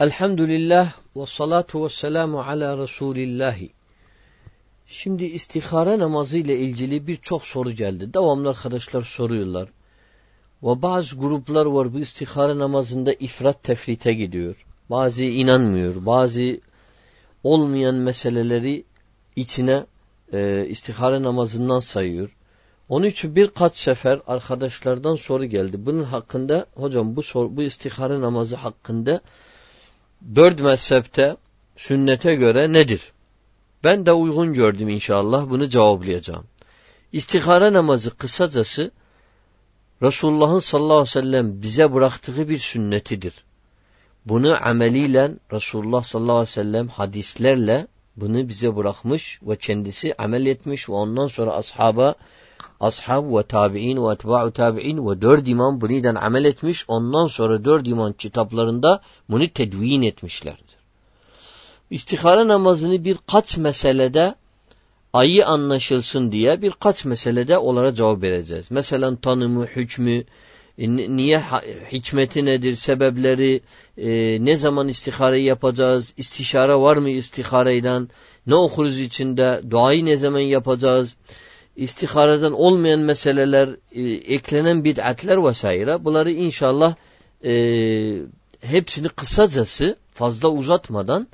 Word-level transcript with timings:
Elhamdülillah 0.00 0.92
ve 1.16 1.26
salatu 1.26 1.84
ve 1.84 1.88
selamu 1.88 2.40
ala 2.40 2.78
Resulillahi. 2.78 3.70
Şimdi 4.86 5.24
istihare 5.24 5.98
namazı 5.98 6.38
ile 6.38 6.58
ilgili 6.58 7.06
birçok 7.06 7.46
soru 7.46 7.70
geldi. 7.70 8.14
Devamlı 8.14 8.48
arkadaşlar 8.48 9.02
soruyorlar. 9.02 9.68
Ve 10.62 10.82
bazı 10.82 11.16
gruplar 11.16 11.66
var 11.66 11.94
bu 11.94 11.98
istihare 11.98 12.58
namazında 12.58 13.12
ifrat 13.12 13.62
tefrite 13.62 14.12
gidiyor. 14.12 14.66
Bazı 14.90 15.24
inanmıyor. 15.24 16.06
Bazı 16.06 16.60
olmayan 17.44 17.94
meseleleri 17.94 18.84
içine 19.36 19.86
e, 20.32 20.66
istihare 20.68 21.22
namazından 21.22 21.80
sayıyor. 21.80 22.36
Onun 22.88 23.06
için 23.06 23.36
birkaç 23.36 23.76
sefer 23.76 24.20
arkadaşlardan 24.26 25.14
soru 25.14 25.44
geldi. 25.44 25.86
Bunun 25.86 26.04
hakkında 26.04 26.66
hocam 26.74 27.16
bu 27.16 27.22
soru, 27.22 27.56
bu 27.56 27.62
istihare 27.62 28.20
namazı 28.20 28.56
hakkında 28.56 29.20
dört 30.36 30.60
mezhepte 30.60 31.36
sünnete 31.76 32.34
göre 32.34 32.72
nedir? 32.72 33.12
Ben 33.84 34.06
de 34.06 34.12
uygun 34.12 34.54
gördüm 34.54 34.88
inşallah 34.88 35.50
bunu 35.50 35.68
cevaplayacağım. 35.68 36.44
İstihare 37.12 37.72
namazı 37.72 38.16
kısacası 38.16 38.90
Resulullah'ın 40.02 40.58
sallallahu 40.58 40.92
aleyhi 40.92 41.08
ve 41.08 41.20
sellem 41.20 41.62
bize 41.62 41.94
bıraktığı 41.94 42.48
bir 42.48 42.58
sünnetidir. 42.58 43.32
Bunu 44.26 44.66
ameliyle 44.66 45.32
Resulullah 45.52 46.02
sallallahu 46.02 46.36
aleyhi 46.36 46.50
ve 46.50 46.52
sellem 46.52 46.88
hadislerle 46.88 47.86
bunu 48.16 48.48
bize 48.48 48.76
bırakmış 48.76 49.40
ve 49.42 49.56
kendisi 49.56 50.14
amel 50.18 50.46
etmiş 50.46 50.88
ve 50.88 50.92
ondan 50.92 51.26
sonra 51.26 51.52
ashaba 51.52 52.14
ashab 52.80 53.36
ve 53.36 53.42
tabi'in 53.42 54.08
ve 54.08 54.12
etba'u 54.12 54.50
tabi'in 54.52 55.08
ve 55.08 55.22
dört 55.22 55.48
imam 55.48 55.80
buniden 55.80 56.14
amel 56.14 56.44
etmiş. 56.44 56.84
Ondan 56.88 57.26
sonra 57.26 57.64
dört 57.64 57.88
imam 57.88 58.12
kitaplarında 58.12 59.00
bunu 59.30 59.48
tedvin 59.48 60.02
etmişlerdir. 60.02 60.78
İstihare 61.90 62.48
namazını 62.48 63.04
birkaç 63.04 63.56
meselede 63.56 64.34
ayı 65.12 65.46
anlaşılsın 65.46 66.32
diye 66.32 66.62
birkaç 66.62 67.04
meselede 67.04 67.58
onlara 67.58 67.94
cevap 67.94 68.22
vereceğiz. 68.22 68.70
Mesela 68.70 69.16
tanımı, 69.16 69.66
hükmü, 69.66 70.24
e, 70.78 70.88
niye 71.16 71.42
hikmeti 71.92 72.44
nedir, 72.44 72.74
sebepleri, 72.74 73.60
e, 73.96 74.38
ne 74.40 74.56
zaman 74.56 74.88
istihareyi 74.88 75.44
yapacağız, 75.44 76.14
istişare 76.16 76.74
var 76.74 76.96
mı 76.96 77.10
istihareyden, 77.10 78.08
ne 78.46 78.54
okuruz 78.54 78.98
içinde, 78.98 79.62
duayı 79.70 80.04
ne 80.04 80.16
zaman 80.16 80.38
yapacağız, 80.38 81.16
istihareden 81.78 82.52
olmayan 82.52 83.00
meseleler, 83.00 83.68
e, 83.92 84.02
eklenen 84.34 84.84
bid'atler 84.84 85.44
vesaire. 85.44 86.04
Bunları 86.04 86.32
inşallah 86.32 86.96
e, 87.44 87.52
hepsini 88.60 89.08
kısacası 89.08 89.96
fazla 90.14 90.48
uzatmadan 90.48 91.28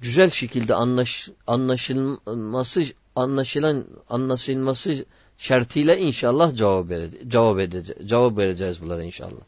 güzel 0.00 0.30
şekilde 0.30 0.74
anlaş, 0.74 1.28
anlaşılması 1.46 2.82
anlaşılan 3.16 3.84
anlaşılması 4.08 5.04
şartıyla 5.38 5.96
inşallah 5.96 6.54
cevap 6.54 6.88
vereceğiz, 6.88 7.30
cevap 7.30 7.58
edeceğiz, 7.58 8.08
cevap 8.08 8.38
vereceğiz 8.38 8.82
bunlara 8.82 9.02
inşallah. 9.02 9.42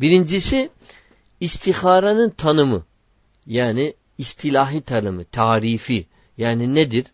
Birincisi 0.00 0.70
istiharenin 1.40 2.30
tanımı 2.30 2.84
yani 3.46 3.94
istilahi 4.18 4.80
tanımı, 4.80 5.24
tarifi 5.24 6.06
yani 6.38 6.74
nedir? 6.74 7.06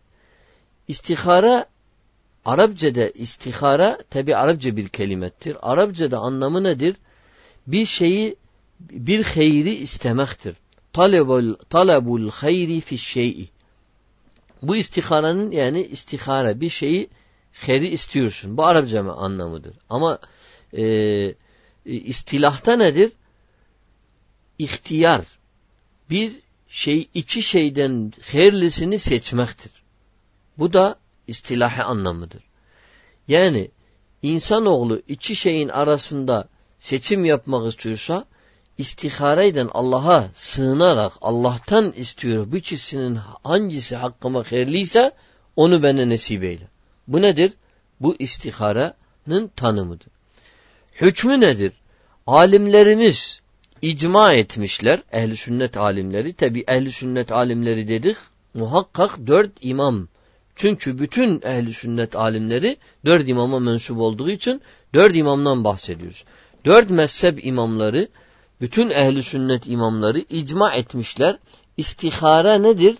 İstihara 0.87 1.65
Arapçada 2.47 3.09
istihara 3.09 3.97
tabi 4.09 4.35
Arapça 4.35 4.77
bir 4.77 4.87
kelimettir. 4.87 5.57
Arapçada 5.61 6.17
anlamı 6.17 6.63
nedir? 6.63 6.95
Bir 7.67 7.85
şeyi 7.85 8.35
bir 8.79 9.23
hayri 9.23 9.75
istemektir. 9.75 10.55
Talebul, 10.93 11.53
talebul 11.69 12.29
hayri 12.29 12.81
fi 12.81 12.97
şey'i. 12.97 13.49
Bu 14.61 14.75
istiharanın 14.75 15.51
yani 15.51 15.81
istihara 15.81 16.61
bir 16.61 16.69
şeyi 16.69 17.09
hayri 17.53 17.87
istiyorsun. 17.87 18.57
Bu 18.57 18.65
Arapça 18.65 19.03
mı 19.03 19.13
anlamıdır. 19.13 19.73
Ama 19.89 20.19
e, 20.73 21.35
istilahta 21.85 22.75
nedir? 22.75 23.11
İhtiyar. 24.59 25.25
Bir 26.09 26.31
şey 26.67 27.09
iki 27.13 27.43
şeyden 27.43 28.13
hayırlısını 28.31 28.99
seçmektir. 28.99 29.71
Bu 30.57 30.73
da 30.73 30.99
istilahi 31.27 31.83
anlamıdır. 31.83 32.43
Yani 33.27 33.71
insanoğlu 34.21 35.01
iki 35.07 35.35
şeyin 35.35 35.69
arasında 35.69 36.47
seçim 36.79 37.25
yapmak 37.25 37.67
istiyorsa 37.67 38.25
istihareyden 38.77 39.69
Allah'a 39.73 40.27
sığınarak 40.33 41.13
Allah'tan 41.21 41.91
istiyor 41.91 42.51
bu 42.51 42.57
ikisinin 42.57 43.19
hangisi 43.43 43.95
hakkıma 43.95 44.43
hayırlıysa 44.51 45.11
onu 45.55 45.83
bana 45.83 46.09
nasip 46.09 46.43
eyle. 46.43 46.67
Bu 47.07 47.21
nedir? 47.21 47.53
Bu 47.99 48.15
istiharenin 48.19 49.47
tanımıdır. 49.55 50.07
Hükmü 51.01 51.41
nedir? 51.41 51.73
Alimlerimiz 52.27 53.41
icma 53.81 54.33
etmişler, 54.33 54.99
ehli 55.11 55.37
sünnet 55.37 55.77
alimleri. 55.77 56.33
Tabi 56.33 56.63
ehli 56.67 56.91
sünnet 56.91 57.31
alimleri 57.31 57.87
dedik, 57.87 58.17
muhakkak 58.53 59.27
dört 59.27 59.51
imam 59.61 60.07
çünkü 60.57 60.99
bütün 60.99 61.41
ehli 61.41 61.73
sünnet 61.73 62.15
alimleri 62.15 62.77
dört 63.05 63.29
imama 63.29 63.59
mensup 63.59 63.97
olduğu 63.97 64.29
için 64.29 64.61
dört 64.93 65.15
imamdan 65.15 65.63
bahsediyoruz. 65.63 66.23
Dört 66.65 66.89
mezhep 66.89 67.45
imamları, 67.45 68.07
bütün 68.61 68.89
ehli 68.89 69.23
sünnet 69.23 69.67
imamları 69.67 70.19
icma 70.19 70.73
etmişler. 70.73 71.39
İstihara 71.77 72.57
nedir? 72.57 72.97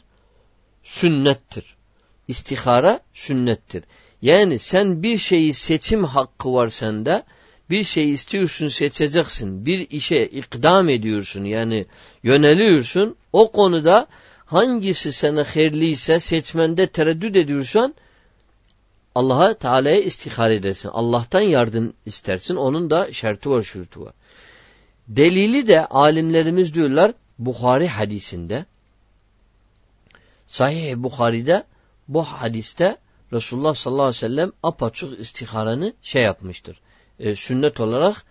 Sünnettir. 0.84 1.75
İstihara 2.28 3.00
sünnettir. 3.13 3.84
Yani 4.22 4.59
sen 4.59 5.03
bir 5.03 5.18
şeyi 5.18 5.53
seçim 5.53 6.03
hakkı 6.03 6.53
var 6.53 6.69
sende, 6.69 7.24
bir 7.69 7.84
şey 7.84 8.12
istiyorsun 8.12 8.68
seçeceksin, 8.68 9.66
bir 9.66 9.89
işe 9.89 10.25
ikdam 10.25 10.89
ediyorsun 10.89 11.45
yani 11.45 11.85
yöneliyorsun, 12.24 13.16
o 13.34 13.51
konuda 13.51 14.07
hangisi 14.47 15.13
sana 15.13 15.44
hayırlıysa 15.44 16.19
seçmende 16.19 16.88
tereddüt 16.88 17.35
ediyorsan 17.35 17.96
Allah'a 19.16 19.53
Teala'ya 19.53 20.02
istihar 20.02 20.52
edersin. 20.52 20.90
Allah'tan 20.94 21.41
yardım 21.41 21.94
istersin. 22.06 22.56
Onun 22.56 22.90
da 22.90 23.13
şartı 23.13 23.52
var, 23.52 23.63
şurutu 23.63 24.02
var. 24.02 24.13
Delili 25.07 25.68
de 25.68 25.86
alimlerimiz 25.86 26.74
diyorlar 26.74 27.12
Bukhari 27.40 27.88
hadisinde 27.88 28.66
Sahih 30.47 30.96
Bukhari'de 30.96 31.63
bu 32.07 32.24
hadiste 32.24 32.97
Resulullah 33.34 33.74
sallallahu 33.74 34.03
aleyhi 34.03 34.18
ve 34.18 34.28
sellem 34.28 34.52
apaçık 34.63 35.19
istiharanı 35.19 35.94
şey 36.02 36.24
yapmıştır. 36.24 36.81
E, 37.19 37.36
sünnet 37.36 37.80
olarak 37.80 38.25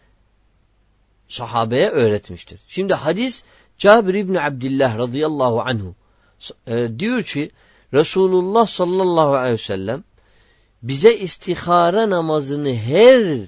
sahabeye 1.28 1.88
öğretmiştir. 1.88 2.60
Şimdi 2.68 2.94
hadis 2.94 3.44
Cabir 3.78 4.14
İbni 4.14 4.40
Abdillah 4.40 4.98
radıyallahu 4.98 5.60
anhu 5.60 5.94
e, 6.66 6.88
diyor 6.98 7.22
ki 7.22 7.50
Resulullah 7.94 8.66
sallallahu 8.66 9.34
aleyhi 9.34 9.54
ve 9.54 9.58
sellem 9.58 10.04
bize 10.82 11.16
istihare 11.16 12.10
namazını 12.10 12.74
her 12.74 13.38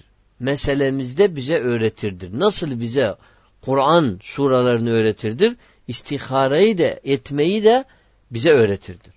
meselemizde 0.41 1.37
bize 1.37 1.59
öğretirdir. 1.59 2.41
Nasıl 2.41 2.81
bize 2.81 3.15
Kur'an 3.63 4.19
suralarını 4.23 4.91
öğretirdir? 4.91 5.57
İstihareyi 5.89 6.79
de 6.79 7.01
etmeyi 7.05 7.65
de 7.65 7.85
bize 8.31 8.51
öğretirdir. 8.51 9.13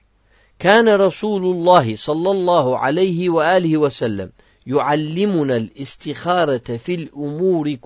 Kâne 0.59 0.99
Resulullah 0.99 1.97
sallallahu 1.97 2.75
aleyhi 2.75 3.33
ve 3.33 3.43
aleyhi 3.43 3.81
ve 3.81 3.89
sellem 3.89 4.31
yuallimuna 4.65 5.53
l-istiharete 5.53 6.77
fil 6.77 7.07
umuri 7.13 7.79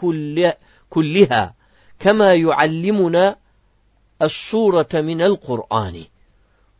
kulliha 0.89 1.53
kema 1.99 2.31
yuallimuna 2.31 3.35
Es-surete 4.21 5.01
minel 5.01 5.35
Kur'ani. 5.35 6.05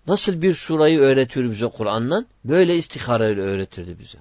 Nasıl 0.08 0.42
bir 0.42 0.54
surayı 0.54 1.00
öğretiyor 1.00 1.52
bize 1.52 1.68
Kur'an'dan? 1.68 2.26
Böyle 2.46 2.76
istihareyle 2.76 3.42
öğretirdi 3.42 4.00
bize. 4.00 4.18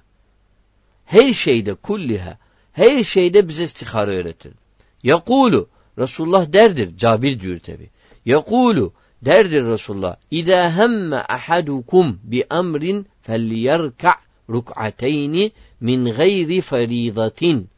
Her 1.05 1.33
şeyde 1.33 1.73
kulliha, 1.73 2.37
her 2.73 3.03
şeyde 3.03 3.49
bize 3.49 3.63
istihare 3.63 4.11
öğretirdi. 4.11 4.55
Yakulu, 5.03 5.69
Resulullah 5.97 6.53
derdir, 6.53 6.97
Cabir 6.97 7.39
diyor 7.39 7.59
tabi. 7.59 7.89
Yakulu, 8.25 8.93
derdir 9.21 9.65
Resulullah. 9.65 10.15
İzâ 10.31 10.77
hemme 10.77 11.15
ahadukum 11.15 12.19
bi 12.23 12.45
emrin 12.51 13.07
felyerka' 13.21 14.15
ruk'ateyni 14.49 15.51
min 15.79 16.05
gayri 16.05 16.61
feridatin. 16.61 17.69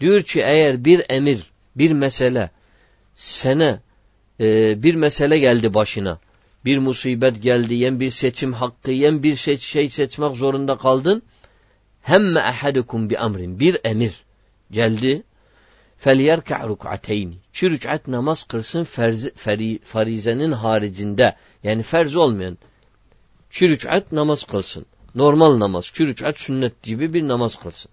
Diyor 0.00 0.22
ki 0.22 0.40
eğer 0.40 0.84
bir 0.84 1.02
emir, 1.08 1.50
bir 1.76 1.92
mesele 1.92 2.50
sana 3.14 3.80
e, 4.39 4.83
bir 4.83 4.95
mesele 4.95 5.39
geldi 5.39 5.73
başına. 5.73 6.19
Bir 6.65 6.77
musibet 6.77 7.43
geldi, 7.43 7.73
yen 7.73 7.99
bir 7.99 8.11
seçim 8.11 8.53
hakkı, 8.53 8.91
yen 8.91 9.23
bir 9.23 9.35
şey, 9.35 9.57
şey 9.57 9.89
seçmek 9.89 10.35
zorunda 10.35 10.77
kaldın. 10.77 11.21
Hemme 12.01 12.39
ehadukum 12.39 13.09
bi 13.09 13.17
amrin. 13.17 13.59
Bir 13.59 13.77
emir 13.83 14.23
geldi. 14.71 15.23
فَلْيَرْكَعْ 16.05 16.75
رُكْعَتَيْنِ 16.75 17.33
İki 17.49 17.71
rük'at 17.71 18.07
namaz 18.07 18.43
kılsın 18.43 18.83
ferzi, 18.83 19.33
feri, 19.35 19.79
farizenin 19.79 20.51
haricinde. 20.51 21.35
Yani 21.63 21.83
ferz 21.83 22.15
olmayan. 22.15 22.57
İki 23.51 23.69
rük'at 23.69 24.11
namaz 24.11 24.43
kılsın. 24.43 24.85
Normal 25.15 25.59
namaz. 25.59 25.89
İki 25.89 26.07
rük'at 26.07 26.39
sünnet 26.39 26.83
gibi 26.83 27.13
bir 27.13 27.27
namaz 27.27 27.55
kılsın. 27.55 27.91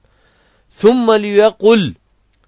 ثُمَّ 0.79 1.07
لِيَقُلْ 1.21 1.95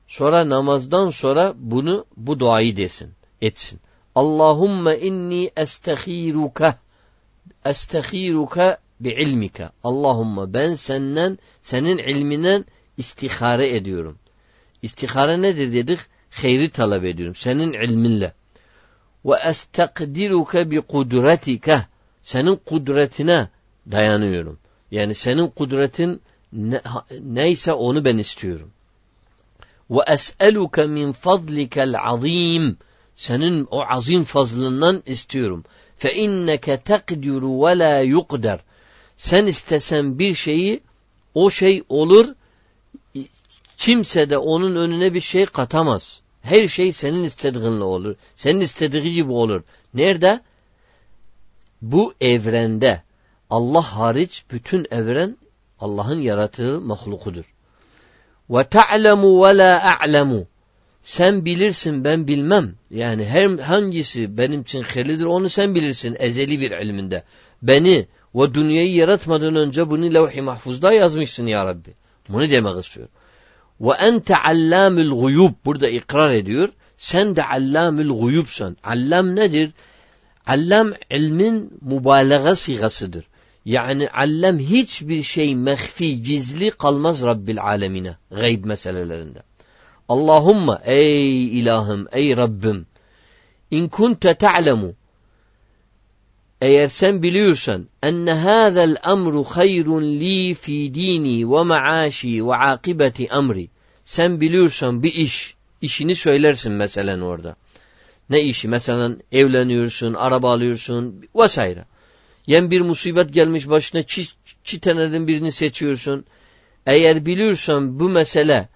Sonra 0.06 0.48
namazdan 0.48 1.10
sonra 1.10 1.54
bunu 1.56 2.06
bu 2.16 2.40
duayı 2.40 2.76
desin, 2.76 3.10
etsin. 3.42 3.80
Allahumme 4.19 4.97
inni 4.97 5.51
estehiruke 5.55 6.73
estehiruke 7.65 8.77
bi 8.99 9.09
ilmike. 9.09 9.69
Allahumma 9.83 10.53
ben 10.53 10.73
senden 10.75 11.39
senin 11.61 11.97
ilminen 11.97 12.65
istihare 12.97 13.75
ediyorum. 13.75 14.17
İstihare 14.81 15.41
nedir 15.41 15.73
dedik? 15.73 15.99
Hayri 16.31 16.69
talep 16.69 17.03
ediyorum. 17.03 17.35
Senin 17.35 17.73
ilminle. 17.73 18.33
Ve 19.25 19.35
estekdiruke 19.45 20.71
bi 20.71 20.81
kudretike. 20.81 21.81
Senin 22.23 22.55
kudretine 22.55 23.47
dayanıyorum. 23.91 24.59
Yani 24.91 25.15
senin 25.15 25.47
kudretin 25.47 26.21
ne, 26.53 26.81
neyse 27.21 27.73
onu 27.73 28.05
ben 28.05 28.17
istiyorum. 28.17 28.71
Ve 29.89 29.99
es'eluke 30.07 30.87
min 30.87 31.11
fadlikel 31.11 31.95
azim. 32.03 32.77
Senin 33.17 33.67
o 33.71 33.83
azim 33.87 34.23
fazlından 34.23 35.03
istiyorum. 35.05 35.63
Fe 35.97 36.15
inneke 36.15 36.77
tekdiru 36.77 37.65
ve 37.65 37.79
la 37.79 37.99
yukder. 37.99 38.59
Sen 39.17 39.45
istesen 39.45 40.19
bir 40.19 40.33
şeyi 40.33 40.81
o 41.33 41.49
şey 41.49 41.83
olur. 41.89 42.35
Kimse 43.77 44.29
de 44.29 44.37
onun 44.37 44.75
önüne 44.75 45.13
bir 45.13 45.21
şey 45.21 45.45
katamaz. 45.45 46.21
Her 46.41 46.67
şey 46.67 46.93
senin 46.93 47.23
istediğinle 47.23 47.83
olur. 47.83 48.15
Senin 48.35 48.59
istediği 48.59 49.13
gibi 49.13 49.31
olur. 49.31 49.61
Nerede? 49.93 50.39
Bu 51.81 52.13
evrende. 52.21 53.01
Allah 53.49 53.81
hariç 53.81 54.43
bütün 54.51 54.87
evren 54.91 55.37
Allah'ın 55.79 56.19
yarattığı 56.19 56.81
mahlukudur. 56.81 57.53
Ve 58.49 58.63
ta'lemu 58.63 59.43
ve 59.43 59.57
la 59.57 59.97
a'lemu. 60.01 60.47
Sen 61.01 61.45
bilirsin 61.45 62.03
ben 62.03 62.27
bilmem. 62.27 62.73
Yani 62.91 63.25
her 63.25 63.49
hangisi 63.59 64.37
benim 64.37 64.61
için 64.61 64.81
hayırlıdır 64.81 65.25
onu 65.25 65.49
sen 65.49 65.75
bilirsin 65.75 66.15
ezeli 66.19 66.59
bir 66.59 66.71
ilminde. 66.71 67.23
Beni 67.61 68.07
ve 68.35 68.53
dünyayı 68.53 68.95
yaratmadan 68.95 69.55
önce 69.55 69.89
bunu 69.89 70.13
levh-i 70.13 70.41
mahfuzda 70.41 70.93
yazmışsın 70.93 71.47
ya 71.47 71.65
Rabbi. 71.65 71.93
Bunu 72.29 72.49
demek 72.49 72.85
istiyor. 72.85 73.07
Ve 73.81 73.91
ente 73.91 74.37
allamül 74.37 75.09
guyub. 75.09 75.51
Burada 75.65 75.89
ikrar 75.89 76.33
ediyor. 76.33 76.69
Sen 76.97 77.35
de 77.35 77.43
allamül 77.43 78.09
guyubsan. 78.09 78.77
Allam 78.83 79.35
nedir? 79.35 79.71
Allam 80.45 80.93
ilmin 81.11 81.79
mübalağa 81.81 82.55
sigasıdır. 82.55 83.25
Yani 83.65 84.09
allem 84.09 84.59
hiçbir 84.59 85.23
şey 85.23 85.55
mehfi, 85.55 86.21
gizli 86.21 86.71
kalmaz 86.71 87.23
Rabbil 87.23 87.61
alemine. 87.61 88.17
Gayb 88.31 88.65
meselelerinde. 88.65 89.39
Allahumma 90.09 90.81
ey 90.85 91.59
ilahım, 91.59 92.07
ey 92.11 92.37
Rabbim. 92.37 92.85
İn 93.71 93.87
kunte 93.89 94.33
ta'lemu. 94.33 94.93
Eğer 96.61 96.87
sen 96.87 97.23
biliyorsan 97.23 97.87
enne 98.03 98.33
hâzel 98.33 98.95
emru 99.05 99.43
hayrun 99.43 100.03
li 100.03 100.53
fi 100.53 100.93
dini 100.93 101.51
ve 101.51 101.63
maaşi 101.63 102.47
ve 102.47 102.55
akibeti 102.55 103.25
emri. 103.25 103.69
Sen 104.05 104.41
biliyorsan 104.41 105.03
bir 105.03 105.13
iş, 105.13 105.55
işini 105.81 106.15
söylersin 106.15 106.71
mesela 106.71 107.21
orada. 107.21 107.55
Ne 108.29 108.41
işi? 108.41 108.67
Mesela 108.67 109.11
evleniyorsun, 109.31 110.13
araba 110.13 110.51
alıyorsun 110.51 111.25
vesaire. 111.35 111.85
Yen 112.47 112.71
bir 112.71 112.81
musibet 112.81 113.33
gelmiş 113.33 113.69
başına 113.69 114.03
çi, 114.03 114.27
çiteneden 114.63 115.27
birini 115.27 115.51
seçiyorsun. 115.51 116.25
Eğer 116.85 117.25
biliyorsan 117.25 117.99
bu 117.99 118.09
mesele 118.09 118.69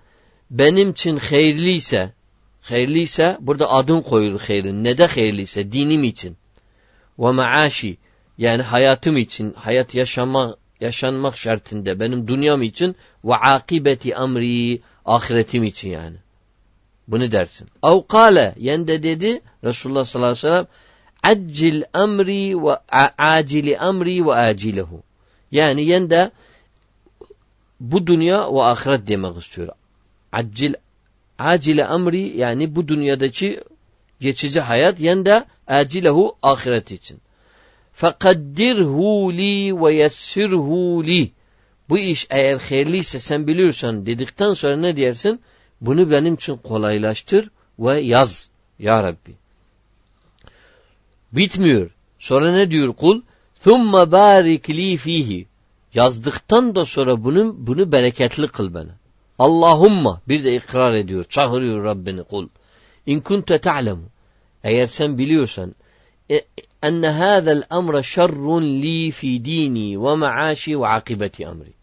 benim 0.52 0.90
için 0.90 1.18
hayırlıysa, 1.18 2.12
hayırlıysa 2.62 3.38
burada 3.42 3.72
adın 3.72 4.02
koyulur 4.02 4.42
hayırın. 4.42 4.84
Ne 4.84 4.98
de 4.98 5.06
hayırlıysa 5.06 5.72
dinim 5.72 6.04
için. 6.04 6.38
Ve 7.20 7.32
maaşi 7.32 7.98
yani 8.38 8.62
hayatım 8.62 9.18
için, 9.18 9.54
hayat 9.54 9.96
yaşamak, 9.96 10.58
yaşanmak 10.82 11.38
şartında 11.38 12.00
benim 12.00 12.28
dünyam 12.28 12.62
için 12.62 12.96
ve 13.24 13.36
akibeti 13.36 14.12
emri 14.12 14.82
ahiretim 15.06 15.64
için 15.64 15.90
yani. 15.90 16.18
Bunu 17.08 17.32
dersin. 17.32 17.68
Av 17.82 18.02
kâle 18.08 18.56
yende 18.58 19.04
dedi 19.04 19.42
Resulullah 19.64 20.06
sallallahu 20.06 20.32
aleyhi 20.32 20.46
ve 20.46 20.50
sellem 20.50 20.68
Accil 21.24 21.84
emri 21.96 22.66
ve 22.66 22.78
acili 23.18 23.72
emri 23.72 24.26
ve 24.26 24.34
acilehu. 24.34 25.04
Yani 25.52 25.86
yende 25.86 26.32
bu 27.80 28.08
dünya 28.08 28.54
ve 28.54 28.62
ahiret 28.62 29.08
demek 29.08 29.38
istiyor. 29.38 29.68
Accil 30.33 30.75
acile 31.39 31.83
emri 31.83 32.39
yani 32.39 32.77
bu 32.77 32.89
dünyadaki 32.89 33.61
geçici 34.21 34.61
hayat 34.61 35.01
yende 35.01 35.45
acilehu 35.67 36.37
ahiret 36.43 36.93
için. 36.93 37.21
Fekaddirhu 37.93 39.33
li 39.33 39.83
ve 39.83 39.95
yessirhu 39.95 41.07
li. 41.07 41.33
Bu 41.89 41.99
iş 41.99 42.27
eğer 42.31 42.59
hayırlıysa 42.59 43.19
sen 43.19 43.47
biliyorsan 43.47 44.07
dedikten 44.07 44.53
sonra 44.53 44.77
ne 44.77 44.97
dersin? 44.97 45.41
Bunu 45.81 46.11
benim 46.11 46.35
için 46.35 46.57
kolaylaştır 46.57 47.51
ve 47.79 48.01
yaz 48.01 48.51
ya 48.79 49.03
Rabbi. 49.03 49.35
Bitmiyor. 51.33 51.91
Sonra 52.19 52.53
ne 52.53 52.71
diyor 52.71 52.93
kul? 52.95 53.23
ثُمَّ 53.65 53.93
بَارِكْ 54.11 54.67
لِي 54.79 54.99
ف۪يهِ 54.99 55.45
Yazdıktan 55.95 56.75
da 56.75 56.85
sonra 56.85 57.25
bunu, 57.25 57.55
bunu 57.59 57.93
bereketli 57.93 58.49
kıl 58.49 58.75
bana. 58.75 58.91
Allahumma 59.42 60.22
bir 60.28 60.44
de 60.44 60.56
ikrar 60.56 60.94
ediyor, 60.94 61.24
çağırıyor 61.24 61.84
Rabbini 61.84 62.24
kul. 62.24 62.48
İn 63.06 63.20
kunte 63.20 63.58
ta'lemu. 63.58 64.10
Eğer 64.64 64.88
sen 64.88 65.18
biliyorsan 65.18 65.76
e, 66.32 66.42
enne 66.84 67.08
hâzel 67.08 67.64
emre 67.72 68.04
şerrun 68.04 68.64
li 68.64 69.12
fi 69.12 69.46
dini 69.46 70.04
ve 70.04 70.16
maaşi 70.16 70.82
ve 70.82 70.88
akibeti 70.88 71.44
emri. 71.44 71.74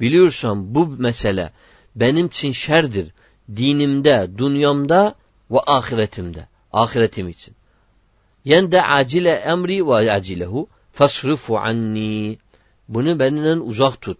Biliyorsan 0.00 0.74
bu 0.74 0.86
mesele 0.86 1.52
benim 1.96 2.26
için 2.26 2.52
şerdir. 2.52 3.08
Dinimde, 3.56 4.30
dünyamda 4.38 5.14
ve 5.50 5.58
ahiretimde. 5.66 6.46
Ahiretim 6.72 7.28
için. 7.28 7.54
Yen 8.44 8.72
de 8.72 8.82
acile 8.82 9.32
emri 9.32 9.86
ve 9.86 10.12
acilehu 10.12 10.68
fasrifu 10.92 11.58
anni. 11.58 12.38
Bunu 12.88 13.18
benden 13.18 13.58
uzak 13.60 14.00
tut. 14.00 14.18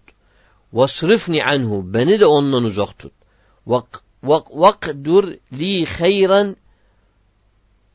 Vasrifni 0.73 1.45
anhu. 1.45 1.95
Beni 1.95 2.21
de 2.21 2.26
ondan 2.26 2.64
uzak 2.64 2.99
tut. 2.99 3.12
Vakdur 4.52 5.25
li 5.59 5.85
hayran 5.85 6.57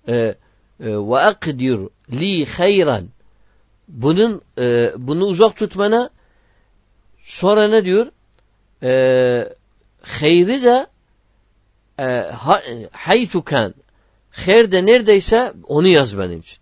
e, 0.08 0.36
e, 0.80 0.96
akdir 1.30 1.80
li 2.12 2.46
hayran 2.46 3.06
bunun 3.88 4.42
e, 4.60 4.92
bunu 4.98 5.26
uzak 5.26 5.56
tutmana 5.56 6.10
sonra 7.24 7.68
ne 7.68 7.86
diyor? 7.86 8.08
E, 8.84 8.92
hayri 10.02 10.64
de 10.64 10.88
e, 12.00 12.06
ha, 12.44 12.62
haythu 12.92 13.44
kan 13.44 13.74
Her 14.32 14.72
de 14.72 14.86
neredeyse 14.86 15.54
onu 15.68 15.88
yaz 15.88 16.18
benim 16.18 16.40
için. 16.40 16.58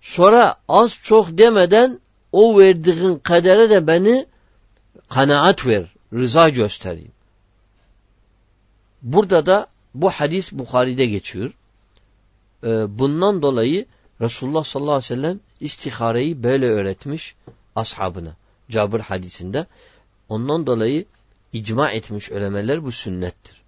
Sonra 0.00 0.56
az 0.68 0.98
çok 1.02 1.38
demeden 1.38 2.00
o 2.32 2.58
verdiğin 2.58 3.14
kadere 3.16 3.70
de 3.70 3.86
beni 3.86 4.26
kanaat 5.14 5.66
ver, 5.66 5.84
rıza 6.12 6.48
göstereyim. 6.48 7.12
Burada 9.02 9.46
da 9.46 9.66
bu 9.94 10.10
hadis 10.10 10.52
Bukhari'de 10.52 11.06
geçiyor. 11.06 11.50
Ee, 12.64 12.98
bundan 12.98 13.42
dolayı 13.42 13.86
Resulullah 14.20 14.64
sallallahu 14.64 14.92
aleyhi 14.92 15.12
ve 15.12 15.14
sellem 15.14 15.40
istihareyi 15.60 16.42
böyle 16.42 16.66
öğretmiş 16.66 17.34
ashabına. 17.76 18.36
Cabir 18.70 19.00
hadisinde. 19.00 19.66
Ondan 20.28 20.66
dolayı 20.66 21.04
icma 21.52 21.90
etmiş 21.90 22.30
ölemeler 22.30 22.84
bu 22.84 22.92
sünnettir. 22.92 23.62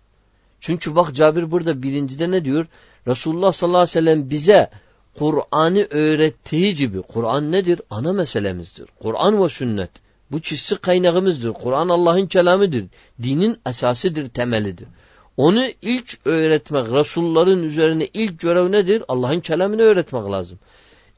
Çünkü 0.61 0.97
bak 0.97 1.15
Cabir 1.15 1.51
burada 1.51 1.83
birincide 1.83 2.31
ne 2.31 2.45
diyor? 2.45 2.67
Resulullah 3.07 3.53
sallallahu 3.53 3.79
aleyhi 3.79 3.99
ve 3.99 4.01
sellem 4.01 4.31
bize 4.31 4.71
Kur'an'ı 5.19 5.87
öğrettiği 5.91 6.75
gibi 6.75 7.03
Kur'an 7.03 7.53
nedir? 7.53 7.81
Ana 7.91 8.13
meselemizdir. 8.13 8.89
Kur'an 9.03 9.43
ve 9.43 9.49
sünnet. 9.49 10.04
Bu 10.35 10.41
çizgi 10.41 10.77
kaynağımızdır. 10.77 11.53
Kur'an 11.53 11.89
Allah'ın 11.89 12.27
kelamıdır. 12.27 12.85
Dinin 13.23 13.57
esasıdır, 13.67 14.29
temelidir. 14.29 14.89
Onu 15.37 15.67
ilk 15.83 16.19
öğretmek, 16.25 16.93
Resulların 16.93 17.63
üzerine 17.63 18.09
ilk 18.15 18.41
görev 18.41 18.73
nedir? 18.73 19.03
Allah'ın 19.09 19.41
kelamını 19.41 19.83
öğretmek 19.83 20.31
lazım. 20.31 20.59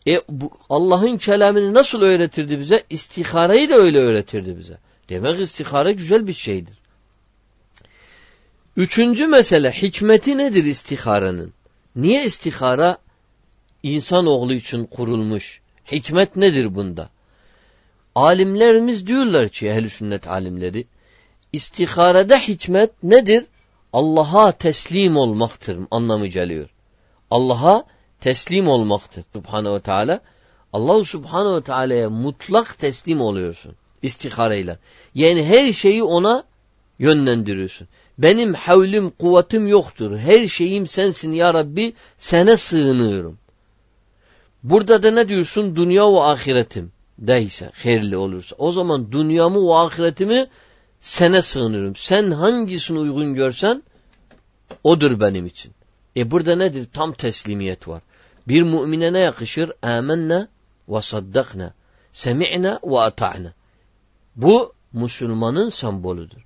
E 0.09 0.13
Allah'ın 0.69 1.17
kelamını 1.17 1.75
nasıl 1.75 2.03
öğretirdi 2.03 2.59
bize? 2.61 2.83
İstihareyi 2.91 3.69
de 3.69 3.75
öyle 3.75 3.99
öğretirdi 3.99 4.59
bize. 4.59 4.79
Demek 5.09 5.41
istihare 5.41 5.93
güzel 5.93 6.27
bir 6.27 6.33
şeydir. 6.33 6.79
Üçüncü 8.77 9.27
mesele 9.27 9.71
hikmeti 9.71 10.39
nedir 10.39 10.65
istiharenin? 10.65 11.53
Niye 11.97 12.25
istihara 12.25 12.99
insanoğlu 13.83 14.53
için 14.53 14.85
kurulmuş? 14.85 15.61
Hikmet 15.93 16.37
nedir 16.37 16.75
bunda? 16.75 17.16
Alimlerimiz 18.17 19.07
diyorlar 19.07 19.49
ki 19.49 19.69
ehl 19.69 19.89
sünnet 19.89 20.29
alimleri 20.29 20.87
istiharede 21.53 22.39
hikmet 22.39 23.03
nedir? 23.03 23.45
Allah'a 23.93 24.53
teslim 24.53 25.17
olmaktır 25.17 25.79
anlamı 25.91 26.27
geliyor. 26.27 26.69
Allah'a 27.31 27.85
teslim 28.21 28.69
olmaktır 28.69 29.25
Subhanahu 29.33 29.75
ve 29.75 29.81
Teala. 29.81 30.21
Allah 30.73 31.05
Subhanahu 31.05 31.57
ve 31.57 31.63
Teala'ya 31.63 32.11
mutlak 32.11 32.79
teslim 32.79 33.21
oluyorsun 33.21 33.77
istihareyle. 34.03 34.79
Yani 35.15 35.45
her 35.45 35.73
şeyi 35.73 36.03
ona 36.03 36.45
yönlendiriyorsun. 36.99 37.89
Benim 38.19 38.55
havlim, 38.55 39.11
kuvvetim 39.11 39.69
yoktur. 39.69 40.19
Her 40.19 40.49
şeyim 40.49 40.87
sensin 40.87 41.33
ya 41.33 41.55
Rabbi. 41.55 41.93
Sana 42.19 42.57
sığınıyorum. 42.57 43.39
Burada 44.63 45.03
da 45.03 45.11
ne 45.11 45.29
diyorsun? 45.29 45.77
Dünya 45.77 46.13
ve 46.13 46.21
ahiretim 46.21 46.96
değilse, 47.19 47.71
hayırlı 47.83 48.21
olursa. 48.21 48.57
O 48.59 48.73
zaman 48.73 49.13
dünyamı 49.13 49.69
ve 49.69 49.75
ahiretimi 49.75 50.47
sana 51.01 51.43
sığınıyorum. 51.43 51.97
Sen 51.97 52.31
hangisini 52.31 52.99
uygun 52.99 53.35
görsen 53.35 53.83
odur 54.85 55.21
benim 55.21 55.47
için. 55.47 55.73
E 56.17 56.31
burada 56.31 56.57
nedir? 56.57 56.87
Tam 56.93 57.13
teslimiyet 57.13 57.89
var. 57.89 58.03
Bir 58.49 58.63
mümine 58.63 59.13
ne 59.13 59.19
yakışır? 59.19 59.73
Âmenne 59.83 60.49
ve 60.89 61.03
saddakna. 61.03 61.73
Semi'na 62.13 62.81
ve 62.85 62.99
ata'na. 62.99 63.53
Bu 64.37 64.73
Müslümanın 64.93 65.71
sembolüdür. 65.71 66.45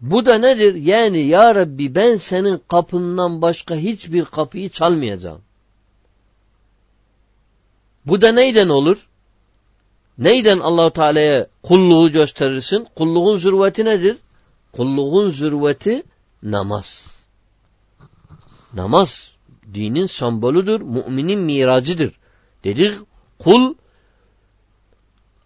Bu 0.00 0.26
da 0.26 0.38
nedir? 0.38 0.74
Yani 0.74 1.18
ya 1.18 1.54
Rabbi 1.54 1.94
ben 1.94 2.16
senin 2.16 2.62
kapından 2.68 3.42
başka 3.42 3.74
hiçbir 3.74 4.24
kapıyı 4.24 4.68
çalmayacağım. 4.68 5.40
Bu 8.06 8.20
da 8.20 8.32
neyden 8.32 8.68
olur? 8.68 9.08
Neyden 10.18 10.58
Allahu 10.58 10.90
Teala'ya 10.90 11.46
kulluğu 11.62 12.12
gösterirsin? 12.12 12.86
Kulluğun 12.96 13.36
zürveti 13.36 13.84
nedir? 13.84 14.16
Kulluğun 14.72 15.30
zürveti 15.30 16.02
namaz. 16.42 17.06
Namaz 18.74 19.32
dinin 19.74 20.06
sembolüdür, 20.06 20.80
müminin 20.80 21.40
miracıdır. 21.40 22.12
Dedik 22.64 22.92
kul 23.38 23.74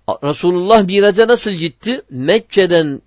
Resulullah 0.08 0.84
miraca 0.84 1.28
nasıl 1.28 1.50
gitti? 1.50 2.02
Mekke'den 2.10 3.02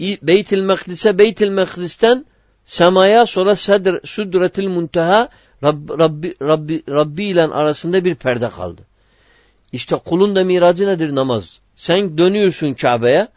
Beytil 0.00 0.62
Mekdis'e 0.62 1.18
Beytil 1.18 1.48
Mekdis'ten 1.48 2.26
semaya 2.64 3.26
sonra 3.26 3.56
Sedr, 3.56 4.00
Südretil 4.04 4.68
Munteha 4.68 5.28
Rabbi, 5.62 5.98
Rabbi, 5.98 6.34
Rabbi, 6.42 6.82
Rabbi 6.88 7.24
ile 7.24 7.42
arasında 7.42 8.04
bir 8.04 8.14
perde 8.14 8.50
kaldı. 8.50 8.82
İşte 9.72 9.96
kulun 9.96 10.36
da 10.36 10.44
miracı 10.44 10.86
nedir? 10.86 11.14
Namaz. 11.14 11.60
Sen 11.76 12.18
dönüyorsun 12.18 12.74
Kabe'ye. 12.74 13.28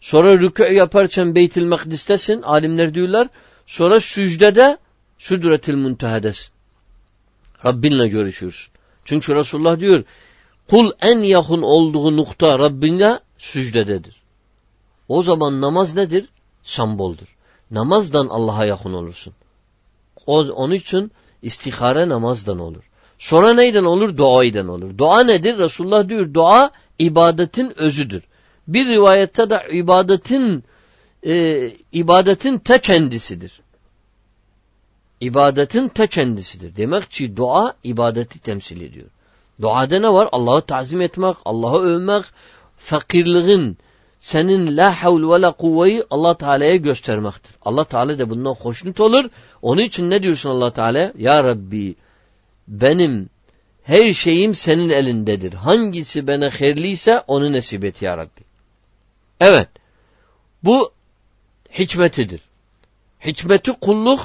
Sonra 0.00 0.34
rükû 0.34 0.72
yaparken 0.72 1.34
Beytil 1.34 1.64
Mekdis'tesin. 1.64 2.42
Alimler 2.42 2.94
diyorlar. 2.94 3.28
Sonra 3.66 4.00
sücdede 4.00 4.78
Südretil 5.18 5.76
Munteha'desin. 5.76 6.52
Rabbinle 7.64 8.08
görüşürsün. 8.08 8.72
Çünkü 9.04 9.34
Resulullah 9.34 9.80
diyor 9.80 10.04
kul 10.70 10.92
en 11.00 11.18
yakın 11.18 11.62
olduğu 11.62 12.16
nokta 12.16 12.58
Rabbine 12.58 13.18
sücdededir. 13.38 14.22
O 15.08 15.22
zaman 15.22 15.60
namaz 15.60 15.94
nedir? 15.94 16.28
Semboldur. 16.62 17.36
Namazdan 17.70 18.26
Allah'a 18.26 18.64
yakın 18.64 18.92
olursun. 18.92 19.34
O, 20.26 20.38
onun 20.38 20.74
için 20.74 21.12
istihare 21.42 22.08
namazdan 22.08 22.58
olur. 22.58 22.82
Sonra 23.18 23.54
neyden 23.54 23.84
olur? 23.84 24.16
Duayden 24.16 24.66
olur. 24.66 24.98
Dua 24.98 25.20
nedir? 25.20 25.58
Resulullah 25.58 26.08
diyor 26.08 26.34
dua 26.34 26.70
ibadetin 26.98 27.72
özüdür. 27.76 28.22
Bir 28.68 28.86
rivayette 28.86 29.50
de 29.50 29.62
ibadetin 29.72 30.64
e, 31.26 31.70
ibadetin 31.92 32.58
te 32.58 32.78
kendisidir. 32.78 33.60
İbadetin 35.20 35.88
te 35.88 36.06
kendisidir. 36.06 36.76
Demek 36.76 37.10
ki 37.10 37.36
dua 37.36 37.74
ibadeti 37.84 38.38
temsil 38.38 38.80
ediyor. 38.80 39.06
Duada 39.60 39.98
ne 39.98 40.12
var? 40.12 40.28
Allah'ı 40.32 40.62
tazim 40.62 41.00
etmek, 41.00 41.36
Allah'ı 41.44 41.82
övmek, 41.82 42.24
fakirliğin, 42.76 43.78
senin 44.20 44.76
la 44.76 45.02
havl 45.02 45.32
ve 45.32 45.40
la 45.40 45.52
kuvveyi 45.52 46.04
Allah 46.10 46.34
Teala'ya 46.36 46.76
göstermektir. 46.76 47.54
Allah 47.62 47.84
Teala 47.84 48.18
da 48.18 48.30
bundan 48.30 48.54
hoşnut 48.54 49.00
olur. 49.00 49.24
Onun 49.62 49.82
için 49.82 50.10
ne 50.10 50.22
diyorsun 50.22 50.50
Allah 50.50 50.72
Teala? 50.72 51.12
Ya 51.18 51.44
Rabbi 51.44 51.94
benim 52.68 53.28
her 53.82 54.12
şeyim 54.12 54.54
senin 54.54 54.88
elindedir. 54.88 55.52
Hangisi 55.52 56.26
bana 56.26 56.50
hayırlıysa 56.60 57.24
onu 57.26 57.52
nasip 57.52 57.84
et 57.84 58.02
ya 58.02 58.16
Rabbi. 58.16 58.40
Evet. 59.40 59.68
Bu 60.62 60.92
hikmetidir. 61.78 62.40
Hikmeti 63.24 63.72
kulluk 63.72 64.20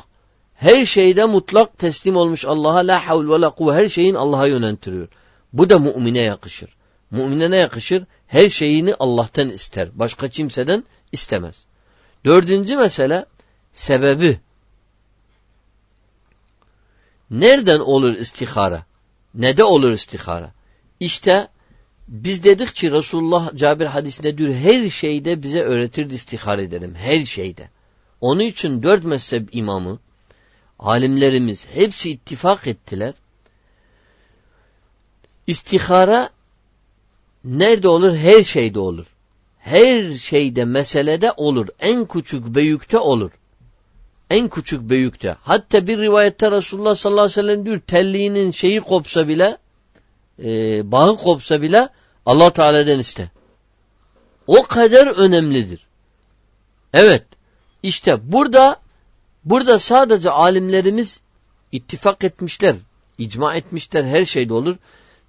her 0.55 0.85
şeyde 0.85 1.25
mutlak 1.25 1.77
teslim 1.77 2.15
olmuş 2.15 2.45
Allah'a 2.45 2.87
la 2.87 3.07
havl 3.07 3.29
ve 3.29 3.41
la 3.41 3.49
kuvve 3.49 3.73
her 3.73 3.89
şeyin 3.89 4.15
Allah'a 4.15 4.47
yöneltiriyor. 4.47 5.07
Bu 5.53 5.69
da 5.69 5.79
mümine 5.79 6.19
yakışır. 6.19 6.69
Mümine 7.11 7.51
ne 7.51 7.55
yakışır? 7.55 8.03
Her 8.27 8.49
şeyini 8.49 8.95
Allah'tan 8.99 9.49
ister. 9.49 9.89
Başka 9.93 10.29
kimseden 10.29 10.83
istemez. 11.11 11.65
Dördüncü 12.25 12.77
mesele 12.77 13.25
sebebi. 13.73 14.39
Nereden 17.31 17.79
olur 17.79 18.15
istihara? 18.15 18.85
Ne 19.33 19.57
de 19.57 19.63
olur 19.63 19.91
istihara? 19.91 20.51
İşte 20.99 21.47
biz 22.07 22.43
dedik 22.43 22.75
ki 22.75 22.91
Resulullah 22.91 23.55
Cabir 23.55 23.85
hadisinde 23.85 24.37
diyor 24.37 24.53
her 24.53 24.89
şeyde 24.89 25.43
bize 25.43 25.61
öğretirdi 25.61 26.13
istihara 26.13 26.61
edelim. 26.61 26.95
Her 26.95 27.25
şeyde. 27.25 27.69
Onun 28.21 28.39
için 28.39 28.83
dört 28.83 29.03
mezhep 29.03 29.55
imamı 29.55 29.99
alimlerimiz 30.79 31.65
hepsi 31.73 32.11
ittifak 32.11 32.67
ettiler. 32.67 33.13
İstihara 35.47 36.29
nerede 37.43 37.87
olur? 37.87 38.15
Her 38.15 38.43
şeyde 38.43 38.79
olur. 38.79 39.05
Her 39.59 40.13
şeyde 40.13 40.65
meselede 40.65 41.31
olur. 41.37 41.67
En 41.79 42.05
küçük 42.05 42.55
büyükte 42.55 42.97
olur. 42.97 43.31
En 44.29 44.47
küçük 44.49 44.89
büyükte. 44.89 45.35
Hatta 45.41 45.87
bir 45.87 45.97
rivayette 45.97 46.51
Resulullah 46.51 46.95
sallallahu 46.95 47.21
aleyhi 47.21 47.37
ve 47.37 47.41
sellem 47.41 47.65
diyor 47.65 47.79
telliğinin 47.79 48.51
şeyi 48.51 48.81
kopsa 48.81 49.27
bile 49.27 49.57
e, 50.43 50.51
bağı 50.91 51.17
kopsa 51.17 51.61
bile 51.61 51.89
Allah 52.25 52.49
Teala'dan 52.49 52.99
iste. 52.99 53.31
O 54.47 54.63
kadar 54.63 55.07
önemlidir. 55.07 55.87
Evet. 56.93 57.23
İşte 57.83 58.31
burada 58.31 58.79
burada 59.45 59.79
sadece 59.79 60.29
alimlerimiz 60.29 61.21
ittifak 61.71 62.23
etmişler. 62.23 62.75
icma 63.17 63.55
etmişler. 63.55 64.03
Her 64.03 64.25
şeyde 64.25 64.53
olur. 64.53 64.75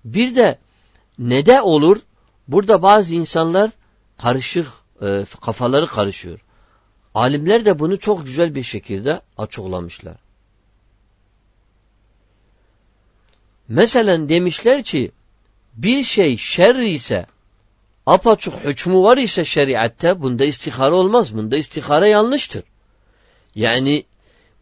Bir 0.04 0.36
de 0.36 0.58
ne 1.18 1.46
de 1.46 1.60
olur? 1.60 2.00
Burada 2.48 2.82
bazı 2.82 3.14
insanlar 3.14 3.70
karışık, 4.18 4.66
e, 5.02 5.24
kafaları 5.40 5.86
karışıyor. 5.86 6.38
Alimler 7.20 7.64
de 7.64 7.78
bunu 7.78 7.98
çok 7.98 8.26
güzel 8.26 8.54
bir 8.54 8.62
şekilde 8.62 9.20
açıklamışlar. 9.38 10.16
Mesela 13.68 14.28
demişler 14.28 14.82
ki 14.82 15.10
bir 15.74 16.02
şey 16.02 16.36
şer 16.36 16.74
ise 16.74 17.26
apaçık 18.06 18.54
hükmü 18.64 18.94
var 18.94 19.16
ise 19.16 19.44
şeriatte 19.44 20.22
bunda 20.22 20.44
istihare 20.44 20.94
olmaz. 20.94 21.36
Bunda 21.36 21.56
istihare 21.56 22.08
yanlıştır. 22.08 22.64
Yani 23.54 24.04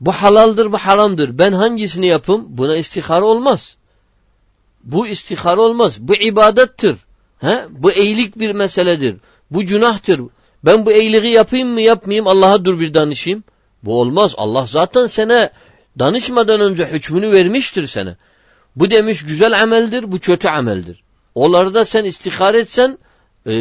bu 0.00 0.12
halaldır 0.12 0.72
bu 0.72 0.78
haramdır. 0.78 1.38
Ben 1.38 1.52
hangisini 1.52 2.06
yapım? 2.06 2.46
Buna 2.48 2.76
istihare 2.76 3.24
olmaz. 3.24 3.76
Bu 4.84 5.06
istihare 5.06 5.60
olmaz. 5.60 6.00
Bu 6.00 6.14
ibadettir. 6.14 6.96
He? 7.40 7.66
Bu 7.70 7.92
iyilik 7.92 8.38
bir 8.38 8.52
meseledir. 8.52 9.16
Bu 9.50 9.62
günahtır. 9.62 10.20
Ben 10.64 10.86
bu 10.86 10.92
iyiliği 10.92 11.34
yapayım 11.34 11.68
mı 11.68 11.80
yapmayayım 11.80 12.26
Allah'a 12.26 12.64
dur 12.64 12.80
bir 12.80 12.94
danışayım. 12.94 13.44
Bu 13.82 14.00
olmaz. 14.00 14.34
Allah 14.36 14.66
zaten 14.66 15.06
sana 15.06 15.50
danışmadan 15.98 16.60
önce 16.60 16.86
hükmünü 16.86 17.32
vermiştir 17.32 17.86
sana. 17.86 18.16
Bu 18.76 18.90
demiş 18.90 19.24
güzel 19.24 19.62
ameldir, 19.62 20.12
bu 20.12 20.18
kötü 20.18 20.48
ameldir. 20.48 21.02
Onlarda 21.34 21.84
sen 21.84 22.04
istihare 22.04 22.58
etsen 22.58 22.98
e, 23.46 23.54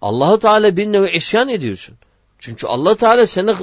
Allahu 0.00 0.38
Teala 0.38 0.76
bir 0.76 0.86
nevi 0.86 1.10
isyan 1.10 1.48
ediyorsun. 1.48 1.94
Çünkü 2.38 2.66
Allah 2.66 2.94
Teala 2.94 3.26
sana 3.26 3.54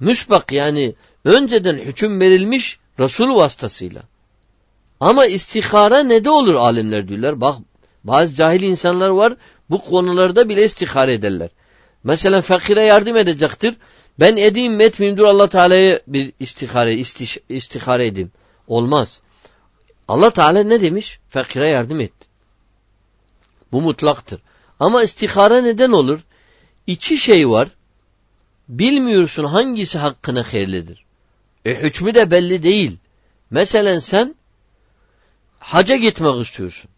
müsbak 0.00 0.52
yani 0.52 0.94
önceden 1.24 1.74
hüküm 1.74 2.20
verilmiş 2.20 2.78
Resul 2.98 3.34
vasıtasıyla. 3.34 4.02
Ama 5.00 5.26
istihara 5.26 5.98
ne 6.02 6.24
de 6.24 6.30
olur 6.30 6.54
alimler 6.54 7.08
diyorlar. 7.08 7.40
Bak 7.40 7.56
bazı 8.04 8.34
cahil 8.34 8.62
insanlar 8.62 9.08
var 9.08 9.32
bu 9.70 9.84
konularda 9.84 10.48
bile 10.48 10.64
istihare 10.64 11.14
ederler. 11.14 11.50
Mesela 12.04 12.42
fakire 12.42 12.86
yardım 12.86 13.16
edecektir. 13.16 13.74
Ben 14.20 14.36
edeyim 14.36 14.74
mi 14.74 14.82
etmeyeyim 14.82 15.18
dur 15.18 15.24
Allah 15.24 15.48
Teala'ya 15.48 16.00
bir 16.06 16.32
istihare, 16.40 16.94
istiş, 16.94 17.38
istihare 17.48 18.06
edeyim. 18.06 18.32
Olmaz. 18.66 19.20
Allah 20.08 20.30
Teala 20.30 20.62
ne 20.62 20.80
demiş? 20.80 21.18
Fakire 21.28 21.68
yardım 21.68 22.00
et. 22.00 22.12
Bu 23.72 23.82
mutlaktır. 23.82 24.40
Ama 24.80 25.02
istihare 25.02 25.64
neden 25.64 25.92
olur? 25.92 26.20
İki 26.86 27.18
şey 27.18 27.48
var. 27.48 27.68
Bilmiyorsun 28.68 29.44
hangisi 29.44 29.98
hakkına 29.98 30.52
hayırlıdır. 30.52 31.04
E 31.64 31.74
hükmü 31.74 32.14
de 32.14 32.30
belli 32.30 32.62
değil. 32.62 32.96
Mesela 33.50 34.00
sen 34.00 34.34
haca 35.58 35.96
gitmek 35.96 36.46
istiyorsun. 36.46 36.90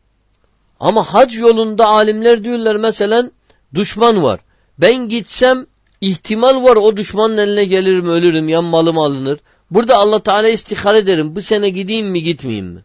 Ama 0.80 1.14
hac 1.14 1.36
yolunda 1.36 1.86
alimler 1.86 2.44
diyorlar 2.44 2.76
mesela 2.76 3.30
düşman 3.74 4.22
var. 4.22 4.40
Ben 4.78 5.08
gitsem 5.08 5.66
ihtimal 6.00 6.64
var 6.64 6.76
o 6.76 6.96
düşmanın 6.96 7.36
eline 7.36 7.64
gelirim 7.64 8.08
ölürüm 8.08 8.48
yan 8.48 8.64
malım 8.64 8.98
alınır. 8.98 9.38
Burada 9.70 9.96
Allah 9.96 10.22
Teala 10.22 10.48
istihar 10.48 10.94
ederim 10.94 11.36
bu 11.36 11.42
sene 11.42 11.70
gideyim 11.70 12.06
mi 12.06 12.22
gitmeyeyim 12.22 12.66
mi? 12.66 12.80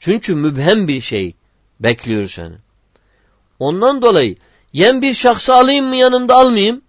Çünkü 0.00 0.34
mübhem 0.34 0.88
bir 0.88 1.00
şey 1.00 1.34
bekliyor 1.80 2.28
seni. 2.28 2.54
Ondan 3.58 4.02
dolayı 4.02 4.36
yen 4.72 5.02
bir 5.02 5.14
şahsı 5.14 5.54
alayım 5.54 5.86
mı 5.86 5.96
yanımda 5.96 6.34
almayayım? 6.34 6.82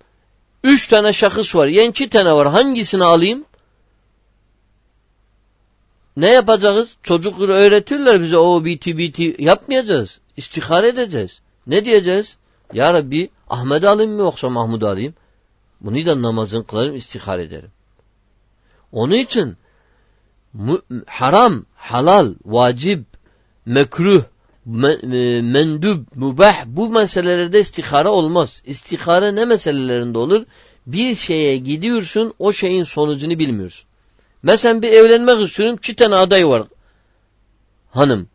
Üç 0.64 0.88
tane 0.88 1.14
şahıs 1.14 1.56
var. 1.56 1.68
Yen 1.68 1.90
iki 1.90 2.10
tane 2.10 2.34
var. 2.34 2.48
Hangisini 2.48 3.04
alayım? 3.04 3.46
Ne 6.18 6.30
yapacağız? 6.30 6.98
Çocukları 7.04 7.52
öğretirler 7.52 8.22
bize 8.22 8.38
o 8.38 8.66
biti 8.66 8.98
biti 8.98 9.36
yapmayacağız. 9.40 10.20
İstihare 10.38 10.88
edeceğiz. 10.88 11.42
Ne 11.68 11.86
diyeceğiz? 11.86 12.38
Ya 12.74 12.94
Rabbi 12.94 13.30
Ahmet'i 13.52 13.90
alayım 13.90 14.12
mı 14.12 14.22
yoksa 14.22 14.50
Mahmud'u 14.50 14.88
alayım? 14.88 15.14
Bunu 15.82 16.06
da 16.06 16.22
namazın 16.22 16.64
kılarım, 16.64 16.96
istihare 16.96 17.44
ederim. 17.44 17.72
Onun 18.92 19.16
için 19.16 19.58
haram, 21.08 21.66
halal, 21.76 22.34
vacip, 22.46 23.06
mekruh, 23.66 24.24
e, 24.68 25.42
mendub, 25.42 26.06
mubah 26.16 26.66
bu 26.66 26.90
meselelerde 26.90 27.60
istihare 27.60 28.08
olmaz. 28.08 28.62
İstihare 28.66 29.36
ne 29.36 29.46
meselelerinde 29.46 30.18
olur? 30.18 30.46
Bir 30.88 31.16
şeye 31.16 31.58
gidiyorsun 31.58 32.34
o 32.40 32.52
şeyin 32.52 32.84
sonucunu 32.84 33.40
bilmiyorsun. 33.40 33.86
Mesela 34.44 34.82
bir 34.82 34.92
evlenmek 34.92 35.42
istiyorum. 35.42 35.76
İki 35.76 35.96
tane 35.96 36.16
aday 36.16 36.48
var. 36.48 36.64
Hanım. 37.92 38.28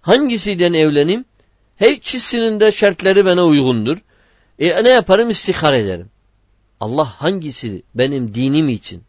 Hangisiyle 0.00 0.78
evleneyim? 0.78 1.24
Her 1.76 1.92
ikisinin 1.92 2.60
de 2.60 2.72
şartları 2.72 3.26
bana 3.26 3.44
uygundur. 3.44 3.98
E 4.58 4.84
ne 4.84 4.88
yaparım? 4.88 5.30
İstihar 5.30 5.72
ederim. 5.72 6.10
Allah 6.80 7.22
hangisi 7.22 7.82
benim 7.94 8.34
dinim 8.34 8.68
için, 8.68 9.02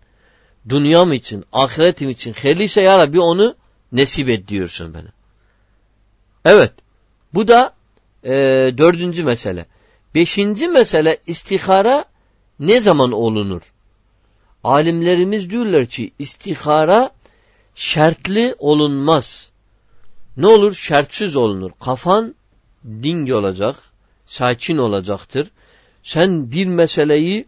dünyam 0.69 1.13
için, 1.13 1.45
ahiretim 1.53 2.09
için 2.09 2.33
hayırlıysa 2.33 2.81
ya 2.81 2.97
Rabbi 2.97 3.19
onu 3.19 3.55
nesip 3.91 4.29
et 4.29 4.47
diyorsun 4.47 4.93
bana. 4.93 5.07
Evet. 6.45 6.71
Bu 7.33 7.47
da 7.47 7.73
e, 8.23 8.33
dördüncü 8.77 9.23
mesele. 9.23 9.65
Beşinci 10.15 10.67
mesele 10.67 11.17
istihara 11.27 12.05
ne 12.59 12.81
zaman 12.81 13.11
olunur? 13.11 13.61
Alimlerimiz 14.63 15.49
diyorlar 15.49 15.85
ki 15.85 16.11
istihara 16.19 17.11
şartlı 17.75 18.55
olunmaz. 18.59 19.51
Ne 20.37 20.47
olur? 20.47 20.73
Şartsız 20.73 21.35
olunur. 21.35 21.71
Kafan 21.79 22.35
ding 22.85 23.31
olacak, 23.31 23.75
sakin 24.25 24.77
olacaktır. 24.77 25.51
Sen 26.03 26.51
bir 26.51 26.65
meseleyi 26.65 27.45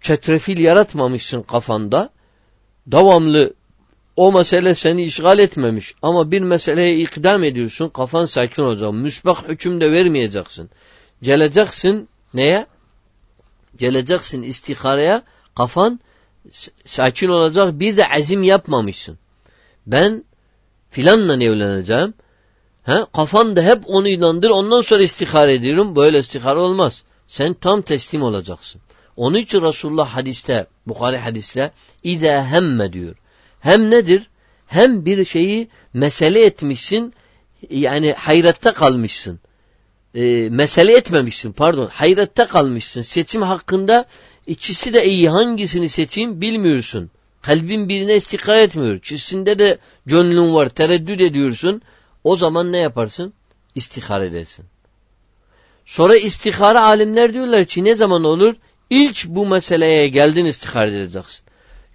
çetrefil 0.00 0.58
yaratmamışsın 0.58 1.42
kafanda. 1.42 2.10
Devamlı 2.86 3.54
o 4.16 4.32
mesele 4.32 4.74
seni 4.74 5.02
işgal 5.02 5.38
etmemiş 5.38 5.94
ama 6.02 6.30
bir 6.30 6.40
meseleye 6.40 6.98
ikdam 6.98 7.44
ediyorsun 7.44 7.88
kafan 7.88 8.24
sakin 8.24 8.62
olacak. 8.62 8.92
Müsbak 8.92 9.48
hüküm 9.48 9.80
de 9.80 9.92
vermeyeceksin. 9.92 10.70
Geleceksin 11.22 12.08
neye? 12.34 12.66
Geleceksin 13.78 14.42
istihareye 14.42 15.22
kafan 15.54 16.00
sakin 16.86 17.28
olacak 17.28 17.80
bir 17.80 17.96
de 17.96 18.08
azim 18.08 18.42
yapmamışsın. 18.42 19.18
Ben 19.86 20.24
filanla 20.90 21.34
evleneceğim. 21.34 22.14
He? 22.82 23.06
Kafan 23.16 23.56
da 23.56 23.62
hep 23.62 23.82
onu 23.86 24.08
inandır 24.08 24.50
ondan 24.50 24.80
sonra 24.80 25.02
istihar 25.02 25.48
ediyorum. 25.48 25.96
Böyle 25.96 26.18
istihar 26.18 26.56
olmaz. 26.56 27.02
Sen 27.28 27.54
tam 27.54 27.82
teslim 27.82 28.22
olacaksın. 28.22 28.80
Onun 29.16 29.38
için 29.38 29.62
Resulullah 29.62 30.08
hadiste, 30.08 30.66
Bukhari 30.86 31.18
hadiste 31.18 31.70
İde 32.02 32.42
hemme 32.42 32.92
diyor. 32.92 33.16
Hem 33.60 33.90
nedir? 33.90 34.30
Hem 34.66 35.06
bir 35.06 35.24
şeyi 35.24 35.68
mesele 35.94 36.44
etmişsin, 36.44 37.14
yani 37.70 38.12
hayratta 38.12 38.72
kalmışsın. 38.72 39.40
E, 40.14 40.48
mesele 40.50 40.96
etmemişsin 40.96 41.52
pardon, 41.52 41.86
hayratta 41.86 42.46
kalmışsın. 42.46 43.02
Seçim 43.02 43.42
hakkında 43.42 44.06
ikisi 44.46 44.94
de 44.94 45.06
iyi 45.06 45.28
hangisini 45.28 45.88
seçeyim 45.88 46.40
bilmiyorsun. 46.40 47.10
Kalbin 47.42 47.88
birine 47.88 48.16
istikrar 48.16 48.62
etmiyor. 48.62 48.94
İkisinde 48.94 49.58
de 49.58 49.78
gönlün 50.06 50.54
var, 50.54 50.68
tereddüt 50.68 51.20
ediyorsun. 51.20 51.82
O 52.24 52.36
zaman 52.36 52.72
ne 52.72 52.78
yaparsın? 52.78 53.32
İstihar 53.74 54.20
edersin. 54.20 54.64
Sonra 55.86 56.16
istihara 56.16 56.82
alimler 56.84 57.34
diyorlar 57.34 57.64
ki 57.64 57.84
ne 57.84 57.94
zaman 57.94 58.24
olur? 58.24 58.54
İlk 58.90 59.26
bu 59.28 59.46
meseleye 59.46 60.08
geldin 60.08 60.44
istihar 60.44 60.86
edeceksin. 60.86 61.44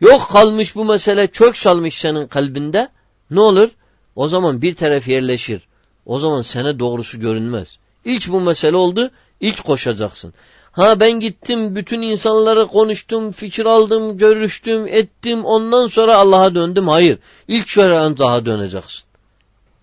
Yok 0.02 0.30
kalmış 0.32 0.76
bu 0.76 0.86
mesele 0.86 1.28
çok 1.28 1.58
salmış 1.58 2.00
senin 2.00 2.28
kalbinde. 2.28 2.90
Ne 3.32 3.40
olur? 3.40 3.70
O 4.16 4.28
zaman 4.28 4.62
bir 4.62 4.76
taraf 4.76 5.08
yerleşir. 5.08 5.68
O 6.06 6.20
zaman 6.20 6.42
sana 6.42 6.80
doğrusu 6.80 7.20
görünmez. 7.20 7.78
İlk 8.06 8.30
bu 8.30 8.42
mesele 8.42 8.76
oldu. 8.76 9.12
ilk 9.40 9.64
koşacaksın. 9.64 10.34
Ha 10.72 11.00
ben 11.00 11.20
gittim 11.20 11.76
bütün 11.76 12.02
insanlara 12.02 12.66
konuştum, 12.66 13.32
fikir 13.32 13.66
aldım, 13.66 14.18
görüştüm, 14.18 14.88
ettim. 14.88 15.46
Ondan 15.46 15.88
sonra 15.88 16.16
Allah'a 16.16 16.56
döndüm. 16.56 16.88
Hayır. 16.88 17.20
İlk 17.48 17.68
şöyle 17.68 17.98
Allah'a 17.98 18.46
döneceksin. 18.46 19.07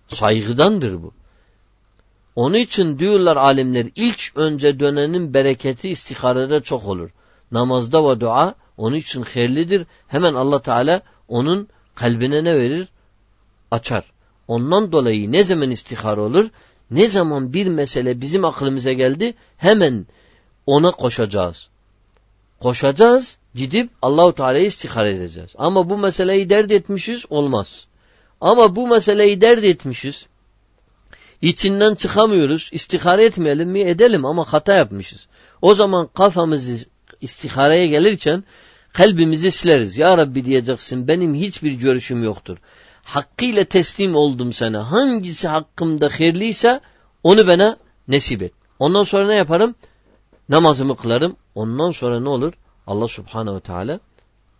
Saygıdandır 0.07 1.03
bu. 1.03 1.13
Onun 2.35 2.57
için 2.57 2.99
diyorlar 2.99 3.37
alimler 3.37 3.87
ilk 3.95 4.31
önce 4.35 4.79
dönenin 4.79 5.33
bereketi 5.33 5.89
istiharede 5.89 6.61
çok 6.61 6.87
olur. 6.87 7.09
Namazda 7.51 8.09
ve 8.09 8.19
dua 8.19 8.55
onun 8.77 8.95
için 8.95 9.21
hayırlidir. 9.21 9.87
Hemen 10.07 10.33
Allah 10.33 10.61
Teala 10.61 11.01
onun 11.27 11.67
kalbine 11.95 12.43
ne 12.43 12.55
verir? 12.55 12.87
Açar. 13.71 14.03
Ondan 14.47 14.91
dolayı 14.91 15.31
ne 15.31 15.43
zaman 15.43 15.71
istihar 15.71 16.17
olur? 16.17 16.49
Ne 16.91 17.09
zaman 17.09 17.53
bir 17.53 17.67
mesele 17.67 18.21
bizim 18.21 18.45
aklımıza 18.45 18.93
geldi 18.93 19.33
hemen 19.57 20.05
ona 20.65 20.91
koşacağız. 20.91 21.69
Koşacağız, 22.59 23.37
gidip 23.55 23.89
Allahu 24.01 24.33
Teala'yı 24.35 24.65
istihar 24.65 25.05
edeceğiz. 25.05 25.51
Ama 25.57 25.89
bu 25.89 25.97
meseleyi 25.97 26.49
dert 26.49 26.71
etmişiz 26.71 27.25
olmaz. 27.29 27.85
Ama 28.45 28.75
bu 28.75 28.87
meseleyi 28.87 29.41
dert 29.41 29.63
etmişiz. 29.63 30.27
İçinden 31.41 31.95
çıkamıyoruz. 31.95 32.69
İstihare 32.73 33.25
etmeyelim 33.25 33.69
mi? 33.69 33.81
Edelim 33.81 34.25
ama 34.25 34.53
hata 34.53 34.73
yapmışız. 34.73 35.27
O 35.61 35.73
zaman 35.73 36.07
kafamızı 36.07 36.85
istihareye 37.21 37.87
gelirken 37.87 38.43
kalbimizi 38.93 39.51
sileriz. 39.51 39.97
Ya 39.97 40.17
Rabbi 40.17 40.45
diyeceksin 40.45 41.07
benim 41.07 41.35
hiçbir 41.35 41.71
görüşüm 41.71 42.23
yoktur. 42.23 42.57
Hakkıyla 43.03 43.65
teslim 43.65 44.15
oldum 44.15 44.53
sana. 44.53 44.91
Hangisi 44.91 45.47
hakkımda 45.47 46.09
hayırlıysa 46.19 46.81
onu 47.23 47.47
bana 47.47 47.77
nesip 48.07 48.41
et. 48.41 48.53
Ondan 48.79 49.03
sonra 49.03 49.27
ne 49.27 49.35
yaparım? 49.35 49.75
Namazımı 50.49 50.97
kılarım. 50.97 51.35
Ondan 51.55 51.91
sonra 51.91 52.19
ne 52.19 52.29
olur? 52.29 52.53
Allah 52.87 53.07
subhanehu 53.07 53.55
ve 53.55 53.59
teala 53.59 53.99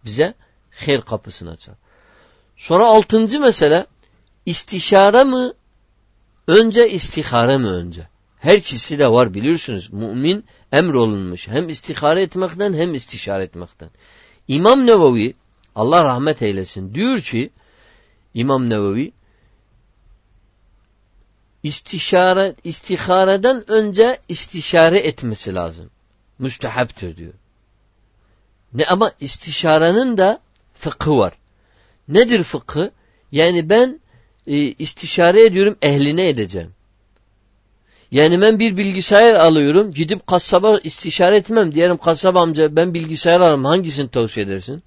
bize 0.06 0.34
hayır 0.72 1.02
kapısını 1.02 1.52
açar. 1.52 1.76
Sonra 2.58 2.86
altıncı 2.86 3.40
mesele 3.40 3.86
istişare 4.46 5.24
mi 5.24 5.52
önce 6.48 6.90
istihare 6.90 7.58
mi 7.58 7.68
önce? 7.68 8.08
Her 8.40 8.58
ikisi 8.58 9.00
de 9.00 9.12
var 9.12 9.34
biliyorsunuz. 9.34 9.94
Mümin 9.94 10.46
emrolunmuş. 10.72 11.48
Hem 11.48 11.70
istihare 11.70 12.22
etmekten 12.22 12.74
hem 12.74 12.94
istişare 12.94 13.44
etmekten. 13.44 13.90
İmam 14.48 14.88
Nevevi 14.88 15.34
Allah 15.76 16.04
rahmet 16.04 16.42
eylesin 16.42 16.96
diyor 16.96 17.20
ki 17.20 17.50
İmam 18.34 18.70
Nevevi 18.70 19.12
istişare, 21.64 22.56
istihareden 22.64 23.72
önce 23.72 24.20
istişare 24.30 24.98
etmesi 24.98 25.56
lazım. 25.56 25.90
Müstehaptır 26.40 27.18
diyor. 27.18 27.34
Ne 28.74 28.86
ama 28.86 29.12
istişarenin 29.20 30.18
de 30.18 30.40
fıkhı 30.74 31.18
var. 31.18 31.34
Nedir 32.08 32.44
fıkhı? 32.44 32.92
Yani 33.32 33.70
ben 33.70 34.00
e, 34.48 34.58
istişare 34.58 35.46
ediyorum 35.46 35.78
ehline 35.82 36.30
edeceğim. 36.30 36.72
Yani 38.12 38.42
ben 38.42 38.60
bir 38.60 38.78
bilgisayar 38.78 39.34
alıyorum. 39.34 39.92
Gidip 39.92 40.28
kasaba 40.28 40.80
istişare 40.84 41.36
etmem. 41.36 41.76
Diyelim 41.76 41.98
kasaba 41.98 42.42
amca 42.42 42.76
ben 42.76 42.94
bilgisayar 42.94 43.40
alırım. 43.42 43.66
Hangisini 43.66 44.10
tavsiye 44.10 44.46
edersin? 44.46 44.84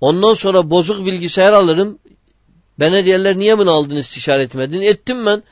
Ondan 0.00 0.34
sonra 0.34 0.70
bozuk 0.70 1.06
bilgisayar 1.06 1.52
alırım. 1.52 1.98
Bana 2.80 3.04
diyorlar 3.04 3.38
niye 3.38 3.58
bunu 3.58 3.70
aldın 3.70 3.96
istişare 3.96 4.42
etmedin? 4.42 4.80
Ettim 4.80 5.26
ben. 5.26 5.42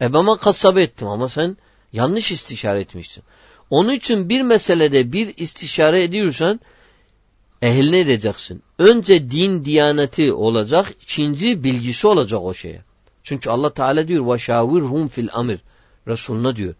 E 0.00 0.12
ben 0.12 0.36
kasaba 0.36 0.80
ettim 0.80 1.08
ama 1.08 1.28
sen 1.28 1.56
yanlış 1.92 2.32
istişare 2.32 2.80
etmişsin. 2.80 3.24
Onun 3.70 3.92
için 3.92 4.28
bir 4.28 4.42
meselede 4.42 5.12
bir 5.12 5.34
istişare 5.36 6.02
ediyorsan 6.02 6.60
ehline 7.61 7.99
edeceksin. 7.99 8.63
Önce 8.79 9.31
din 9.31 9.65
diyaneti 9.65 10.33
olacak, 10.33 10.93
ikinci 11.01 11.63
bilgisi 11.63 12.07
olacak 12.07 12.41
o 12.41 12.53
şeye. 12.53 12.81
Çünkü 13.23 13.49
Allah 13.49 13.73
Teala 13.73 14.07
diyor 14.07 14.25
وَشَاوِرْهُمْ 14.25 15.09
fil 15.09 15.29
amir. 15.33 15.59
Resuluna 16.07 16.55
diyor. 16.55 16.75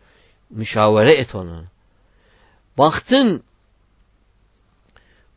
Müşavere 0.50 1.14
et 1.14 1.36
ona. 1.36 1.64
Baktın 2.78 3.44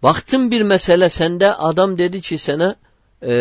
baktın 0.03 0.51
bir 0.51 0.63
mesele 0.63 1.09
sende 1.09 1.55
adam 1.55 1.99
dedi 1.99 2.21
ki 2.21 2.39
sana 2.39 2.77
e, 3.23 3.33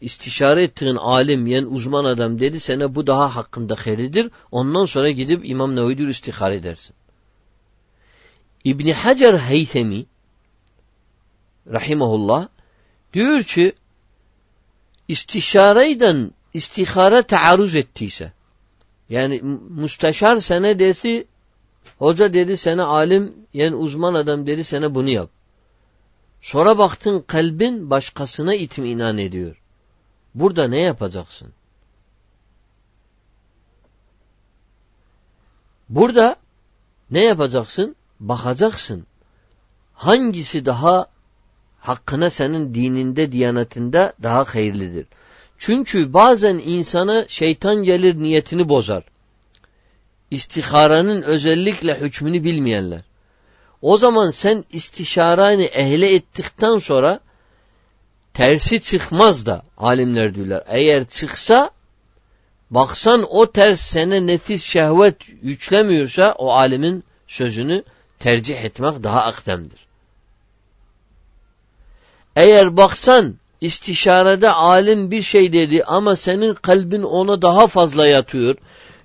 istişare 0.00 0.62
ettiğin 0.62 0.96
alim 0.96 1.46
yani 1.46 1.66
uzman 1.66 2.04
adam 2.04 2.38
dedi 2.38 2.60
sana 2.60 2.94
bu 2.94 3.06
daha 3.06 3.36
hakkında 3.36 3.74
hayridir. 3.74 4.30
Ondan 4.50 4.84
sonra 4.84 5.10
gidip 5.10 5.48
İmam 5.48 5.76
Nevevi'dir 5.76 6.08
istihar 6.08 6.52
edersin. 6.52 6.96
İbni 8.64 8.92
Hacer 8.92 9.38
Heytemi 9.38 10.06
rahimahullah 11.67 12.47
diyor 13.13 13.43
ki 13.43 13.75
istişareyden 15.07 16.31
istihara 16.53 17.21
taarruz 17.21 17.75
ettiyse 17.75 18.31
yani 19.09 19.41
müsteşar 19.69 20.39
sana 20.39 20.79
desi 20.79 21.27
hoca 21.99 22.33
dedi 22.33 22.57
sana 22.57 22.85
alim 22.85 23.33
yani 23.53 23.75
uzman 23.75 24.13
adam 24.13 24.47
dedi 24.47 24.63
sana 24.63 24.95
bunu 24.95 25.09
yap. 25.09 25.29
Sonra 26.41 26.77
baktın 26.77 27.21
kalbin 27.27 27.89
başkasına 27.89 28.53
itminan 28.53 29.17
ediyor. 29.17 29.61
Burada 30.35 30.67
ne 30.67 30.81
yapacaksın? 30.81 31.53
Burada 35.89 36.35
ne 37.11 37.23
yapacaksın? 37.23 37.95
Bakacaksın. 38.19 39.07
Hangisi 39.93 40.65
daha 40.65 41.07
hakkına 41.83 42.29
senin 42.29 42.75
dininde, 42.75 43.31
diyanetinde 43.31 44.13
daha 44.23 44.43
hayırlıdır? 44.43 45.05
Çünkü 45.57 46.13
bazen 46.13 46.61
insana 46.65 47.25
şeytan 47.27 47.83
gelir 47.83 48.15
niyetini 48.15 48.69
bozar. 48.69 49.03
İstiharanın 50.31 51.21
özellikle 51.21 51.99
hükmünü 52.01 52.43
bilmeyenler. 52.43 53.01
O 53.81 53.97
zaman 53.97 54.31
sen 54.31 54.63
istişaranı 54.71 55.63
ehle 55.63 56.15
ettikten 56.15 56.77
sonra 56.77 57.19
tersi 58.33 58.81
çıkmaz 58.81 59.45
da 59.45 59.63
alimler 59.77 60.35
diyorlar. 60.35 60.63
Eğer 60.67 61.05
çıksa 61.05 61.71
baksan 62.69 63.25
o 63.29 63.51
ters 63.51 63.81
sana 63.81 64.15
nefis 64.15 64.63
şehvet 64.63 65.15
yüklemiyorsa 65.41 66.35
o 66.37 66.51
alimin 66.51 67.03
sözünü 67.27 67.83
tercih 68.19 68.63
etmek 68.63 69.03
daha 69.03 69.23
akdemdir. 69.23 69.82
Eğer 72.35 72.77
baksan 72.77 73.35
istişarede 73.61 74.49
alim 74.49 75.11
bir 75.11 75.21
şey 75.21 75.53
dedi 75.53 75.83
ama 75.83 76.15
senin 76.15 76.53
kalbin 76.53 77.03
ona 77.03 77.41
daha 77.41 77.67
fazla 77.67 78.07
yatıyor. 78.07 78.55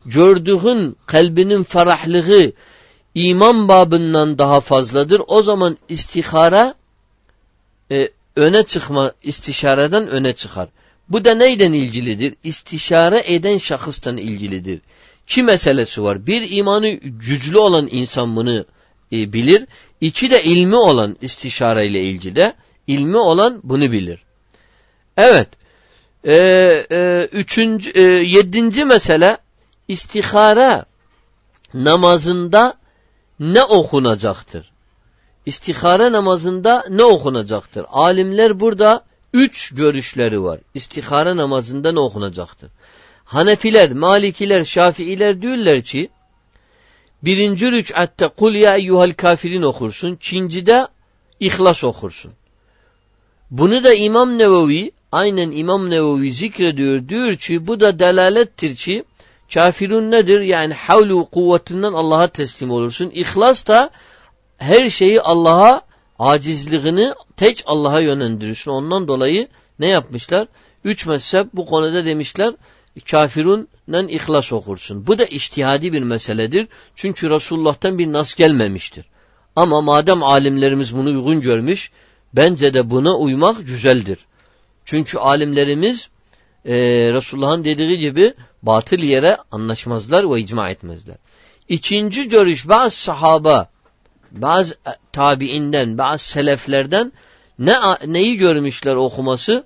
Gördüğün 0.04 0.96
kalbinin 1.06 1.62
ferahlığı 1.62 2.52
iman 3.14 3.68
babından 3.68 4.38
daha 4.38 4.60
fazladır. 4.60 5.22
O 5.26 5.42
zaman 5.42 5.78
istihara 5.88 6.74
e, 7.90 8.08
öne 8.36 8.62
çıkma 8.62 9.12
istişareden 9.22 10.08
öne 10.08 10.32
çıkar. 10.34 10.68
Bu 11.08 11.24
da 11.24 11.34
neyden 11.34 11.72
ilgilidir? 11.72 12.34
İstişare 12.44 13.22
eden 13.24 13.58
şahıstan 13.58 14.16
ilgilidir. 14.16 14.80
Ki 15.26 15.42
meselesi 15.42 16.02
var. 16.02 16.26
Bir 16.26 16.50
imanı 16.50 16.90
güçlü 17.02 17.58
olan 17.58 17.88
insan 17.90 18.36
bunu 18.36 18.64
e, 19.12 19.32
bilir. 19.32 19.66
İki 20.00 20.30
de 20.30 20.42
ilmi 20.42 20.76
olan 20.76 21.16
istişare 21.20 21.86
ile 21.86 22.02
ilgili. 22.02 22.54
İlmi 22.88 23.16
olan 23.16 23.60
bunu 23.62 23.92
bilir. 23.92 24.22
Evet. 25.16 25.48
Ee, 26.24 26.34
e, 26.90 27.28
üçüncü, 27.32 27.90
e, 27.90 28.02
yedinci 28.02 28.84
mesele 28.84 29.38
istihara 29.88 30.84
namazında 31.74 32.78
ne 33.40 33.62
okunacaktır? 33.62 34.70
İstihara 35.46 36.12
namazında 36.12 36.84
ne 36.90 37.04
okunacaktır? 37.04 37.86
Alimler 37.88 38.60
burada 38.60 39.04
üç 39.32 39.70
görüşleri 39.74 40.42
var. 40.42 40.60
İstihara 40.74 41.36
namazında 41.36 41.92
ne 41.92 42.00
okunacaktır? 42.00 42.70
Hanefiler, 43.24 43.92
Malikiler, 43.92 44.64
Şafiiler 44.64 45.42
diyorlar 45.42 45.82
ki 45.82 46.10
birinci 47.22 47.72
rük'atte 47.72 48.28
kul 48.28 48.54
ya 48.54 48.76
eyyuhel 48.76 49.12
kafirin 49.12 49.62
okursun. 49.62 50.12
İkincide 50.12 50.88
İhlas 51.40 51.84
okursun. 51.84 52.32
Bunu 53.50 53.84
da 53.84 53.94
İmam 53.94 54.38
Nevevi 54.38 54.92
aynen 55.12 55.50
İmam 55.50 55.90
Nevevi 55.90 56.32
zikrediyor. 56.32 57.08
Diyor 57.08 57.36
ki 57.36 57.66
bu 57.66 57.80
da 57.80 57.98
delalettir 57.98 58.76
ki 58.76 59.04
kafirun 59.54 60.10
nedir? 60.10 60.40
Yani 60.40 60.74
havlu 60.74 61.24
kuvvetinden 61.30 61.92
Allah'a 61.92 62.26
teslim 62.26 62.70
olursun. 62.70 63.10
İhlas 63.14 63.66
da 63.66 63.90
her 64.58 64.90
şeyi 64.90 65.20
Allah'a 65.20 65.82
acizliğini 66.18 67.12
tek 67.36 67.62
Allah'a 67.66 68.00
yönlendirirsin. 68.00 68.70
Ondan 68.70 69.08
dolayı 69.08 69.48
ne 69.78 69.88
yapmışlar? 69.88 70.48
Üç 70.84 71.06
mezhep 71.06 71.46
bu 71.54 71.66
konuda 71.66 72.04
demişler 72.04 72.54
kafirunla 73.10 74.02
ihlas 74.08 74.52
okursun. 74.52 75.06
Bu 75.06 75.18
da 75.18 75.24
iştihadi 75.24 75.92
bir 75.92 76.02
meseledir. 76.02 76.68
Çünkü 76.94 77.30
Resulullah'tan 77.30 77.98
bir 77.98 78.12
nas 78.12 78.34
gelmemiştir. 78.34 79.04
Ama 79.56 79.80
madem 79.80 80.22
alimlerimiz 80.22 80.96
bunu 80.96 81.08
uygun 81.08 81.40
görmüş, 81.40 81.90
Bence 82.32 82.74
de 82.74 82.90
buna 82.90 83.16
uymak 83.16 83.66
güzeldir. 83.66 84.18
Çünkü 84.84 85.18
alimlerimiz 85.18 86.08
e, 86.64 86.76
Resulullah'ın 87.12 87.64
dediği 87.64 87.98
gibi 87.98 88.34
batıl 88.62 88.98
yere 88.98 89.36
anlaşmazlar 89.52 90.30
ve 90.30 90.40
icma 90.40 90.70
etmezler. 90.70 91.16
İkinci 91.68 92.28
görüş 92.28 92.68
bazı 92.68 92.96
sahaba, 92.96 93.68
bazı 94.30 94.74
tabiinden, 95.12 95.98
bazı 95.98 96.28
seleflerden 96.28 97.12
ne 97.58 97.74
neyi 98.06 98.36
görmüşler 98.36 98.94
okuması? 98.94 99.64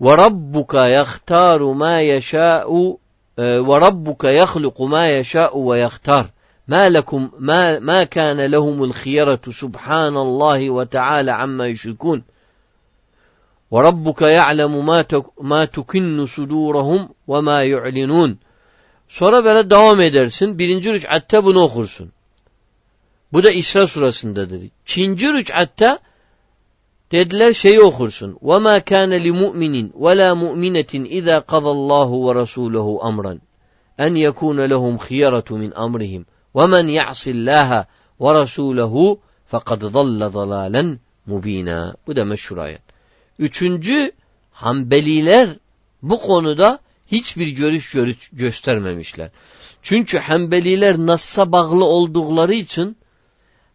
Ve 0.00 0.16
rabbuka 0.16 0.88
yahtaru 0.88 1.74
ma 1.74 2.00
yeşâ'u 2.00 2.98
ve 3.38 3.80
rabbuka 3.80 4.30
yahluku 4.30 4.88
ma 4.88 5.06
yeşâ'u 5.06 5.72
ve 5.72 5.78
yahtar. 5.78 6.26
ما 6.67 6.89
لكم 6.89 7.31
ما 7.39 7.79
ما 7.79 8.03
كان 8.03 8.45
لهم 8.45 8.83
الخيرة 8.83 9.41
سبحان 9.51 10.17
الله 10.17 10.69
وتعالى 10.69 11.31
عما 11.31 11.67
يشركون 11.67 12.23
وَرَبُّكَ 13.71 14.21
يَعْلَمُ 14.21 14.73
مَا 15.41 15.65
تُكِنُّ 15.65 16.25
صُدُورَهُمْ 16.25 17.09
وَمَا 17.27 17.63
يُعْلِنُونَ 17.63 18.37
Sonra 19.07 19.45
böyle 19.45 19.69
devam 19.69 20.01
edersin. 20.01 20.59
Birinci 20.59 20.93
rük'atte 20.93 21.43
bunu 21.43 21.59
okursun. 21.59 22.11
Bu 23.33 23.43
da 23.43 23.51
İsra 23.51 23.87
surasındadır. 23.87 24.61
İkinci 24.61 25.33
rük'atte 25.33 25.97
dediler 27.11 27.53
şeyi 27.53 27.81
okursun. 27.81 28.37
وَمَا 28.43 28.79
كَانَ 28.79 29.11
لِمُؤْمِنٍ 29.27 29.91
وَلَا 29.91 30.29
مُؤْمِنَةٍ 30.43 30.91
اِذَا 31.17 31.37
قَضَى 31.51 31.71
اللّٰهُ 31.77 32.09
وَرَسُولَهُ 32.25 32.87
أَمْرًا 33.09 33.37
اَنْ 33.99 34.15
يَكُونَ 34.15 34.59
لَهُمْ 34.71 34.97
خِيَرَةُ 34.97 35.49
مِنْ 35.51 35.73
أَمْرِهِمْ 35.73 36.25
وَمَنْ 36.55 36.85
يَعْصِ 36.99 37.21
اللّٰهَ 37.35 37.85
وَرَسُولَهُ 38.19 39.17
فَقَدْ 39.51 39.79
ضَلَّ 39.97 40.21
ضَلَالًا 40.37 40.97
مُب۪ينًا 41.29 41.95
Bu 42.07 42.15
da 42.15 42.25
meşhur 42.25 42.57
ayet. 42.57 42.81
Üçüncü 43.39 44.11
Hanbeliler 44.51 45.49
bu 46.01 46.19
konuda 46.19 46.79
hiçbir 47.07 47.47
görüş, 47.47 47.91
görüş 47.91 48.29
göstermemişler. 48.33 49.29
Çünkü 49.81 50.17
Hanbeliler 50.17 50.97
Nas'a 50.97 51.51
bağlı 51.51 51.85
oldukları 51.85 52.53
için 52.53 52.97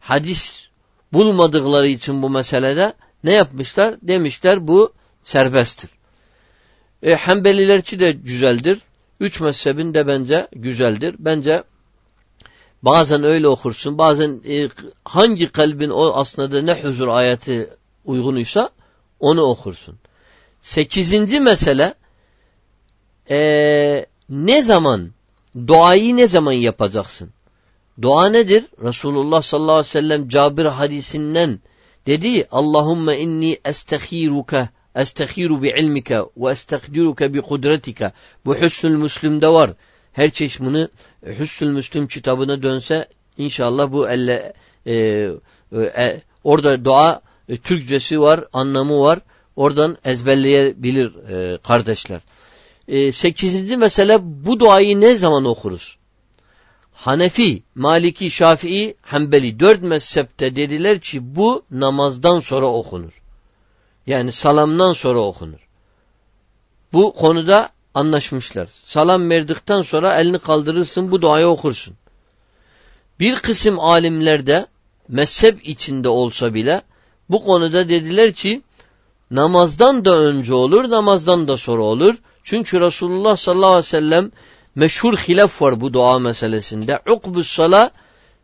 hadis 0.01 0.67
bulmadıkları 1.13 1.87
için 1.87 2.23
bu 2.23 2.31
meselede 2.31 2.93
ne 3.25 3.33
yapmışlar? 3.33 3.95
Demişler 4.03 4.69
bu 4.69 4.93
serbesttir. 5.23 5.91
E, 7.03 7.15
Hanbelilerçi 7.15 8.01
de 8.01 8.13
güzeldir. 8.13 8.81
Üç 9.21 9.41
mezhebin 9.41 9.95
de 9.95 10.07
bence 10.07 10.49
güzeldir. 10.53 11.17
Bence 11.19 11.63
bazen 12.84 13.24
öyle 13.24 13.48
okursun. 13.48 13.98
Bazen 13.98 14.42
e, 14.50 14.70
hangi 15.06 15.48
kalbin 15.48 15.90
o 15.90 16.12
aslında 16.14 16.62
ne 16.62 16.84
huzur 16.84 17.08
ayeti 17.08 17.70
uygunuysa 18.06 18.70
onu 19.20 19.42
okursun. 19.42 19.96
Sekizinci 20.62 21.40
mesele 21.40 21.94
ee, 23.30 24.06
ne 24.30 24.62
zaman 24.62 25.12
duayı 25.68 26.18
ne 26.18 26.28
zaman 26.28 26.52
yapacaksın? 26.52 27.30
Dua 28.02 28.30
nedir? 28.30 28.66
Resulullah 28.84 29.42
sallallahu 29.42 29.72
aleyhi 29.72 29.88
ve 29.88 29.90
sellem 29.90 30.28
Cabir 30.28 30.66
hadisinden 30.66 31.60
dedi 32.08 32.48
Allahümme 32.52 33.20
inni 33.20 33.58
estehiruka 33.66 34.70
estehiru 34.96 35.64
bi 35.64 35.74
ilmike 35.80 36.20
ve 36.38 36.52
estekdiruke 36.52 37.34
bi 37.34 37.42
kudretike 37.42 38.12
bu 38.46 38.56
Hüsnül 38.56 38.98
Müslüm'de 38.98 39.48
var. 39.48 39.72
Her 40.14 40.30
çeşmini 40.30 40.88
Hüsnül 41.26 41.72
Müslüm 41.72 42.08
kitabına 42.08 42.62
dönse 42.62 43.08
inşallah 43.38 43.92
bu 43.92 44.10
elle 44.10 44.54
e, 44.86 44.94
e, 45.74 46.22
orada 46.44 46.86
dua 46.86 47.22
e, 47.50 47.58
Türkçesi 47.58 48.22
var, 48.22 48.46
anlamı 48.54 49.00
var. 49.00 49.20
Oradan 49.56 49.98
ezberleyebilir 50.06 51.16
e, 51.30 51.58
kardeşler. 51.58 52.22
E, 52.88 53.12
sekizinci 53.12 53.78
mesele 53.78 54.18
bu 54.22 54.60
duayı 54.60 55.02
ne 55.02 55.18
zaman 55.18 55.46
okuruz? 55.46 55.98
Hanefi, 56.94 57.64
Maliki, 57.76 58.32
Şafii, 58.32 58.96
Hanbeli 59.02 59.60
dört 59.60 59.82
mezhepte 59.82 60.56
dediler 60.56 61.00
ki 61.00 61.36
bu 61.36 61.64
namazdan 61.72 62.40
sonra 62.40 62.66
okunur. 62.66 63.22
Yani 64.08 64.32
salamdan 64.32 64.94
sonra 64.94 65.20
okunur. 65.20 65.68
Bu 66.94 67.14
konuda 67.14 67.70
anlaşmışlar. 67.94 68.70
Salam 68.86 69.30
verdikten 69.30 69.82
sonra 69.82 70.22
elini 70.22 70.40
kaldırırsın 70.40 71.12
bu 71.12 71.22
duayı 71.22 71.48
okursun. 71.48 71.94
Bir 73.20 73.36
kısım 73.36 73.80
alimlerde 73.80 74.66
mezhep 75.08 75.68
içinde 75.68 76.10
olsa 76.10 76.54
bile 76.54 76.82
bu 77.30 77.44
konuda 77.44 77.90
dediler 77.90 78.34
ki 78.34 78.62
namazdan 79.32 80.06
da 80.06 80.18
önce 80.18 80.54
olur, 80.54 80.90
namazdan 80.90 81.48
da 81.48 81.58
sonra 81.58 81.82
olur. 81.82 82.16
Çünkü 82.44 82.82
Resulullah 82.82 83.36
sallallahu 83.36 83.70
aleyhi 83.70 83.86
ve 83.86 83.90
sellem 83.90 84.32
meşhur 84.76 85.18
hilaf 85.18 85.62
var 85.62 85.82
bu 85.82 85.94
dua 85.94 86.20
meselesinde. 86.20 87.00
Ukbus 87.12 87.48
sala, 87.48 87.92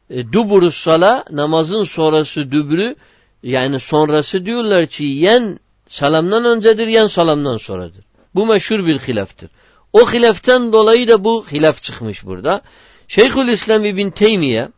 e, 0.09 0.31
duburus 0.33 0.77
sala, 0.77 1.25
namazın 1.31 1.83
sonrası 1.83 2.51
dübrü, 2.51 2.95
yani 3.43 3.79
sonrası 3.79 4.45
diyorlar 4.45 4.87
ki 4.87 5.03
yen 5.03 5.59
salamdan 5.87 6.45
öncedir, 6.45 6.87
yen 6.87 7.07
salamdan 7.07 7.57
sonradır. 7.57 8.05
Bu 8.37 8.45
meşhur 8.45 8.87
bir 8.87 8.99
hilaftır. 8.99 9.49
O 9.93 10.11
hilaften 10.13 10.73
dolayı 10.73 11.07
da 11.07 11.23
bu 11.23 11.45
hilaf 11.51 11.83
çıkmış 11.83 12.25
burada. 12.25 12.61
Şeyhül 13.07 13.47
İslam 13.47 13.85
İbn 13.85 14.09
Teymiye 14.09 14.69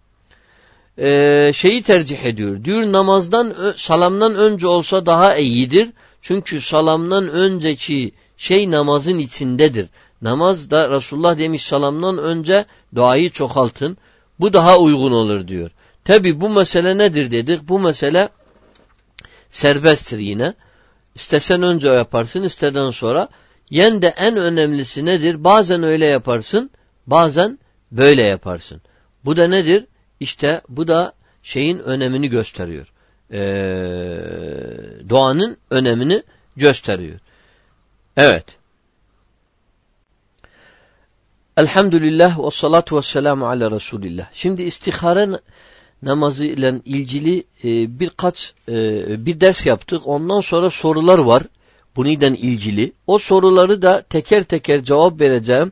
e, 0.97 1.51
şeyi 1.53 1.83
tercih 1.83 2.23
ediyor. 2.23 2.63
Diyor 2.63 2.91
namazdan, 2.91 3.55
salamdan 3.75 4.35
önce 4.35 4.67
olsa 4.67 5.05
daha 5.05 5.35
iyidir. 5.35 5.89
Çünkü 6.21 6.61
salamdan 6.61 7.29
önceki 7.29 8.11
şey 8.37 8.71
namazın 8.71 9.17
içindedir. 9.17 9.89
Namaz 10.21 10.71
da 10.71 10.89
Resulullah 10.89 11.37
demiş 11.37 11.63
salamdan 11.63 12.17
önce 12.17 12.65
duayı 12.95 13.29
çoğaltın. 13.29 13.97
Bu 14.39 14.53
daha 14.53 14.77
uygun 14.77 15.11
olur 15.11 15.47
diyor. 15.47 15.71
Tabi 16.05 16.41
bu 16.41 16.49
mesele 16.49 16.97
nedir 16.97 17.31
dedik. 17.31 17.69
Bu 17.69 17.79
mesele 17.79 18.29
serbesttir 19.49 20.19
yine. 20.19 20.53
İstesen 21.15 21.61
önce 21.61 21.87
yaparsın, 21.87 22.43
isteden 22.43 22.91
sonra. 22.91 23.29
Yen 23.69 24.01
de 24.01 24.08
en 24.08 24.38
önemlisi 24.38 25.05
nedir? 25.05 25.43
Bazen 25.43 25.84
öyle 25.84 26.05
yaparsın, 26.05 26.71
bazen 27.08 27.60
böyle 27.91 28.21
yaparsın. 28.21 28.82
Bu 29.25 29.38
da 29.38 29.47
nedir? 29.47 29.86
İşte 30.19 30.62
bu 30.69 30.88
da 30.88 31.13
şeyin 31.43 31.79
önemini 31.79 32.29
gösteriyor. 32.29 32.88
Ee, 33.34 33.39
doğanın 35.10 35.58
önemini 35.69 36.23
gösteriyor. 36.55 37.19
Evet. 38.17 38.45
Elhamdülillah 41.58 42.39
ve 42.39 42.51
salatu 42.51 42.97
ve 42.97 43.01
selamu 43.01 43.47
ala 43.47 43.71
Resulillah. 43.71 44.27
Şimdi 44.34 44.63
istihare 44.63 45.29
namazı 46.01 46.45
ile 46.45 46.82
ilgili 46.86 47.43
e, 47.63 47.99
birkaç 47.99 48.53
e, 48.69 48.75
bir 49.25 49.41
ders 49.41 49.65
yaptık. 49.65 50.01
Ondan 50.05 50.41
sonra 50.41 50.69
sorular 50.69 51.19
var. 51.19 51.43
Buniden 51.99 52.33
ilgili. 52.33 52.91
O 53.07 53.17
soruları 53.17 53.81
da 53.81 54.01
teker 54.01 54.43
teker 54.43 54.83
cevap 54.83 55.21
vereceğim. 55.21 55.71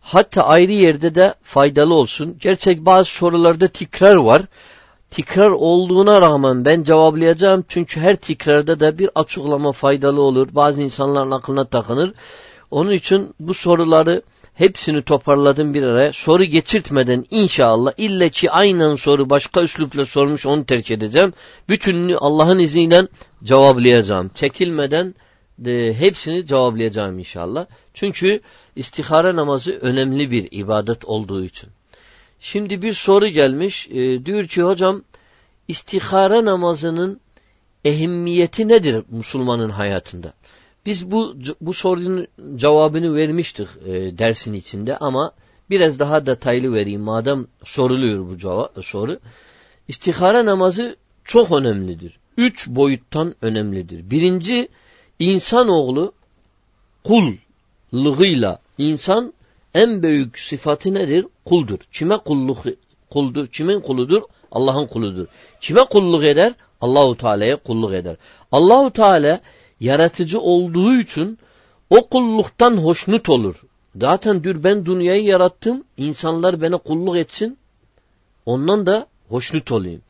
Hatta 0.00 0.42
ayrı 0.42 0.72
yerde 0.72 1.14
de 1.14 1.34
faydalı 1.42 1.94
olsun. 1.94 2.36
Gerçek 2.40 2.86
bazı 2.86 3.10
sorularda 3.10 3.68
tekrar 3.68 4.16
var. 4.16 4.42
Tekrar 5.10 5.50
olduğuna 5.50 6.20
rağmen 6.20 6.64
ben 6.64 6.82
cevaplayacağım. 6.82 7.64
Çünkü 7.68 8.00
her 8.00 8.16
tekrarda 8.16 8.80
da 8.80 8.98
bir 8.98 9.10
açıklama 9.14 9.72
faydalı 9.72 10.22
olur. 10.22 10.48
Bazı 10.52 10.82
insanların 10.82 11.30
aklına 11.30 11.64
takınır. 11.64 12.12
Onun 12.70 12.90
için 12.90 13.34
bu 13.40 13.54
soruları 13.54 14.22
hepsini 14.54 15.02
toparladım 15.02 15.74
bir 15.74 15.82
araya. 15.82 16.12
Soru 16.12 16.44
geçirtmeden 16.44 17.24
inşallah 17.30 17.92
ille 17.96 18.30
ki 18.30 18.50
aynen 18.50 18.94
soru 18.94 19.30
başka 19.30 19.62
üslupla 19.62 20.06
sormuş 20.06 20.46
onu 20.46 20.64
terk 20.64 20.90
edeceğim. 20.90 21.32
Bütününü 21.68 22.16
Allah'ın 22.16 22.58
izniyle 22.58 23.06
cevaplayacağım. 23.44 24.30
Çekilmeden 24.34 25.14
de 25.58 25.94
hepsini 25.94 26.46
cevaplayacağım 26.46 27.18
inşallah. 27.18 27.66
Çünkü 27.94 28.40
istihare 28.76 29.36
namazı 29.36 29.72
önemli 29.72 30.30
bir 30.30 30.48
ibadet 30.50 31.04
olduğu 31.04 31.44
için. 31.44 31.70
Şimdi 32.40 32.82
bir 32.82 32.92
soru 32.92 33.28
gelmiş. 33.28 33.88
E, 33.88 34.26
diyor 34.26 34.46
ki 34.46 34.62
hocam 34.62 35.02
istihare 35.68 36.44
namazının 36.44 37.20
ehemmiyeti 37.84 38.68
nedir 38.68 39.04
Müslümanın 39.10 39.70
hayatında? 39.70 40.32
Biz 40.86 41.10
bu 41.10 41.36
bu 41.60 41.72
sorunun 41.72 42.26
cevabını 42.56 43.14
vermiştik 43.14 43.68
e, 43.86 44.18
dersin 44.18 44.52
içinde 44.52 44.96
ama 44.96 45.32
biraz 45.70 45.98
daha 45.98 46.26
detaylı 46.26 46.72
vereyim 46.72 47.00
madem 47.00 47.46
soruluyor 47.64 48.28
bu 48.28 48.38
cevap, 48.38 48.84
soru. 48.84 49.20
İstihare 49.88 50.44
namazı 50.44 50.96
çok 51.24 51.52
önemlidir. 51.52 52.18
Üç 52.36 52.68
boyuttan 52.68 53.34
önemlidir. 53.42 54.10
Birinci 54.10 54.68
İnsanoğlu 55.18 56.12
kullığıyla 57.04 58.58
insan 58.78 59.32
en 59.74 60.02
büyük 60.02 60.38
sıfatı 60.38 60.94
nedir? 60.94 61.26
Kuldur. 61.44 61.78
Kime 61.92 62.18
kulluk 62.18 62.58
kuldur? 63.10 63.46
Kimin 63.46 63.80
kuludur? 63.80 64.22
Allah'ın 64.52 64.86
kuludur. 64.86 65.26
Kime 65.60 65.84
kulluk 65.84 66.24
eder? 66.24 66.52
Allahu 66.80 67.16
Teala'ya 67.16 67.56
kulluk 67.56 67.92
eder. 67.92 68.16
Allahu 68.52 68.90
Teala 68.90 69.40
yaratıcı 69.80 70.40
olduğu 70.40 70.94
için 70.94 71.38
o 71.90 72.08
kulluktan 72.08 72.76
hoşnut 72.76 73.28
olur. 73.28 73.64
Zaten 74.00 74.44
diyor 74.44 74.64
ben 74.64 74.86
dünyayı 74.86 75.22
yarattım, 75.22 75.84
insanlar 75.96 76.60
bana 76.60 76.78
kulluk 76.78 77.16
etsin. 77.16 77.58
Ondan 78.46 78.86
da 78.86 79.06
hoşnut 79.28 79.72
olayım. 79.72 80.02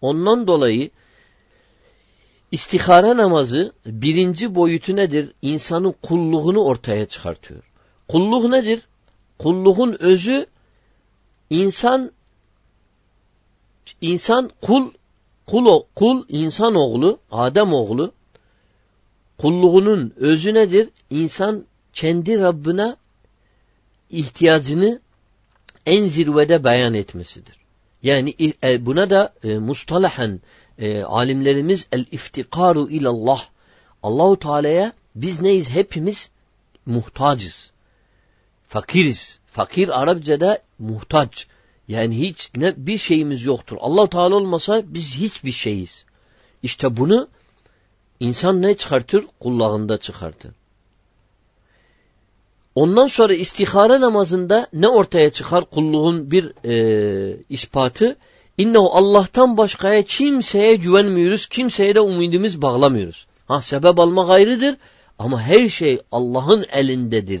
Ondan 0.00 0.46
dolayı 0.46 0.90
İstihara 2.52 3.16
namazı 3.16 3.72
birinci 3.86 4.54
boyutu 4.54 4.96
nedir? 4.96 5.32
İnsanın 5.42 5.94
kulluğunu 6.02 6.64
ortaya 6.64 7.06
çıkartıyor. 7.06 7.62
Kulluk 8.08 8.44
nedir? 8.44 8.80
Kulluğun 9.38 9.96
özü 10.00 10.46
insan 11.50 12.12
insan 14.00 14.50
kul 14.62 14.90
kul 15.46 15.82
kul 15.94 16.24
insan 16.28 16.74
oğlu 16.74 17.18
Adem 17.30 17.72
oğlu 17.72 18.12
kulluğunun 19.38 20.12
özü 20.16 20.54
nedir? 20.54 20.88
İnsan 21.10 21.64
kendi 21.92 22.40
Rabbine 22.40 22.96
ihtiyacını 24.10 25.00
en 25.86 26.04
zirvede 26.04 26.64
beyan 26.64 26.94
etmesidir. 26.94 27.56
Yani 28.02 28.34
e, 28.64 28.86
buna 28.86 29.10
da 29.10 29.34
e, 29.44 29.58
mustalahen 29.58 30.40
e, 30.78 31.02
alimlerimiz 31.02 31.86
el 31.92 32.04
iftikaru 32.10 32.90
ilallah. 32.90 33.44
Allahu 34.02 34.38
Teala'ya 34.38 34.92
biz 35.14 35.40
neyiz? 35.40 35.70
Hepimiz 35.70 36.30
muhtacız. 36.86 37.70
Fakiriz. 38.68 39.38
Fakir 39.46 40.00
Arapçada 40.02 40.58
muhtaç. 40.78 41.46
Yani 41.88 42.18
hiç 42.18 42.50
ne 42.56 42.74
bir 42.76 42.98
şeyimiz 42.98 43.44
yoktur. 43.44 43.76
Allah 43.80 44.06
Teala 44.06 44.34
olmasa 44.34 44.82
biz 44.84 45.16
hiçbir 45.16 45.52
şeyiz. 45.52 46.04
İşte 46.62 46.96
bunu 46.96 47.28
insan 48.20 48.62
ne 48.62 48.76
çıkartır? 48.76 49.24
Kullağında 49.40 49.98
çıkartır. 49.98 50.52
Ondan 52.74 53.06
sonra 53.06 53.34
istihare 53.34 54.00
namazında 54.00 54.66
ne 54.72 54.88
ortaya 54.88 55.30
çıkar? 55.30 55.64
Kulluğun 55.64 56.30
bir 56.30 56.52
e, 56.64 57.36
ispatı. 57.48 58.16
İnnehu 58.58 58.90
Allah'tan 58.92 59.56
başkaya 59.56 60.02
kimseye 60.02 60.74
güvenmiyoruz, 60.74 61.46
kimseye 61.46 61.94
de 61.94 62.00
umudumuz 62.00 62.62
bağlamıyoruz. 62.62 63.26
Ha 63.46 63.60
sebep 63.60 63.98
almak 63.98 64.30
ayrıdır 64.30 64.76
ama 65.18 65.42
her 65.42 65.68
şey 65.68 66.00
Allah'ın 66.12 66.66
elindedir. 66.72 67.40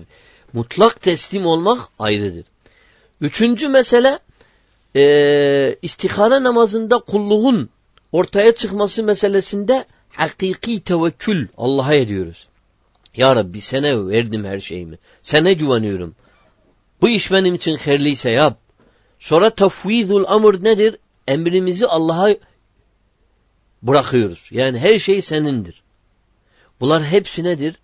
Mutlak 0.52 1.02
teslim 1.02 1.46
olmak 1.46 1.78
ayrıdır. 1.98 2.44
Üçüncü 3.20 3.68
mesele 3.68 4.18
e, 4.96 5.76
istihare 5.82 6.42
namazında 6.42 6.98
kulluğun 6.98 7.70
ortaya 8.12 8.54
çıkması 8.54 9.02
meselesinde 9.02 9.84
hakiki 10.08 10.80
tevekkül 10.80 11.48
Allah'a 11.56 11.94
ediyoruz. 11.94 12.48
Ya 13.16 13.36
Rabbi 13.36 13.60
sana 13.60 14.08
verdim 14.08 14.44
her 14.44 14.60
şeyimi. 14.60 14.98
Sana 15.22 15.52
güveniyorum. 15.52 16.14
Bu 17.00 17.08
iş 17.08 17.32
benim 17.32 17.54
için 17.54 17.76
hayırlıysa 17.76 18.28
yap. 18.28 18.58
Sonra 19.18 19.50
tafvizul 19.50 20.24
amr 20.26 20.64
nedir? 20.64 20.98
Emrimizi 21.28 21.86
Allah'a 21.86 22.36
bırakıyoruz. 23.82 24.48
Yani 24.50 24.78
her 24.78 24.98
şey 24.98 25.22
senindir. 25.22 25.82
Bunlar 26.80 27.04
hepsi 27.04 27.44
nedir? 27.44 27.74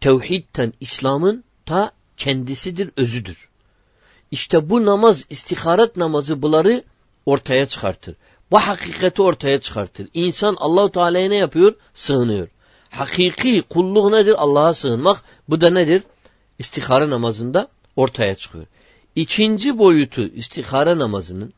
Tevhidten 0.00 0.72
İslam'ın 0.80 1.44
ta 1.66 1.92
kendisidir, 2.16 2.90
özüdür. 2.96 3.48
İşte 4.30 4.70
bu 4.70 4.84
namaz, 4.84 5.24
istiharet 5.30 5.96
namazı 5.96 6.42
bunları 6.42 6.84
ortaya 7.26 7.66
çıkartır. 7.66 8.16
Bu 8.50 8.58
hakikati 8.58 9.22
ortaya 9.22 9.60
çıkartır. 9.60 10.08
İnsan 10.14 10.56
Allahu 10.58 10.92
Teala'ya 10.92 11.28
ne 11.28 11.36
yapıyor? 11.36 11.74
Sığınıyor. 11.94 12.48
Hakiki 12.90 13.62
kulluk 13.62 14.12
nedir? 14.12 14.34
Allah'a 14.38 14.74
sığınmak. 14.74 15.22
Bu 15.48 15.60
da 15.60 15.70
nedir? 15.70 16.02
İstihare 16.58 17.10
namazında 17.10 17.68
ortaya 17.96 18.34
çıkıyor. 18.34 18.66
İkinci 19.16 19.78
boyutu 19.78 20.22
istihare 20.22 20.98
namazının 20.98 21.52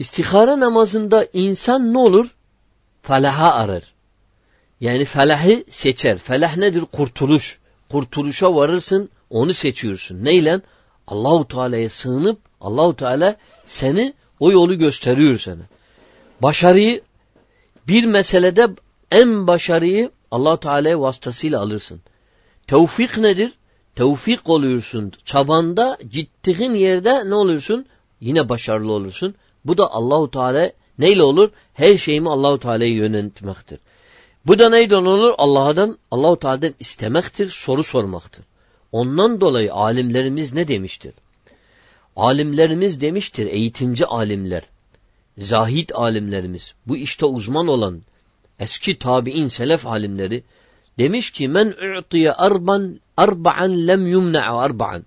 istihare 0.00 0.60
namazında 0.60 1.26
insan 1.32 1.94
ne 1.94 1.98
olur? 1.98 2.34
Felaha 3.02 3.54
arar. 3.54 3.82
Yani 4.80 5.04
felahı 5.04 5.64
seçer. 5.70 6.18
Felah 6.18 6.56
nedir? 6.56 6.84
Kurtuluş. 6.92 7.58
Kurtuluşa 7.90 8.54
varırsın, 8.54 9.10
onu 9.30 9.54
seçiyorsun. 9.54 10.24
Neyle? 10.24 10.60
Allahu 11.06 11.48
Teala'ya 11.48 11.90
sığınıp 11.90 12.38
Allahu 12.60 12.96
Teala 12.96 13.36
seni 13.66 14.14
o 14.40 14.52
yolu 14.52 14.78
gösteriyor 14.78 15.38
sana. 15.38 15.62
Başarıyı 16.42 17.02
bir 17.88 18.04
meselede 18.04 18.68
en 19.10 19.46
başarıyı 19.46 20.10
Allahu 20.30 20.60
Teala 20.60 21.00
vasıtasıyla 21.00 21.60
alırsın. 21.60 22.00
Tevfik 22.66 23.18
nedir? 23.18 23.52
Tevfik 23.94 24.48
oluyorsun. 24.48 25.12
Çabanda, 25.24 25.98
gittiğin 26.10 26.74
yerde 26.74 27.30
ne 27.30 27.34
olursun? 27.34 27.86
Yine 28.20 28.48
başarılı 28.48 28.92
olursun. 28.92 29.34
Bu 29.64 29.78
da 29.78 29.92
Allahu 29.92 30.30
Teala 30.30 30.72
neyle 30.98 31.22
olur? 31.22 31.50
Her 31.74 31.96
şeyimi 31.96 32.30
Allahu 32.30 32.60
Teala'ya 32.60 32.90
yöneltmektir. 32.94 33.78
Bu 34.46 34.58
da 34.58 34.70
neyden 34.70 35.04
olur? 35.04 35.34
Allah'tan, 35.38 35.98
Allahu 36.10 36.38
Teala'dan 36.38 36.74
istemektir, 36.80 37.48
soru 37.50 37.82
sormaktır. 37.82 38.44
Ondan 38.92 39.40
dolayı 39.40 39.74
alimlerimiz 39.74 40.54
ne 40.54 40.68
demiştir? 40.68 41.12
Alimlerimiz 42.16 43.00
demiştir, 43.00 43.46
eğitimci 43.46 44.06
alimler, 44.06 44.62
zahid 45.38 45.90
alimlerimiz, 45.94 46.74
bu 46.86 46.96
işte 46.96 47.26
uzman 47.26 47.68
olan 47.68 48.02
eski 48.58 48.98
tabi'in, 48.98 49.48
selef 49.48 49.86
alimleri 49.86 50.42
demiş 50.98 51.30
ki 51.30 51.48
men 51.48 51.74
u'tiye 51.98 52.32
arban 52.32 53.00
arba'an 53.16 53.86
lem 53.86 54.06
yumna'a 54.06 54.58
arba'an. 54.58 55.04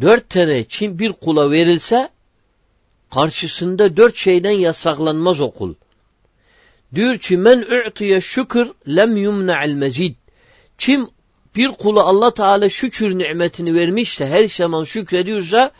Dört 0.00 0.30
tane 0.30 0.64
çin 0.64 0.98
bir 0.98 1.12
kula 1.12 1.50
verilse 1.50 2.08
karşısında 3.14 3.96
dört 3.96 4.16
şeyden 4.16 4.50
yasaklanmaz 4.50 5.40
o 5.40 5.50
kul. 5.50 5.74
Diyor 6.94 7.18
ki 7.18 7.36
men 7.36 7.64
u'tiye 7.86 8.20
şükür 8.20 8.72
lem 8.88 9.16
yumna'al 9.16 9.70
mezid. 9.70 10.14
Kim 10.78 11.08
bir 11.56 11.68
kula 11.68 12.02
Allah 12.02 12.34
Teala 12.34 12.68
şükür 12.68 13.18
nimetini 13.18 13.74
vermişse 13.74 14.26
her 14.26 14.48
zaman 14.48 14.84
şükrediyorsa 14.84 15.70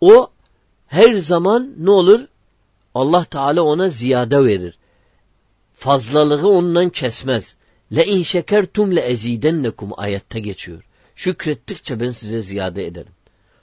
o 0.00 0.30
her 0.86 1.14
zaman 1.14 1.74
ne 1.78 1.90
olur? 1.90 2.20
Allah 2.94 3.24
Teala 3.24 3.62
ona 3.62 3.88
ziyade 3.88 4.44
verir. 4.44 4.78
Fazlalığı 5.74 6.48
ondan 6.48 6.88
kesmez. 6.88 7.56
Le 7.96 8.06
in 8.06 8.22
şekertum 8.22 8.96
le 8.96 9.00
ezidennekum 9.00 9.90
ayette 9.96 10.40
geçiyor. 10.40 10.82
Şükrettikçe 11.16 12.00
ben 12.00 12.10
size 12.10 12.40
ziyade 12.40 12.86
ederim. 12.86 13.13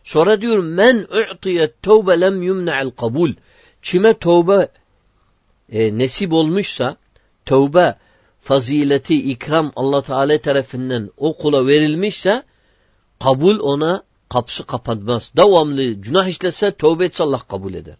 Sonra 0.03 0.41
diyor 0.41 0.59
men 0.59 1.07
u'tiye 1.33 1.71
tevbe 1.81 2.21
lem 2.21 2.41
yumna'al 2.41 2.89
kabul. 2.89 3.33
Kime 3.81 4.13
tövbe 4.13 4.69
e, 5.71 5.97
nesip 5.97 6.33
olmuşsa 6.33 6.97
tövbe 7.45 7.95
fazileti, 8.41 9.15
ikram 9.31 9.71
Allah 9.75 10.01
Teala 10.01 10.37
tarafından 10.37 11.11
o 11.17 11.37
kula 11.37 11.67
verilmişse 11.67 12.43
kabul 13.19 13.59
ona 13.59 14.03
kapısı 14.29 14.65
kapanmaz. 14.65 15.31
Devamlı 15.37 15.83
günah 15.83 16.27
işlese 16.27 16.71
tövbe 16.71 17.05
etse 17.05 17.23
Allah 17.23 17.39
kabul 17.39 17.73
eder. 17.73 17.95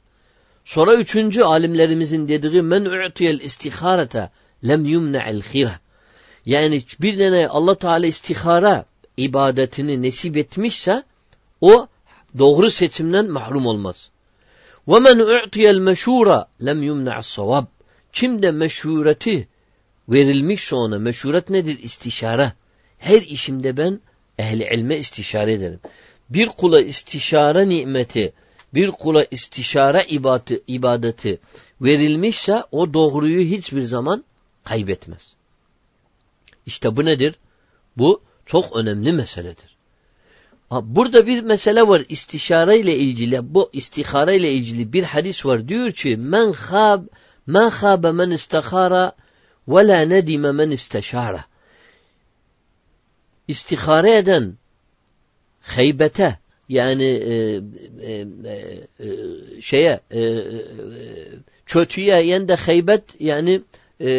Sonra 0.66 0.94
üçüncü 0.94 1.42
alimlerimizin 1.42 2.28
dediği 2.28 2.62
men 2.62 2.86
u'tiyel 2.86 3.40
istiharete 3.40 4.30
lem 4.68 4.86
yumne'el 4.86 5.42
khirah. 5.42 5.80
Yani 6.46 6.84
bir 7.02 7.18
tane 7.18 7.48
Allah 7.48 7.76
Teala 7.76 8.06
istihara 8.06 8.86
ibadetini 9.18 10.02
nesip 10.02 10.38
etmişse 10.38 11.04
o 11.61 11.89
doğru 12.39 12.71
seçimden 12.71 13.31
mahrum 13.31 13.67
olmaz. 13.67 14.11
وَمَنْ 14.89 15.23
اُعْتِيَ 15.23 15.71
الْمَشُورَ 15.77 16.47
لَمْ 16.61 16.85
يُمْنَعَ 16.85 17.19
الصَّوَابِ 17.19 17.67
Kim 18.13 18.43
de 18.43 18.51
meşhureti 18.51 19.49
verilmiş 20.09 20.73
ona, 20.73 20.99
meşhuret 20.99 21.51
nedir? 21.51 21.79
İstişare. 21.79 22.53
Her 22.99 23.23
işimde 23.23 23.77
ben 23.77 24.01
ehli 24.39 24.69
ilme 24.75 24.97
istişare 24.97 25.53
ederim. 25.53 25.81
Bir 26.31 26.49
kula 26.49 26.81
istişare 26.81 27.69
nimeti, 27.69 28.33
bir 28.75 28.91
kula 28.91 29.25
istişare 29.25 30.05
ibadeti, 30.09 30.63
ibadeti 30.67 31.41
verilmişse 31.81 32.65
o 32.71 32.95
doğruyu 32.95 33.41
hiçbir 33.41 33.83
zaman 33.83 34.25
kaybetmez. 34.65 35.35
İşte 36.67 36.97
bu 36.97 37.05
nedir? 37.05 37.35
Bu 37.97 38.23
çok 38.47 38.77
önemli 38.77 39.13
meseledir. 39.13 39.70
Burada 40.72 41.28
bir 41.28 41.42
mesele 41.42 41.88
var 41.88 42.02
istişare 42.10 42.80
ile 42.80 42.96
ilgili. 42.96 43.54
Bu 43.54 43.70
istihare 43.74 44.38
ile 44.38 44.52
ilgili 44.52 44.94
bir 44.94 45.04
hadis 45.04 45.46
var. 45.46 45.68
Diyor 45.68 45.92
ki 45.92 46.18
men 46.18 46.52
khab 46.52 47.04
men 47.48 47.70
khabe 47.70 48.12
men 48.12 48.32
istihara 48.32 49.12
ve 49.68 49.88
la 49.88 50.02
nedime 50.02 50.52
men 50.52 50.72
isteşara. 50.72 51.46
İstihare 53.48 54.18
eden 54.18 54.58
haybete 55.62 56.40
yani 56.70 57.06
e, 57.06 57.34
e, 58.02 58.26
e, 59.00 59.08
şeye 59.62 60.00
e, 60.12 60.20
e, 60.20 60.42
kötüye 61.66 62.22
yani 62.24 62.48
de 62.48 62.56
haybet 62.56 63.04
yani 63.20 63.62
e, 64.02 64.10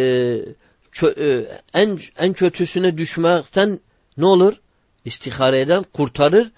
çö, 0.93 1.07
e, 1.07 1.49
en 1.75 1.99
en 2.19 2.33
kötüsüne 2.33 2.99
düşmekten 2.99 3.81
ne 4.17 4.27
olur? 4.27 4.62
İstihare 5.05 5.61
eden 5.61 5.85
kurtarır. 5.93 6.53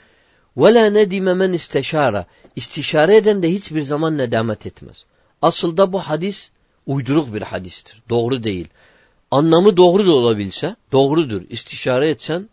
La 0.59 0.91
nedime 0.91 1.35
men 1.35 1.53
isteşara. 1.53 2.27
İstişare 2.57 3.17
eden 3.17 3.43
de 3.43 3.53
hiçbir 3.53 3.83
zaman 3.83 4.19
nedamet 4.19 4.67
etmez. 4.67 5.05
Aslında 5.43 5.93
bu 5.93 5.99
hadis 5.99 6.51
uyduruk 6.87 7.35
bir 7.35 7.43
hadistir. 7.43 8.03
Doğru 8.09 8.43
değil. 8.43 8.69
Anlamı 9.31 9.77
doğru 9.77 10.07
da 10.07 10.13
olabilse 10.13 10.77
doğrudur. 10.93 11.43
İstişare 11.49 12.11
etsen 12.11 12.49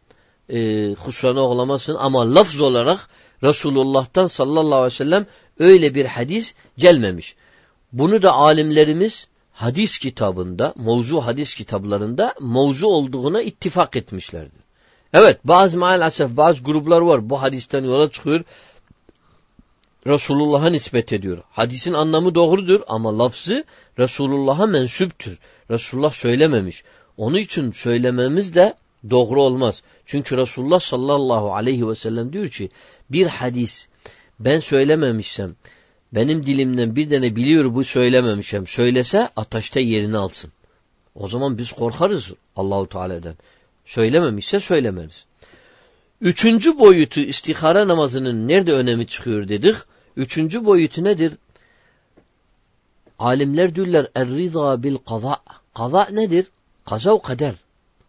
e, 0.50 0.90
husrana 0.94 1.42
olamazsın 1.42 1.96
ama 1.96 2.36
lafz 2.36 2.62
olarak 2.62 3.10
Resulullah'tan 3.44 4.28
sallallahu 4.28 4.76
aleyhi 4.76 4.86
ve 4.86 4.90
sellem 4.90 5.26
öyle 5.60 5.96
bir 5.96 6.06
hadis 6.06 6.54
gelmemiş. 6.78 7.36
Bunu 7.92 8.22
da 8.22 8.34
alimlerimiz 8.34 9.28
hadis 9.52 9.98
kitabında, 9.98 10.74
mevzu 10.78 11.22
hadis 11.22 11.56
kitaplarında 11.56 12.34
mevzu 12.42 12.88
olduğuna 12.88 13.42
ittifak 13.42 13.98
etmişlerdir. 13.98 14.62
Evet 15.14 15.40
bazı 15.44 15.78
maalesef 15.78 16.38
bazı 16.38 16.64
gruplar 16.64 17.02
var 17.02 17.30
bu 17.30 17.42
hadisten 17.42 17.84
yola 17.84 18.12
çıkıyor. 18.12 18.44
Resulullah'a 20.08 20.70
nispet 20.70 21.14
ediyor. 21.14 21.44
Hadisin 21.52 21.94
anlamı 21.94 22.36
doğrudur 22.36 22.82
ama 22.88 23.20
lafzı 23.20 23.64
Resulullah'a 24.00 24.66
mensuptür. 24.66 25.38
Resulullah 25.72 26.12
söylememiş. 26.12 26.84
Onun 27.18 27.38
için 27.38 27.72
söylememiz 27.72 28.56
de 28.56 28.74
doğru 29.10 29.42
olmaz. 29.42 29.84
Çünkü 30.06 30.38
Resulullah 30.38 30.80
sallallahu 30.80 31.54
aleyhi 31.54 31.88
ve 31.88 31.96
sellem 31.96 32.34
diyor 32.34 32.50
ki 32.50 32.70
bir 33.10 33.28
hadis 33.28 33.88
ben 34.40 34.60
söylememişsem 34.60 35.56
benim 36.14 36.46
dilimden 36.46 36.96
bir 36.96 37.10
tane 37.10 37.36
biliyor 37.36 37.76
bu 37.76 37.84
söylememişim. 37.84 38.68
Söylese 38.68 39.30
ataşta 39.36 39.80
yerini 39.80 40.18
alsın. 40.18 40.52
O 41.16 41.28
zaman 41.28 41.58
biz 41.58 41.72
korkarız 41.72 42.32
Allahu 42.56 42.90
Teala'dan. 42.90 43.36
Söylememişse 43.92 44.60
söylemeriz. 44.60 45.26
Üçüncü 46.22 46.80
boyutu 46.80 47.20
istihara 47.20 47.88
namazının 47.88 48.48
nerede 48.48 48.74
önemi 48.74 49.08
çıkıyor 49.08 49.48
dedik. 49.48 49.76
Üçüncü 50.18 50.66
boyutu 50.66 51.04
nedir? 51.04 51.34
Alimler 53.20 53.76
diyorlar 53.76 54.08
er-rıza 54.16 54.84
bil 54.84 54.98
kaza. 55.10 55.38
Kaza 55.74 56.08
nedir? 56.12 56.46
Kaza 56.86 57.12
o 57.12 57.22
kader. 57.22 57.54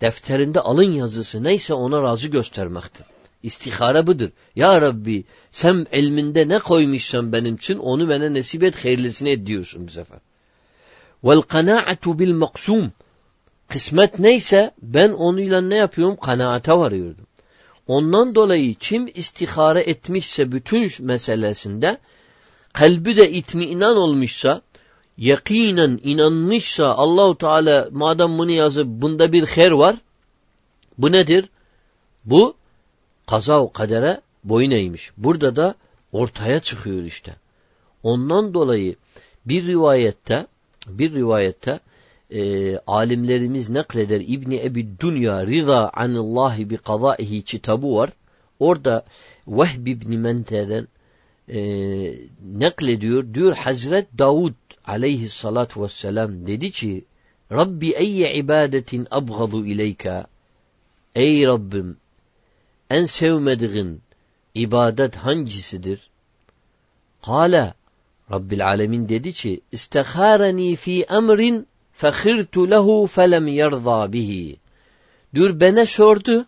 Defterinde 0.01 0.61
alın 0.61 0.93
yazısı 0.93 1.45
neyse 1.45 1.75
ona 1.75 2.03
razı 2.03 2.29
göstermektir. 2.29 3.07
İstihara 3.43 4.07
budur. 4.07 4.31
Ya 4.57 4.81
Rabbi 4.81 5.25
sen 5.53 5.87
ilminde 5.93 6.49
ne 6.49 6.59
koymuşsan 6.59 7.33
benim 7.33 7.55
için 7.55 7.79
onu 7.79 8.09
bana 8.09 8.35
nasip 8.35 8.63
et 8.63 8.85
hayırlısını 8.85 9.29
et 9.29 9.47
diyorsun 9.47 9.87
bu 9.87 9.91
sefer. 9.91 10.19
Vel 11.25 11.41
kanaatu 11.41 12.19
bil 12.19 12.33
maksum. 12.33 12.93
Kısmet 13.73 14.19
neyse 14.19 14.71
ben 14.83 15.11
onunla 15.11 15.61
ne 15.61 15.77
yapıyorum? 15.77 16.17
Kanaate 16.17 16.73
varıyordum. 16.73 17.27
Ondan 17.87 18.35
dolayı 18.35 18.75
kim 18.75 19.11
istihare 19.15 19.81
etmişse 19.81 20.53
bütün 20.53 20.91
meselesinde 21.01 21.99
kalbi 22.73 23.17
de 23.17 23.31
itmiinan 23.31 23.97
olmuşsa 23.97 24.63
yakinen 25.19 26.01
inanmışsa 26.05 26.87
Allahu 26.87 27.39
Teala 27.39 27.89
madem 27.93 28.39
bunu 28.39 28.51
yazıp 28.51 28.87
bunda 28.87 29.33
bir 29.33 29.47
her 29.47 29.71
var 29.71 29.97
bu 30.99 31.13
nedir? 31.13 31.49
Bu 32.25 32.55
kaza 33.27 33.73
kadere 33.73 34.21
boyun 34.45 34.71
eğmiş. 34.71 35.11
Burada 35.17 35.57
da 35.57 35.75
ortaya 36.13 36.61
çıkıyor 36.61 37.03
işte. 37.03 37.37
Ondan 38.03 38.55
dolayı 38.55 38.97
bir 39.47 39.67
rivayette 39.67 40.47
bir 40.87 41.15
rivayette 41.15 41.81
e, 42.35 42.77
alimlerimiz 42.87 43.71
nakleder 43.71 44.21
İbni 44.21 44.61
Ebi 44.65 45.01
Dünya 45.01 45.47
Rıza 45.47 45.91
anillahi 45.95 46.71
bi 46.71 46.77
kazaihi 46.77 47.43
kitabı 47.43 47.95
var. 47.95 48.11
Orada 48.59 49.05
Vehb 49.49 49.87
İbni 49.87 50.19
Mente'den 50.19 50.89
e, 51.49 51.61
naklediyor. 52.55 53.35
Diyor 53.35 53.57
Hazret 53.57 54.19
Davud 54.19 54.55
aleyhissalatu 54.87 55.83
vesselam 55.83 56.47
dedi 56.47 56.71
ki 56.71 57.05
Rabbi 57.53 57.91
eyye 57.91 58.35
ibadetin 58.35 59.07
abgadu 59.11 59.67
ileyka 59.67 60.27
Ey 61.15 61.47
Rabbim 61.47 61.97
en 62.91 63.07
sevmediğin 63.07 64.01
ibadet 64.55 65.17
hangisidir? 65.17 66.11
Kale 67.25 67.75
Rabbil 68.31 68.67
Alemin 68.67 69.09
dedi 69.09 69.33
ki 69.33 69.61
İstehâreni 69.73 70.77
fi 70.77 71.03
emrin 71.03 71.67
lehu 72.71 73.07
felem 73.07 73.49
yerza 73.49 74.13
bihi. 74.13 74.57
Diyor 75.35 75.61
bana 75.61 75.87
sordu 75.87 76.47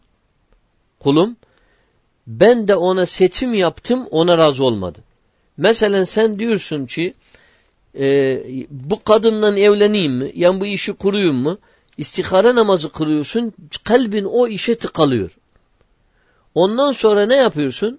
kulum 1.00 1.36
ben 2.26 2.68
de 2.68 2.76
ona 2.76 3.06
seçim 3.06 3.54
yaptım 3.54 4.06
ona 4.10 4.38
razı 4.38 4.64
olmadı. 4.64 4.98
Mesela 5.56 6.06
sen 6.06 6.38
diyorsun 6.38 6.86
ki 6.86 7.14
e, 7.98 8.40
bu 8.70 9.04
kadınla 9.04 9.58
evleneyim 9.58 10.12
mi? 10.12 10.32
Yani 10.34 10.60
bu 10.60 10.66
işi 10.66 10.92
kuruyum 10.92 11.36
mu? 11.36 11.58
İstihare 11.98 12.54
namazı 12.54 12.90
kılıyorsun 12.90 13.52
kalbin 13.84 14.24
o 14.24 14.48
işe 14.48 14.74
tıkalıyor. 14.74 15.30
Ondan 16.54 16.92
sonra 16.92 17.26
ne 17.26 17.36
yapıyorsun? 17.36 17.98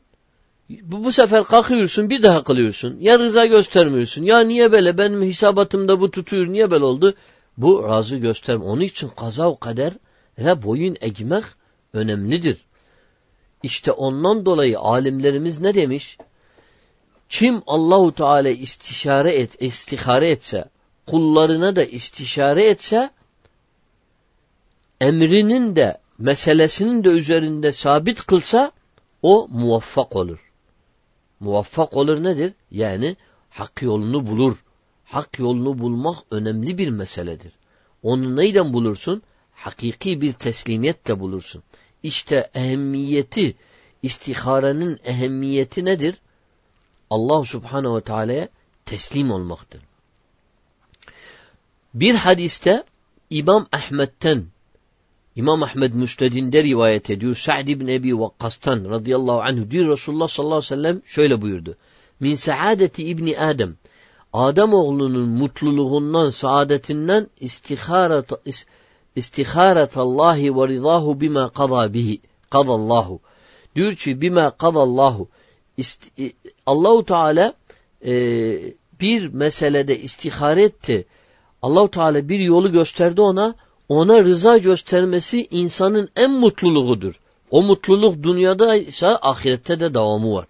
Bu, 0.69 1.03
bu 1.03 1.11
sefer 1.11 1.43
kalkıyorsun 1.43 2.09
bir 2.09 2.23
daha 2.23 2.43
kılıyorsun. 2.43 2.97
Ya 2.99 3.19
rıza 3.19 3.45
göstermiyorsun. 3.45 4.23
Ya 4.23 4.39
niye 4.39 4.71
böyle 4.71 4.97
benim 4.97 5.23
hisabatımda 5.23 6.01
bu 6.01 6.11
tutuyor 6.11 6.47
niye 6.47 6.71
böyle 6.71 6.83
oldu? 6.83 7.13
Bu 7.57 7.83
razı 7.83 8.17
gösterme. 8.17 8.63
Onun 8.63 8.81
için 8.81 9.09
kaza 9.09 9.55
kader 9.55 9.93
ve 10.37 10.63
boyun 10.63 10.97
eğmek 11.01 11.43
önemlidir. 11.93 12.65
İşte 13.63 13.91
ondan 13.91 14.45
dolayı 14.45 14.79
alimlerimiz 14.79 15.61
ne 15.61 15.73
demiş? 15.73 16.17
Kim 17.29 17.61
Allahu 17.67 18.15
Teala 18.15 18.49
istişare 18.49 19.31
et, 19.31 19.61
istihare 19.61 20.29
etse, 20.29 20.65
kullarına 21.07 21.75
da 21.75 21.83
istişare 21.83 22.63
etse, 22.63 23.09
emrinin 25.01 25.75
de 25.75 25.97
meselesinin 26.17 27.03
de 27.03 27.09
üzerinde 27.09 27.71
sabit 27.71 28.25
kılsa 28.25 28.71
o 29.21 29.47
muvaffak 29.51 30.15
olur. 30.15 30.51
Muvaffak 31.39 31.97
olur 31.97 32.23
nedir? 32.23 32.53
Yani 32.71 33.15
hak 33.49 33.81
yolunu 33.81 34.27
bulur. 34.27 34.64
Hak 35.05 35.39
yolunu 35.39 35.79
bulmak 35.79 36.17
önemli 36.31 36.77
bir 36.77 36.89
meseledir. 36.89 37.51
Onu 38.03 38.35
neyden 38.35 38.73
bulursun? 38.73 39.21
Hakiki 39.53 40.21
bir 40.21 40.33
teslimiyetle 40.33 41.19
bulursun. 41.19 41.63
İşte 42.03 42.51
ehemmiyeti, 42.55 43.55
istiharenin 44.03 44.99
ehemmiyeti 45.05 45.85
nedir? 45.85 46.15
Allah 47.09 47.43
subhanehu 47.43 47.97
ve 47.97 48.01
teala'ya 48.01 48.49
teslim 48.85 49.31
olmaktır. 49.31 49.81
Bir 51.93 52.15
hadiste 52.15 52.83
İmam 53.29 53.67
Ahmet'ten 53.71 54.45
İmam 55.35 55.63
Ahmed 55.63 55.93
Müstedin'de 55.93 56.63
rivayet 56.63 57.09
ediyor. 57.09 57.35
Sa'd 57.35 57.67
ibn 57.67 57.87
Ebi 57.87 58.19
Vakkas'tan 58.19 58.89
radıyallahu 58.89 59.41
anhu 59.41 59.71
diyor 59.71 59.91
Resulullah 59.91 60.27
sallallahu 60.27 60.55
aleyhi 60.55 60.71
ve 60.71 60.75
sellem 60.75 61.01
şöyle 61.05 61.41
buyurdu. 61.41 61.77
Min 62.19 62.35
saadeti 62.35 63.03
İbni 63.03 63.39
Adem 63.39 63.77
Adem 64.35 64.73
oğlunun 64.73 65.29
mutluluğundan, 65.29 66.29
saadetinden 66.29 67.27
istiharet 67.39 68.29
istiharetallahi 69.15 70.57
ve 70.57 70.67
ridahu 70.67 71.21
bima 71.21 71.49
kada 71.49 71.93
bihi. 71.93 72.21
Kadallahu. 72.49 73.19
Diyor 73.75 73.93
ki 73.93 74.21
bima 74.21 74.51
kadallahu. 74.51 75.27
Allahu 76.65 77.05
Teala 77.05 77.53
e, 78.05 78.13
bir 79.01 79.33
meselede 79.33 79.99
istihare 79.99 80.63
etti. 80.63 81.05
Allahu 81.61 81.91
Teala 81.91 82.29
bir 82.29 82.39
yolu 82.39 82.71
gösterdi 82.71 83.21
ona. 83.21 83.55
Ona 83.89 84.23
rıza 84.23 84.57
göstermesi 84.57 85.47
insanın 85.51 86.09
en 86.15 86.31
mutluluğudur. 86.31 87.19
O 87.51 87.61
mutluluk 87.61 88.23
dünyada 88.23 88.75
ise 88.75 89.07
ahirette 89.07 89.79
de 89.79 89.93
devamı 89.93 90.33
var. 90.33 90.47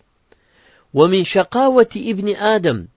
Ve 0.96 1.08
min 1.08 1.24
şakaveti 1.24 2.10
ibni 2.10 2.40
Adem 2.40 2.88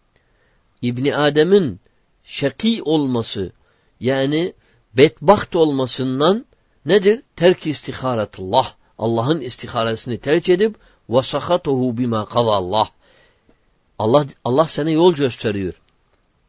İbni 0.83 1.17
Adem'in 1.17 1.81
şakî 2.25 2.83
olması 2.83 3.53
yani 4.01 4.53
bedbaht 4.97 5.57
olmasından 5.57 6.47
nedir? 6.87 7.23
Terk 7.37 7.67
istiharetullah. 7.67 8.75
Allah'ın 8.99 9.41
istiharesini 9.41 10.19
tercih 10.19 10.55
edip 10.55 10.77
vasakatuhu 11.09 11.99
bima 11.99 12.29
Allah. 12.35 12.89
Allah 13.99 14.27
Allah 14.45 14.65
sana 14.65 14.91
yol 14.91 15.15
gösteriyor. 15.15 15.75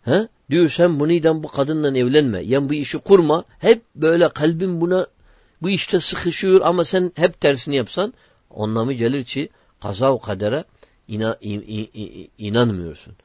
He? 0.02 0.28
Diyor 0.50 0.70
sen 0.70 1.00
buniden 1.00 1.44
bu 1.44 1.48
kadınla 1.48 1.98
evlenme. 1.98 2.40
Yani 2.42 2.70
bu 2.70 2.74
işi 2.74 2.98
kurma. 2.98 3.44
Hep 3.60 3.82
böyle 3.96 4.30
kalbin 4.30 4.82
buna 4.82 5.08
bu 5.62 5.70
işte 5.70 6.00
sıkışıyor 6.00 6.62
ama 6.62 6.86
sen 6.86 7.12
hep 7.16 7.42
tersini 7.42 7.76
yapsan 7.76 8.14
anlamı 8.56 8.94
gelir 8.94 9.24
ki 9.24 9.50
kaza 9.82 10.14
o 10.14 10.20
kadere 10.20 10.64
ina, 11.08 11.38
in, 11.42 11.62
in, 11.62 11.90
in, 11.94 12.30
inanmıyorsun. 12.38 13.16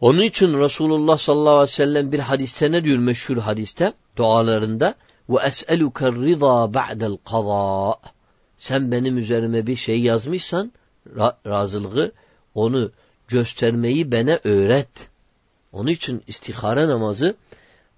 Onun 0.00 0.20
için 0.20 0.60
Resulullah 0.60 1.18
sallallahu 1.18 1.54
aleyhi 1.54 1.72
ve 1.72 1.74
sellem 1.74 2.12
bir 2.12 2.18
hadiste 2.18 2.72
ne 2.72 2.84
diyor 2.84 2.98
meşhur 2.98 3.36
hadiste 3.36 3.92
dualarında 4.16 4.94
ve 5.28 5.36
es'eluke 5.46 6.12
rıza 6.12 6.74
ba'del 6.74 7.16
kaza 7.30 7.96
sen 8.58 8.92
benim 8.92 9.18
üzerime 9.18 9.66
bir 9.66 9.76
şey 9.76 10.00
yazmışsan 10.00 10.72
ra 11.16 11.38
razılığı 11.46 12.12
onu 12.54 12.90
göstermeyi 13.28 14.12
bana 14.12 14.40
öğret. 14.44 15.08
Onun 15.72 15.90
için 15.90 16.22
istihare 16.26 16.88
namazı 16.88 17.36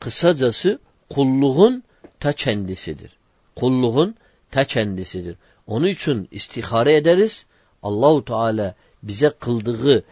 kısacası 0.00 0.78
kulluğun 1.10 1.82
ta 2.20 2.32
kendisidir. 2.32 3.10
Kulluğun 3.56 4.14
ta 4.50 4.64
kendisidir. 4.64 5.36
Onun 5.66 5.86
için 5.86 6.28
istihare 6.30 6.96
ederiz. 6.96 7.46
Allahu 7.82 8.24
Teala 8.24 8.74
bize 9.02 9.30
kıldığı 9.40 10.04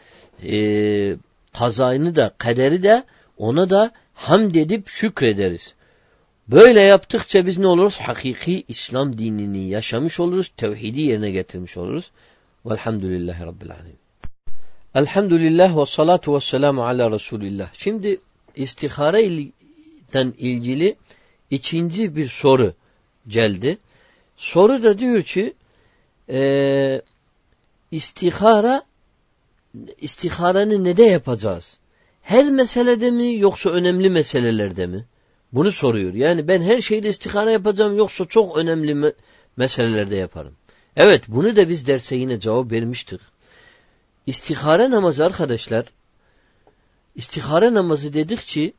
e, 0.42 1.16
kazayını 1.58 2.14
da 2.14 2.34
kaderi 2.38 2.82
de 2.82 3.04
ona 3.38 3.70
da 3.70 3.90
hamd 4.14 4.54
edip 4.54 4.88
şükrederiz. 4.88 5.74
Böyle 6.48 6.80
yaptıkça 6.80 7.46
biz 7.46 7.58
ne 7.58 7.66
oluruz? 7.66 7.98
Hakiki 8.00 8.64
İslam 8.68 9.18
dinini 9.18 9.68
yaşamış 9.68 10.20
oluruz. 10.20 10.48
Tevhidi 10.56 11.00
yerine 11.00 11.30
getirmiş 11.30 11.76
oluruz. 11.76 12.10
Velhamdülillahi 12.66 13.46
Rabbil 13.46 13.70
Alemin. 13.70 13.98
Elhamdülillah 14.94 15.76
ve 15.76 15.86
salatu 15.86 16.34
ve 16.34 16.40
selamu 16.40 16.84
ala 16.84 17.10
Resulillah. 17.10 17.68
Şimdi 17.72 18.20
istihare 18.56 19.22
ile 19.22 19.52
ilgili 20.38 20.96
ikinci 21.50 22.16
bir 22.16 22.28
soru 22.28 22.72
geldi. 23.28 23.78
Soru 24.36 24.82
da 24.82 24.98
diyor 24.98 25.22
ki 25.22 25.54
e, 26.30 27.02
istihara 27.90 28.82
istiharanı 30.00 30.84
ne 30.84 30.96
de 30.96 31.02
yapacağız? 31.02 31.78
Her 32.22 32.50
meselede 32.50 33.10
mi 33.10 33.36
yoksa 33.38 33.70
önemli 33.70 34.10
meselelerde 34.10 34.86
mi? 34.86 35.04
Bunu 35.52 35.72
soruyor. 35.72 36.14
Yani 36.14 36.48
ben 36.48 36.62
her 36.62 36.80
şeyde 36.80 37.08
istihara 37.08 37.50
yapacağım 37.50 37.96
yoksa 37.96 38.24
çok 38.24 38.56
önemli 38.56 38.94
me 38.94 39.12
meselelerde 39.56 40.16
yaparım. 40.16 40.56
Evet 40.96 41.24
bunu 41.28 41.56
da 41.56 41.68
biz 41.68 41.86
derse 41.86 42.16
yine 42.16 42.40
cevap 42.40 42.72
vermiştik. 42.72 43.20
İstihare 44.26 44.90
namazı 44.90 45.24
arkadaşlar, 45.24 45.86
istihare 47.14 47.74
namazı 47.74 48.14
dedikçe 48.14 48.72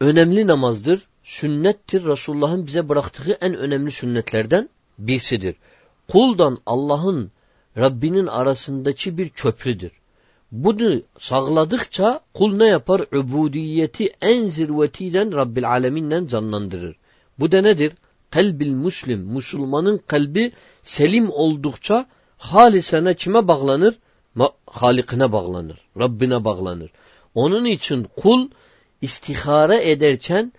önemli 0.00 0.46
namazdır, 0.46 1.08
sünnettir. 1.22 2.04
Resulullah'ın 2.04 2.66
bize 2.66 2.88
bıraktığı 2.88 3.32
en 3.32 3.54
önemli 3.54 3.90
sünnetlerden 3.90 4.68
birisidir. 4.98 5.56
Kuldan 6.08 6.58
Allah'ın, 6.66 7.30
Rabbinin 7.76 8.26
arasındaki 8.26 9.18
bir 9.18 9.28
köprüdür. 9.28 9.92
Bunu 10.52 11.02
sağladıkça 11.18 12.20
kul 12.34 12.56
ne 12.56 12.66
yapar? 12.66 13.00
Ubudiyeti 13.00 14.12
en 14.20 14.48
zirvetiyle 14.48 15.32
Rabbil 15.32 15.68
Aleminle 15.68 16.28
canlandırır. 16.28 16.96
Bu 17.38 17.52
da 17.52 17.60
nedir? 17.60 17.92
kalbil 18.30 18.72
muslim. 18.72 19.20
Müslümanın 19.20 19.98
kalbi 19.98 20.52
selim 20.82 21.30
oldukça 21.30 22.06
halisene 22.38 23.14
kime 23.14 23.48
bağlanır? 23.48 23.94
Halikine 24.66 25.32
bağlanır. 25.32 25.78
Rabbine 25.98 26.44
bağlanır. 26.44 26.90
Onun 27.34 27.64
için 27.64 28.06
kul 28.16 28.48
istihare 29.02 29.90
ederken 29.90 30.52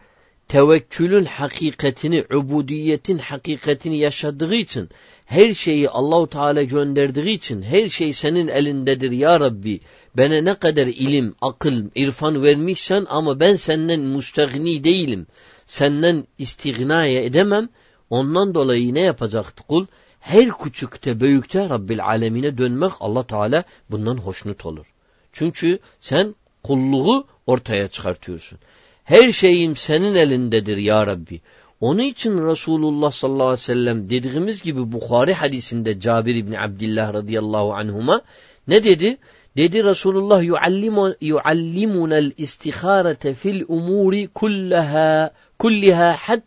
tevekkülün 0.47 1.25
hakikatini, 1.25 2.25
ubudiyetin 2.33 3.17
hakikatini 3.17 3.97
yaşadığı 3.97 4.55
için 4.55 4.89
her 5.27 5.53
şeyi 5.53 5.89
Allahu 5.89 6.27
Teala 6.27 6.63
gönderdiği 6.63 7.29
için 7.29 7.61
her 7.61 7.89
şey 7.89 8.13
senin 8.13 8.47
elindedir 8.47 9.11
ya 9.11 9.39
Rabbi. 9.39 9.79
Bana 10.17 10.41
ne 10.41 10.55
kadar 10.55 10.87
ilim, 10.87 11.35
akıl, 11.41 11.83
irfan 11.95 12.43
vermişsen 12.43 13.05
ama 13.09 13.39
ben 13.39 13.55
senden 13.55 13.99
müstehni 13.99 14.83
değilim. 14.83 15.27
Senden 15.65 16.27
istighnaya 16.37 17.23
edemem. 17.23 17.69
Ondan 18.09 18.55
dolayı 18.55 18.93
ne 18.93 18.99
yapacaktı 18.99 19.63
kul? 19.63 19.85
Her 20.19 20.49
küçükte 20.49 21.19
büyükte 21.19 21.69
Rabbil 21.69 22.03
alemine 22.03 22.57
dönmek 22.57 22.91
Allah 22.99 23.23
Teala 23.23 23.63
bundan 23.91 24.17
hoşnut 24.17 24.65
olur. 24.65 24.85
Çünkü 25.31 25.79
sen 25.99 26.35
kulluğu 26.63 27.27
ortaya 27.47 27.87
çıkartıyorsun. 27.87 28.59
Her 29.03 29.31
şeyim 29.31 29.75
senin 29.75 30.15
elindedir 30.15 30.77
ya 30.77 31.07
Rabbi. 31.07 31.41
Onun 31.81 31.99
için 31.99 32.45
Resulullah 32.47 33.11
sallallahu 33.11 33.43
aleyhi 33.43 33.61
ve 33.61 33.63
sellem 33.63 34.09
dediğimiz 34.09 34.61
gibi 34.61 34.91
Bukhari 34.91 35.33
hadisinde 35.33 35.99
Cabir 35.99 36.35
İbni 36.35 36.59
Abdillah 36.59 37.13
radıyallahu 37.13 37.73
anhuma 37.73 38.21
ne 38.67 38.83
dedi? 38.83 39.17
Dedi 39.57 39.83
Resulullah 39.83 40.43
yuallimunel 41.21 42.31
istiharete 42.37 43.33
fil 43.33 43.63
umuri 43.67 44.27
kullaha 44.27 45.31
kulliha 45.59 46.17
had 46.19 46.41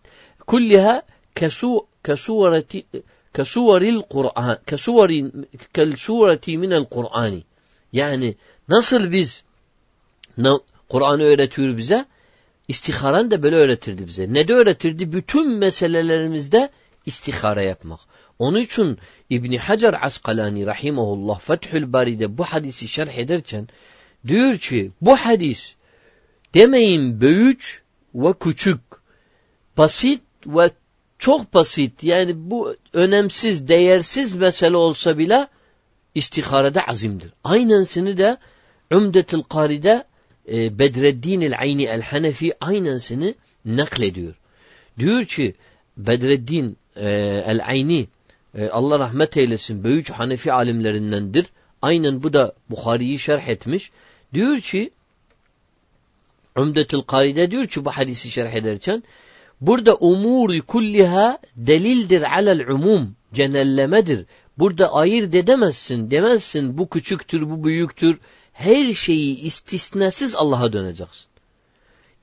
kulliha 0.47 1.03
kesu 1.35 1.87
kesuvareti 2.05 2.87
kesuvaril 3.35 4.03
Kur'an 4.03 4.59
kesuvarin 4.67 5.49
kel 5.73 5.97
sureti 5.97 6.59
minel 6.59 6.85
Kur'ani 6.85 7.43
yani 7.93 8.35
nasıl 8.69 9.13
biz 9.13 9.45
Kur'an'ı 10.89 11.23
öğretiyor 11.23 11.77
bize 11.77 12.05
İstiharan 12.71 13.31
da 13.31 13.43
böyle 13.43 13.57
öğretirdi 13.57 14.07
bize. 14.07 14.35
Ne 14.35 14.49
de 14.49 14.55
öğretirdi? 14.55 15.13
Bütün 15.13 15.51
meselelerimizde 15.51 16.71
istihara 17.07 17.63
yapmak. 17.63 18.01
Onun 18.39 18.59
için 18.59 18.99
İbni 19.31 19.59
Hacer 19.59 19.95
Askalani 20.03 20.67
rahimahullah 20.67 21.41
Fethül 21.41 21.93
Bari'de 21.93 22.39
bu 22.39 22.45
hadisi 22.45 22.89
şerh 22.89 23.19
ederken 23.19 23.69
diyor 24.27 24.57
ki 24.59 24.93
bu 25.01 25.17
hadis 25.17 25.75
demeyin 26.55 27.21
büyük 27.21 27.83
ve 28.15 28.33
küçük 28.41 28.81
basit 29.77 30.23
ve 30.47 30.71
çok 31.19 31.55
basit 31.55 32.05
yani 32.05 32.33
bu 32.37 32.77
önemsiz 32.93 33.69
değersiz 33.69 34.35
mesele 34.35 34.77
olsa 34.77 35.19
bile 35.19 35.49
istiharede 36.15 36.81
azimdir. 36.81 37.33
Aynısını 37.45 38.19
da 38.19 38.39
Ümdetül 38.93 39.43
Kari'de 39.43 40.10
e, 40.51 40.79
Bedreddin 40.79 41.41
el-Ayni 41.41 41.85
el-Hanefi 41.85 42.53
aynısını 42.61 43.35
naklediyor. 43.65 44.35
Diyor 44.99 45.25
ki 45.25 45.55
Bedreddin 45.97 46.77
e, 46.97 47.09
el-Ayni 47.47 48.09
e, 48.55 48.69
Allah 48.69 48.99
rahmet 48.99 49.37
eylesin 49.37 49.85
büyük 49.85 50.11
Hanefi 50.11 50.53
alimlerindendir. 50.53 51.47
Aynen 51.83 52.23
bu 52.23 52.33
da 52.33 52.53
Bukhari'yi 52.71 53.19
şerh 53.19 53.49
etmiş. 53.49 53.91
Diyor 54.35 54.61
ki 54.61 54.91
Ümdetül 56.59 57.03
Kari'de 57.03 57.51
diyor 57.51 57.67
ki 57.67 57.85
bu 57.85 57.91
hadisi 57.91 58.31
şerh 58.31 58.53
ederken 58.53 59.03
burada 59.61 59.95
umuri 59.95 60.61
kulliha 60.61 61.39
delildir 61.57 62.23
alel 62.35 62.69
umum 62.69 63.17
genellemedir. 63.33 64.27
Burada 64.59 64.95
ayırt 64.95 65.35
edemezsin 65.35 66.11
demezsin 66.11 66.79
bu 66.79 66.89
küçüktür 66.89 67.51
bu 67.51 67.65
büyüktür 67.65 68.19
her 68.60 68.94
şeyi 68.94 69.40
istisnasız 69.40 70.36
Allah'a 70.36 70.74
döneceksin. 70.74 71.28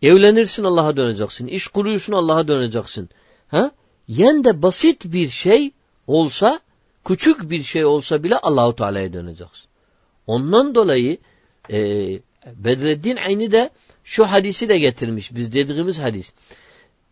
Evlenirsin 0.03 0.65
Allah'a 0.65 0.97
döneceksin. 0.97 1.47
İş 1.47 1.69
kuruyorsun 1.69 2.13
Allah'a 2.13 2.49
döneceksin. 2.49 3.09
Ha? 3.49 3.71
Yen 4.09 4.45
de 4.45 4.63
basit 4.63 5.05
bir 5.05 5.29
şey 5.29 5.71
olsa, 6.07 6.61
küçük 7.05 7.51
bir 7.51 7.63
şey 7.63 7.85
olsa 7.85 8.23
bile 8.23 8.39
Allahu 8.39 8.77
Teala'ya 8.77 9.13
döneceksin. 9.13 9.65
Ondan 10.27 10.75
dolayı 10.75 11.19
e, 11.71 11.79
Bedreddin 12.47 13.17
aynı 13.17 13.51
da 13.51 13.71
şu 14.05 14.25
hadisi 14.25 14.69
de 14.69 14.79
getirmiş. 14.79 15.35
Biz 15.35 15.53
dediğimiz 15.53 15.99
hadis. 15.99 16.33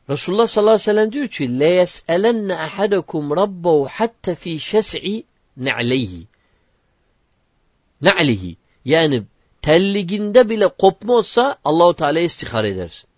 Resulullah 0.09 0.47
sallallahu 0.47 0.74
aleyhi 0.74 0.88
ve 0.88 0.93
sellem 0.93 1.12
diyor 1.12 1.28
ki 1.28 1.45
لَيَسْأَلَنَّ 1.45 2.66
أَحَدَكُمْ 2.66 3.34
رَبَّهُ 3.34 3.88
حَتَّ 3.88 4.34
ف۪ي 4.34 4.55
شَسْعِ 4.59 5.22
نَعْلَيْهِ 5.59 6.24
نَعْلِهِ 8.03 8.57
yani 8.86 9.23
telliginde 9.61 10.49
bile 10.49 10.67
kopma 10.67 11.21
Allahu 11.65 11.93
Teala 11.93 12.19
istihar 12.19 12.63
edersin. 12.63 13.09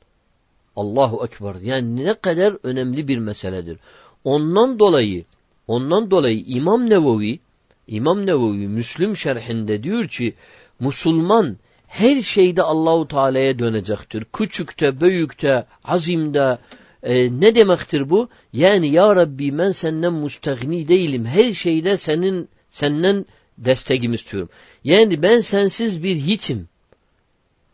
Allahu 0.75 1.25
Ekber. 1.25 1.55
Yani 1.63 2.05
ne 2.05 2.13
kadar 2.13 2.57
önemli 2.63 3.07
bir 3.07 3.17
meseledir. 3.17 3.79
Ondan 4.23 4.79
dolayı 4.79 5.25
ondan 5.67 6.11
dolayı 6.11 6.43
İmam 6.47 6.89
Nevevi 6.89 7.39
İmam 7.87 8.25
Nevevi 8.25 8.67
Müslüm 8.67 9.17
şerhinde 9.17 9.83
diyor 9.83 10.07
ki 10.07 10.33
Müslüman 10.79 11.57
her 11.87 12.21
şeyde 12.21 12.63
Allahu 12.63 13.07
Teala'ya 13.07 13.59
dönecektir. 13.59 14.25
Küçükte, 14.33 15.01
büyükte, 15.01 15.65
azimde 15.83 16.57
e, 17.03 17.39
ne 17.39 17.55
demektir 17.55 18.09
bu? 18.09 18.29
Yani 18.53 18.87
ya 18.87 19.15
Rabbi 19.15 19.57
ben 19.57 19.71
senden 19.71 20.13
müstehni 20.13 20.87
değilim. 20.87 21.25
Her 21.25 21.53
şeyde 21.53 21.97
senin 21.97 22.49
senden 22.69 23.25
destekimi 23.57 24.15
istiyorum. 24.15 24.49
Yani 24.83 25.21
ben 25.21 25.39
sensiz 25.39 26.03
bir 26.03 26.15
hiçim. 26.15 26.69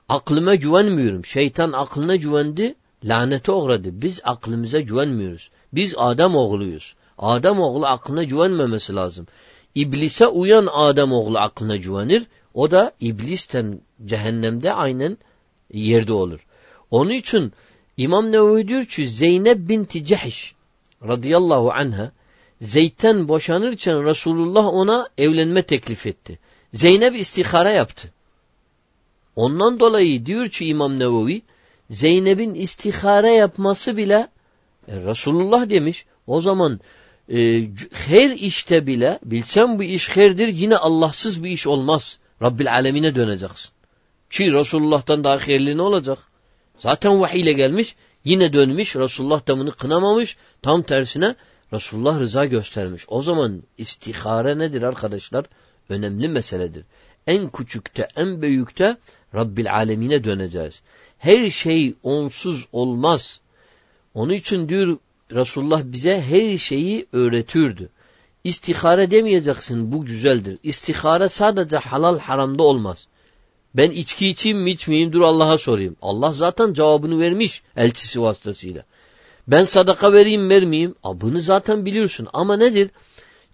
Aklıma 0.10 0.56
güvenmiyorum. 0.56 1.26
Şeytan 1.26 1.72
aklına 1.72 2.16
güvendi, 2.16 2.76
lanete 3.04 3.52
uğradı. 3.52 4.02
Biz 4.02 4.22
aklımıza 4.24 4.80
güvenmiyoruz. 4.80 5.52
Biz 5.74 5.96
Adem 5.98 6.36
oğluyuz. 6.36 6.96
Adem 7.18 7.60
oğlu 7.60 7.86
aklına 7.86 8.24
güvenmemesi 8.24 8.96
lazım. 8.96 9.28
İblise 9.76 10.28
uyan 10.28 10.68
Adem 10.72 11.12
oğlu 11.12 11.38
aklına 11.38 11.76
güvenir. 11.76 12.24
O 12.54 12.72
da 12.72 12.92
iblisten 13.00 13.82
cehennemde 14.06 14.74
aynen 14.74 15.18
yerde 15.74 16.14
olur. 16.14 16.40
Onun 16.92 17.10
için 17.10 17.54
İmam 17.98 18.32
Nevevi 18.32 18.68
diyor 18.68 18.86
ki 18.86 19.10
Zeynep 19.10 19.58
binti 19.70 20.06
Cehiş 20.06 20.56
radıyallahu 21.08 21.72
anha 21.72 22.12
Zeyd'den 22.64 23.28
boşanırken 23.28 24.06
Resulullah 24.06 24.66
ona 24.66 25.10
evlenme 25.18 25.62
teklif 25.62 26.06
etti. 26.06 26.40
Zeynep 26.74 27.16
istihara 27.16 27.70
yaptı. 27.70 28.12
Ondan 29.36 29.80
dolayı 29.80 30.26
diyor 30.26 30.50
ki 30.50 30.66
İmam 30.66 31.00
Nevevi 31.00 31.42
Zeynep'in 31.90 32.56
istihara 32.56 33.28
yapması 33.28 33.98
bile 33.98 34.28
e, 34.88 34.96
Resulullah 34.96 35.70
demiş. 35.70 36.06
O 36.28 36.42
zaman 36.42 36.80
e, 37.34 37.64
her 37.94 38.30
işte 38.30 38.88
bile 38.88 39.20
bilsem 39.24 39.80
bu 39.80 39.84
iş 39.84 40.18
herdir 40.18 40.48
yine 40.48 40.78
Allahsız 40.78 41.44
bir 41.44 41.50
iş 41.50 41.68
olmaz. 41.68 42.18
Rabbil 42.42 42.74
alemine 42.74 43.16
döneceksin. 43.16 43.72
Ki 44.30 44.54
Resulullah'tan 44.54 45.24
daha 45.24 45.48
hayırlı 45.48 45.78
ne 45.78 45.82
olacak? 45.82 46.18
Zaten 46.80 47.22
vahiy 47.22 47.42
ile 47.42 47.54
gelmiş 47.54 47.96
yine 48.26 48.54
dönmüş 48.54 48.96
Resulullah 48.96 49.48
da 49.48 49.58
bunu 49.58 49.72
kınamamış 49.72 50.38
tam 50.62 50.82
tersine 50.82 51.36
Resulullah 51.74 52.20
rıza 52.20 52.46
göstermiş. 52.46 53.06
O 53.08 53.22
zaman 53.22 53.64
istihare 53.78 54.58
nedir 54.58 54.82
arkadaşlar? 54.82 55.46
Önemli 55.90 56.28
meseledir. 56.28 56.86
En 57.28 57.50
küçükte, 57.50 58.08
en 58.16 58.42
büyükte 58.42 58.98
Rabbil 59.36 59.74
alemine 59.74 60.24
döneceğiz. 60.24 60.82
Her 61.18 61.50
şey 61.50 61.96
onsuz 62.04 62.68
olmaz. 62.72 63.42
Onun 64.14 64.34
için 64.34 64.70
diyor 64.70 64.98
Resulullah 65.32 65.82
bize 65.84 66.22
her 66.22 66.58
şeyi 66.58 67.08
öğretirdi. 67.14 67.90
İstihare 68.44 69.12
demeyeceksin 69.12 69.92
bu 69.92 70.06
güzeldir. 70.06 70.58
İstihare 70.64 71.30
sadece 71.30 71.78
halal 71.78 72.20
haramda 72.20 72.64
olmaz. 72.64 73.08
Ben 73.76 73.92
içki 73.92 74.28
içeyim 74.28 74.58
mi 74.58 74.72
içmeyeyim 74.72 75.14
dur 75.14 75.22
Allah'a 75.22 75.58
sorayım. 75.58 75.96
Allah 76.02 76.34
zaten 76.34 76.74
cevabını 76.74 77.20
vermiş 77.20 77.64
elçisi 77.76 78.22
vasıtasıyla. 78.22 78.84
Ben 79.48 79.64
sadaka 79.64 80.14
vereyim 80.14 80.50
vermeyeyim. 80.50 80.96
A, 81.04 81.22
bunu 81.22 81.42
zaten 81.42 81.86
biliyorsun. 81.86 82.28
Ama 82.34 82.58
nedir? 82.58 82.90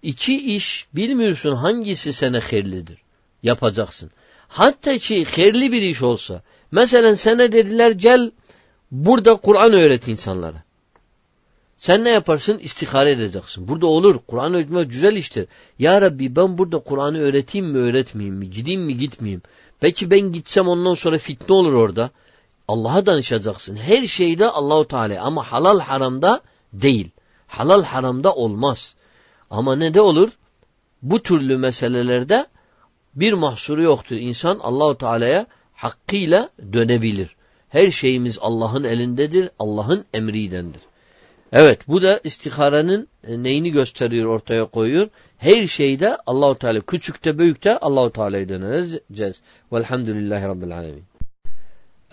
İki 0.03 0.55
iş 0.55 0.87
bilmiyorsun 0.93 1.55
hangisi 1.55 2.13
sana 2.13 2.39
hayırlıdır. 2.51 2.97
Yapacaksın. 3.43 4.11
Hatta 4.47 4.97
ki 4.97 5.25
hayırlı 5.25 5.71
bir 5.71 5.81
iş 5.81 6.01
olsa. 6.01 6.41
Mesela 6.71 7.15
sana 7.15 7.51
dediler 7.51 7.91
gel 7.91 8.31
burada 8.91 9.35
Kur'an 9.35 9.73
öğret 9.73 10.07
insanlara. 10.07 10.63
Sen 11.77 12.03
ne 12.03 12.09
yaparsın? 12.09 12.57
İstihare 12.57 13.11
edeceksin. 13.11 13.67
Burada 13.67 13.87
olur. 13.87 14.19
Kur'an 14.27 14.53
öğretmek 14.53 14.89
güzel 14.89 15.15
iştir. 15.15 15.47
Ya 15.79 16.01
Rabbi 16.01 16.35
ben 16.35 16.57
burada 16.57 16.79
Kur'an'ı 16.79 17.19
öğreteyim 17.19 17.67
mi 17.67 17.77
öğretmeyeyim 17.77 18.35
mi? 18.35 18.49
Gideyim 18.51 18.81
mi 18.81 18.97
gitmeyeyim? 18.97 19.41
Peki 19.79 20.11
ben 20.11 20.19
gitsem 20.19 20.67
ondan 20.67 20.93
sonra 20.93 21.17
fitne 21.17 21.55
olur 21.55 21.73
orada. 21.73 22.09
Allah'a 22.69 23.05
danışacaksın. 23.05 23.75
Her 23.75 24.07
şeyde 24.07 24.49
Allahu 24.49 24.87
Teala 24.87 25.23
ama 25.23 25.43
halal 25.51 25.79
haramda 25.79 26.41
değil. 26.73 27.09
Halal 27.47 27.83
haramda 27.83 28.33
olmaz. 28.33 28.95
Ama 29.49 29.75
ne 29.75 29.93
de 29.93 30.01
olur? 30.01 30.29
Bu 31.01 31.23
türlü 31.23 31.57
meselelerde 31.57 32.45
bir 33.15 33.33
mahsuru 33.33 33.83
yoktur. 33.83 34.15
İnsan 34.15 34.59
Allahu 34.59 34.97
Teala'ya 34.97 35.45
hakkıyla 35.73 36.49
dönebilir. 36.73 37.35
Her 37.69 37.91
şeyimiz 37.91 38.37
Allah'ın 38.41 38.83
elindedir, 38.83 39.49
Allah'ın 39.59 40.05
emridendir. 40.13 40.81
Evet 41.51 41.87
bu 41.87 42.01
da 42.01 42.19
istiharenin 42.23 43.07
e, 43.27 43.43
neyini 43.43 43.71
gösteriyor 43.71 44.25
ortaya 44.25 44.65
koyuyor. 44.65 45.09
Her 45.37 45.67
şeyde 45.67 46.17
Allahu 46.27 46.55
Teala 46.55 46.81
küçükte 46.81 47.39
büyükte 47.39 47.77
Allahu 47.77 48.11
Teala'ya 48.11 48.49
döneceğiz. 48.49 49.41
Velhamdülillahi 49.73 50.43
Rabbil 50.43 50.77
Alemin. 50.77 51.08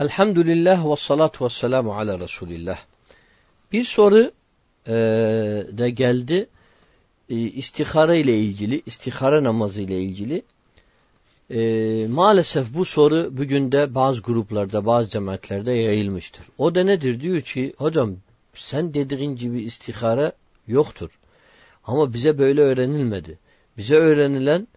Elhamdülillah 0.01 0.91
ve 0.91 0.97
salatu 0.97 1.45
ve 1.45 1.49
selamu 1.49 1.95
ala 1.95 2.21
Resulillah. 2.21 2.79
Bir 3.73 3.85
soru 3.85 4.33
e, 4.89 4.93
da 5.79 5.89
geldi. 5.89 6.49
E, 7.29 7.37
istihare 7.37 8.21
ile 8.21 8.39
ilgili, 8.39 8.83
istihare 8.87 9.43
namazı 9.43 9.83
ile 9.83 10.03
ilgili. 10.03 10.43
E, 11.51 11.61
maalesef 12.11 12.75
bu 12.75 12.85
soru 12.85 13.29
bugün 13.33 13.73
de 13.73 13.95
bazı 13.95 14.23
gruplarda, 14.23 14.87
bazı 14.87 15.09
cemaatlerde 15.09 15.73
yayılmıştır. 15.73 16.47
O 16.59 16.75
da 16.75 16.85
nedir? 16.85 17.21
Diyor 17.21 17.41
ki, 17.41 17.75
hocam 17.77 18.17
sen 18.55 18.95
dediğin 18.95 19.37
gibi 19.37 19.63
istihare 19.63 20.33
yoktur. 20.69 21.11
Ama 21.85 22.13
bize 22.13 22.39
böyle 22.39 22.61
öğrenilmedi. 22.61 23.39
Bize 23.79 23.97
öğrenilen 23.97 24.69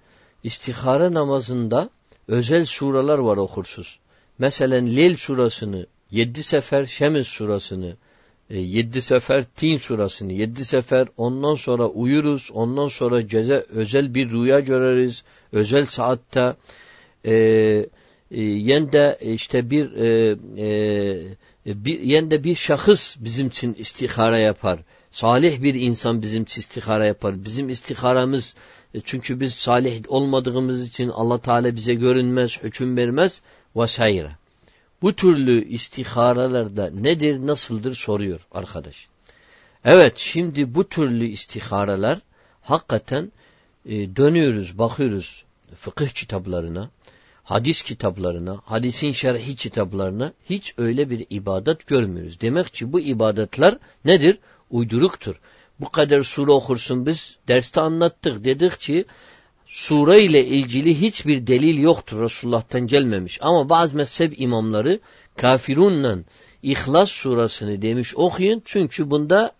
istihare 0.43 1.13
namazında 1.13 1.89
özel 2.27 2.65
suralar 2.65 3.19
var 3.19 3.37
okursuz. 3.37 3.99
Mesela 4.39 4.75
Leyl 4.75 5.15
surasını 5.15 5.85
yedi 6.11 6.43
sefer, 6.43 6.85
Şems 6.85 7.27
surasını 7.27 7.95
e, 8.49 8.59
yedi 8.59 9.01
sefer, 9.01 9.43
Tin 9.55 9.77
surasını 9.77 10.33
yedi 10.33 10.65
sefer, 10.65 11.07
ondan 11.17 11.55
sonra 11.55 11.87
uyuruz, 11.87 12.49
ondan 12.53 12.87
sonra 12.87 13.21
gece 13.21 13.65
özel 13.69 14.15
bir 14.15 14.31
rüya 14.31 14.59
göreriz, 14.59 15.23
özel 15.51 15.85
saatte 15.85 16.55
e, 17.25 17.33
e, 18.31 18.41
yende 18.41 19.17
işte 19.21 19.69
bir 19.69 19.93
e, 19.93 20.37
e, 21.67 21.85
bir 21.85 21.99
yende 21.99 22.43
bir 22.43 22.55
şahıs 22.55 23.15
bizim 23.19 23.47
için 23.47 23.73
istihara 23.73 24.37
yapar. 24.37 24.79
Salih 25.11 25.63
bir 25.63 25.73
insan 25.73 26.21
bizim 26.21 26.43
için 26.43 26.61
istihara 26.61 27.05
yapar. 27.05 27.45
Bizim 27.45 27.69
istiharamız 27.69 28.55
e, 28.93 28.99
çünkü 29.03 29.39
biz 29.39 29.53
salih 29.53 30.01
olmadığımız 30.07 30.87
için 30.87 31.09
Allah 31.09 31.41
Teala 31.41 31.75
bize 31.75 31.93
görünmez, 31.93 32.59
hüküm 32.63 32.97
vermez 32.97 33.41
vesaire. 33.79 34.31
Bu 35.01 35.15
türlü 35.15 35.65
istiharalarda 35.65 36.89
nedir, 36.89 37.47
nasıldır 37.47 37.93
soruyor 37.93 38.47
arkadaş. 38.51 39.07
Evet 39.85 40.17
şimdi 40.17 40.75
bu 40.75 40.89
türlü 40.89 41.27
istiharalar 41.27 42.19
hakikaten 42.61 43.31
e, 43.85 44.15
dönüyoruz, 44.15 44.77
bakıyoruz 44.77 45.43
fıkıh 45.75 46.07
kitaplarına, 46.07 46.89
hadis 47.43 47.83
kitaplarına, 47.83 48.61
hadisin 48.65 49.11
şerhi 49.11 49.55
kitaplarına 49.55 50.33
hiç 50.49 50.73
öyle 50.77 51.09
bir 51.09 51.25
ibadet 51.29 51.87
görmüyoruz. 51.87 52.41
Demek 52.41 52.73
ki 52.73 52.93
bu 52.93 52.99
ibadetler 52.99 53.77
nedir? 54.05 54.39
Uyduruktur. 54.69 55.39
Bu 55.79 55.89
kadar 55.89 56.21
sure 56.21 56.51
okursun 56.51 57.05
biz 57.05 57.37
derste 57.47 57.81
anlattık. 57.81 58.43
Dedik 58.45 58.79
ki 58.79 59.05
sure 59.69 60.21
ile 60.21 60.45
ilgili 60.45 61.01
hiçbir 61.01 61.47
delil 61.47 61.77
yoktur 61.77 62.21
Resulullah'tan 62.21 62.87
gelmemiş. 62.87 63.39
Ama 63.41 63.69
bazı 63.69 63.95
mezhep 63.95 64.41
imamları 64.41 64.99
kafirunla 65.37 66.19
İhlas 66.63 67.11
surasını 67.11 67.81
demiş 67.81 68.15
okuyun. 68.15 68.61
Çünkü 68.65 69.09
bunda 69.09 69.51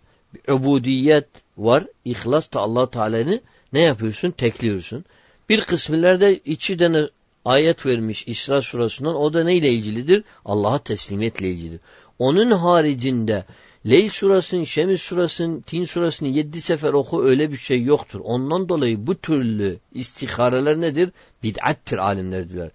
ubudiyet 0.48 1.28
var. 1.58 1.84
İhlas 2.06 2.54
da 2.54 2.60
allah 2.60 2.90
Teala'nı 2.90 3.42
ne 3.74 3.80
yapıyorsun? 3.82 4.32
Tekliyorsun. 4.32 5.06
Bir 5.50 5.62
kısmilerde 5.62 6.40
içi 6.46 6.78
tane 6.78 7.10
ayet 7.46 7.86
vermiş 7.86 8.28
İsra 8.28 8.62
surasından. 8.62 9.16
O 9.16 9.34
da 9.34 9.44
neyle 9.44 9.70
ilgilidir? 9.70 10.24
Allah'a 10.46 10.80
teslimiyetle 10.80 11.50
ilgilidir. 11.50 11.82
Onun 12.20 12.52
haricinde 12.52 13.46
Leyl 13.90 14.10
surasını, 14.10 14.66
Şems 14.66 15.02
surasını, 15.02 15.62
Tin 15.62 15.84
surasını 15.84 16.28
yedi 16.28 16.62
sefer 16.62 16.94
oku 16.94 17.24
öyle 17.24 17.52
bir 17.52 17.58
şey 17.58 17.84
yoktur. 17.84 18.20
Ondan 18.24 18.70
dolayı 18.70 19.08
bu 19.08 19.16
türlü 19.16 19.80
istihareler 19.94 20.82
nedir? 20.82 21.10
Bid'attir 21.44 21.98
alimler 21.98 22.50
diyorlar. 22.50 22.72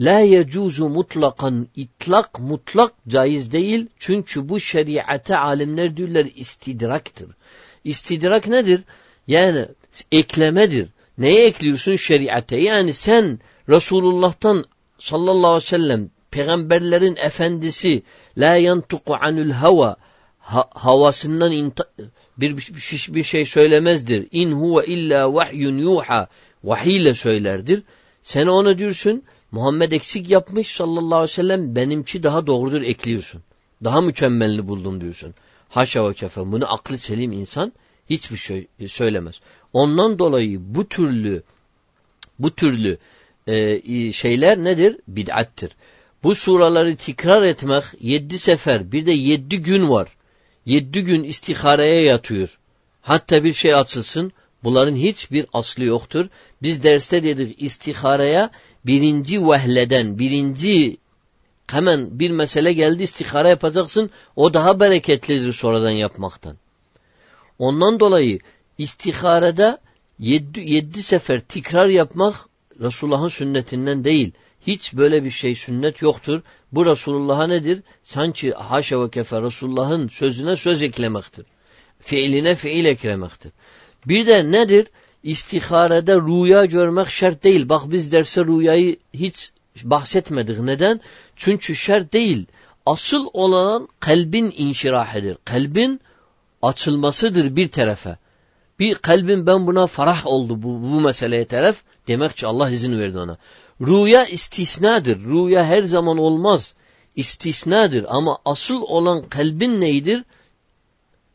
La 0.00 0.20
yecuzu 0.20 0.88
mutlakan 0.88 1.68
itlak 1.76 2.40
mutlak 2.40 2.92
caiz 3.08 3.52
değil. 3.52 3.86
Çünkü 3.98 4.48
bu 4.48 4.60
şeriate 4.60 5.36
alimler 5.36 5.96
diyorlar 5.96 6.26
istidraktır. 6.34 7.28
İstidrak 7.84 8.46
nedir? 8.46 8.80
Yani 9.26 9.66
eklemedir. 10.12 10.88
Neye 11.18 11.46
ekliyorsun 11.46 11.94
şeriate? 11.94 12.56
Yani 12.56 12.94
sen 12.94 13.40
Resulullah'tan 13.68 14.64
sallallahu 14.98 15.46
aleyhi 15.46 15.64
ve 15.64 15.66
sellem 15.66 16.10
peygamberlerin 16.30 17.16
efendisi 17.16 18.02
la 18.38 18.56
yantuku 18.56 19.16
anul 19.20 19.50
hava 19.50 19.96
ha, 20.46 20.68
havasından 20.74 21.72
bir, 22.38 22.56
bir, 22.56 23.14
bir 23.14 23.22
şey 23.22 23.46
söylemezdir. 23.46 24.28
İn 24.32 24.52
huve 24.52 24.86
illa 24.86 25.34
vahyun 25.34 25.78
yuha 25.78 26.28
vahiyle 26.64 27.14
söylerdir. 27.14 27.82
Sen 28.22 28.46
ona 28.46 28.78
diyorsun 28.78 29.22
Muhammed 29.50 29.92
eksik 29.92 30.30
yapmış 30.30 30.74
sallallahu 30.74 31.18
aleyhi 31.18 31.30
ve 31.30 31.34
sellem 31.34 31.76
benimki 31.76 32.22
daha 32.22 32.46
doğrudur 32.46 32.82
ekliyorsun. 32.82 33.42
Daha 33.84 34.00
mükemmelini 34.00 34.68
buldum 34.68 35.00
diyorsun. 35.00 35.34
Haşa 35.68 36.08
ve 36.08 36.14
kefe. 36.14 36.40
Bunu 36.40 36.72
aklı 36.72 36.98
selim 36.98 37.32
insan 37.32 37.72
hiçbir 38.10 38.36
şey 38.36 38.66
söylemez. 38.86 39.40
Ondan 39.72 40.18
dolayı 40.18 40.58
bu 40.60 40.88
türlü 40.88 41.42
bu 42.38 42.54
türlü 42.54 42.98
e, 43.46 44.12
şeyler 44.12 44.58
nedir? 44.58 44.96
Bid'attir. 45.08 45.70
Bu 46.22 46.34
suraları 46.34 46.96
tekrar 46.96 47.42
etmek 47.42 47.84
yedi 48.00 48.38
sefer 48.38 48.92
bir 48.92 49.06
de 49.06 49.12
yedi 49.12 49.62
gün 49.62 49.90
var. 49.90 50.15
Yedi 50.66 51.04
gün 51.04 51.24
istihareye 51.24 52.02
yatıyor. 52.02 52.58
Hatta 53.00 53.44
bir 53.44 53.52
şey 53.52 53.74
açılsın. 53.74 54.32
Bunların 54.64 54.94
hiçbir 54.94 55.46
aslı 55.52 55.84
yoktur. 55.84 56.26
Biz 56.62 56.82
derste 56.82 57.24
dedik 57.24 57.62
istihareye 57.62 58.50
birinci 58.86 59.48
vehleden, 59.48 60.18
birinci 60.18 60.96
hemen 61.66 62.18
bir 62.18 62.30
mesele 62.30 62.72
geldi 62.72 63.02
istihara 63.02 63.48
yapacaksın. 63.48 64.10
O 64.36 64.54
daha 64.54 64.80
bereketlidir 64.80 65.52
sonradan 65.52 65.90
yapmaktan. 65.90 66.56
Ondan 67.58 68.00
dolayı 68.00 68.38
istiharede 68.78 69.78
yedi, 70.18 70.60
yedi 70.60 71.02
sefer 71.02 71.40
tekrar 71.40 71.88
yapmak 71.88 72.34
Resulullah'ın 72.80 73.28
sünnetinden 73.28 74.04
değil. 74.04 74.32
Hiç 74.60 74.94
böyle 74.94 75.24
bir 75.24 75.30
şey 75.30 75.54
sünnet 75.54 76.02
yoktur. 76.02 76.40
Bu 76.72 76.86
Resulullah'a 76.86 77.46
nedir? 77.46 77.82
Sanki 78.02 78.52
haşa 78.52 79.04
ve 79.04 79.10
kefe 79.10 79.42
Resulullah'ın 79.42 80.08
sözüne 80.08 80.56
söz 80.56 80.82
eklemektir. 80.82 81.46
Fiiline 82.00 82.54
fiil 82.54 82.84
eklemektir. 82.84 83.52
Bir 84.06 84.26
de 84.26 84.52
nedir? 84.52 84.86
İstiharede 85.22 86.14
rüya 86.14 86.64
görmek 86.64 87.08
şart 87.10 87.44
değil. 87.44 87.68
Bak 87.68 87.82
biz 87.86 88.12
derse 88.12 88.44
rüyayı 88.44 88.96
hiç 89.14 89.50
bahsetmedik. 89.82 90.60
Neden? 90.60 91.00
Çünkü 91.36 91.76
şart 91.76 92.12
değil. 92.12 92.46
Asıl 92.86 93.26
olan 93.32 93.88
kalbin 94.00 94.54
inşirahidir. 94.56 95.36
Kalbin 95.44 96.00
açılmasıdır 96.62 97.56
bir 97.56 97.68
tarafa. 97.68 98.18
Bir 98.78 98.94
kalbin 98.94 99.46
ben 99.46 99.66
buna 99.66 99.86
farah 99.86 100.26
oldu 100.26 100.62
bu, 100.62 100.82
bu 100.82 101.00
meseleye 101.00 101.44
taraf. 101.44 101.76
Demek 102.08 102.36
ki 102.36 102.46
Allah 102.46 102.70
izin 102.70 102.98
verdi 102.98 103.18
ona. 103.18 103.36
Rüya 103.80 104.24
istisnadır. 104.26 105.18
Rüya 105.18 105.64
her 105.64 105.82
zaman 105.82 106.18
olmaz. 106.18 106.74
İstisnadır. 107.16 108.06
Ama 108.08 108.38
asıl 108.44 108.80
olan 108.80 109.28
kalbin 109.28 109.80
neydir? 109.80 110.24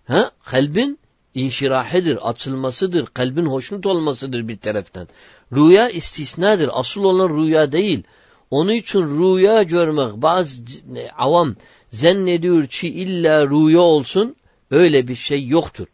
Ha? 0.08 0.32
Kalbin 0.46 1.00
inşirahidir, 1.36 2.30
açılmasıdır, 2.30 3.06
kalbin 3.06 3.46
hoşnut 3.46 3.86
olmasıdır 3.86 4.48
bir 4.48 4.58
taraftan. 4.58 5.08
Rüya 5.56 5.90
istisnadır. 5.90 6.70
Asıl 6.74 7.04
olan 7.04 7.30
rüya 7.30 7.72
değil. 7.72 8.04
Onun 8.52 8.74
için 8.74 9.02
rüya 9.02 9.64
görmek 9.64 10.22
bazı 10.22 10.64
avam 11.18 11.56
zannediyor 11.92 12.68
ki 12.68 12.88
illa 12.88 13.48
rüya 13.48 13.80
olsun 13.80 14.36
öyle 14.72 15.08
bir 15.08 15.16
şey 15.16 15.48
yoktur. 15.48 15.88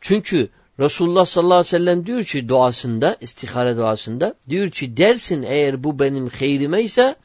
Çünkü 0.00 0.48
Resulullah 0.80 1.26
sallallahu 1.26 1.54
aleyhi 1.54 1.74
ve 1.74 1.78
sellem 1.78 2.06
diyor 2.06 2.24
ki 2.24 2.48
duasında, 2.48 3.16
istihare 3.20 3.76
duasında 3.76 4.34
diyor 4.48 4.70
ki 4.70 4.96
dersin 4.96 5.42
eğer 5.48 5.84
bu 5.84 5.98
benim 5.98 6.28
hayrime 6.28 6.82
ise 6.82 7.16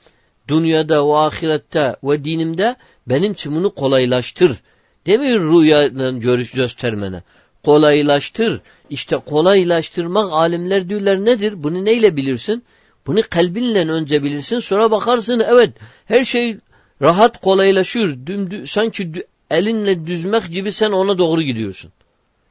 dünyada 0.47 1.07
ve 1.07 1.15
ahirette 1.15 1.95
ve 2.03 2.23
dinimde 2.23 2.75
benim 3.07 3.31
için 3.31 3.55
bunu 3.55 3.75
kolaylaştır. 3.75 4.57
Demiyor 5.05 5.39
rüyadan 5.39 6.19
görüş 6.19 6.51
göstermene. 6.51 7.23
Kolaylaştır. 7.65 8.61
İşte 8.89 9.17
kolaylaştırmak 9.17 10.33
alimler 10.33 10.89
diyorlar 10.89 11.25
nedir? 11.25 11.63
Bunu 11.63 11.85
neyle 11.85 12.17
bilirsin? 12.17 12.63
Bunu 13.07 13.21
kalbinle 13.29 13.89
önce 13.89 14.23
bilirsin 14.23 14.59
sonra 14.59 14.91
bakarsın 14.91 15.43
evet 15.47 15.69
her 16.05 16.25
şey 16.25 16.57
rahat 17.01 17.41
kolaylaşıyor. 17.41 18.17
Dümdü, 18.25 18.67
sanki 18.67 19.11
elinle 19.51 20.07
düzmek 20.07 20.47
gibi 20.51 20.71
sen 20.71 20.91
ona 20.91 21.17
doğru 21.17 21.41
gidiyorsun. 21.41 21.91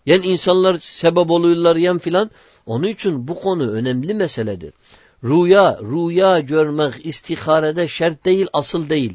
Yen 0.07 0.23
insanlar 0.23 0.79
sebep 0.79 1.31
oluyorlar 1.31 1.77
yen 1.77 1.99
filan. 1.99 2.31
Onun 2.67 2.87
için 2.87 3.29
bu 3.29 3.35
konu 3.35 3.71
önemli 3.71 4.15
meseledir. 4.15 4.73
Rüya, 5.25 5.79
rüya 5.83 6.39
görmek 6.39 7.07
istiharede 7.07 7.89
şart 7.89 8.25
değil, 8.25 8.47
asıl 8.53 8.89
değil. 8.89 9.15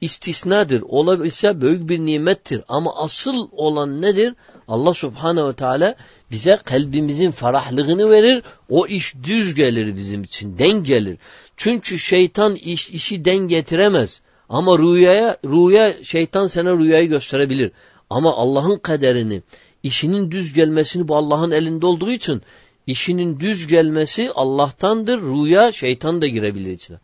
İstisnadır. 0.00 0.82
Olabilse 0.82 1.60
büyük 1.60 1.88
bir 1.88 1.98
nimettir. 1.98 2.62
Ama 2.68 2.96
asıl 2.96 3.48
olan 3.52 4.02
nedir? 4.02 4.34
Allah 4.68 4.94
subhanehu 4.94 5.48
ve 5.48 5.52
teala 5.52 5.94
bize 6.30 6.58
kalbimizin 6.64 7.30
ferahlığını 7.30 8.10
verir. 8.10 8.42
O 8.68 8.86
iş 8.86 9.14
düz 9.22 9.54
gelir 9.54 9.96
bizim 9.96 10.22
için. 10.22 10.58
Den 10.58 10.84
gelir. 10.84 11.18
Çünkü 11.56 11.98
şeytan 11.98 12.54
iş, 12.54 12.90
işi 12.90 13.24
den 13.24 13.38
getiremez. 13.38 14.20
Ama 14.48 14.78
rüyaya, 14.78 15.36
rüya 15.44 16.04
şeytan 16.04 16.46
sana 16.46 16.78
rüyayı 16.78 17.08
gösterebilir. 17.08 17.72
Ama 18.10 18.36
Allah'ın 18.36 18.78
kaderini, 18.78 19.42
işinin 19.82 20.30
düz 20.30 20.52
gelmesini 20.52 21.08
bu 21.08 21.16
Allah'ın 21.16 21.50
elinde 21.50 21.86
olduğu 21.86 22.10
için 22.10 22.42
işinin 22.86 23.40
düz 23.40 23.66
gelmesi 23.66 24.30
Allah'tandır. 24.34 25.22
Rüya 25.22 25.72
şeytan 25.72 26.22
da 26.22 26.26
girebilir 26.26 26.72
içine. 26.72 26.96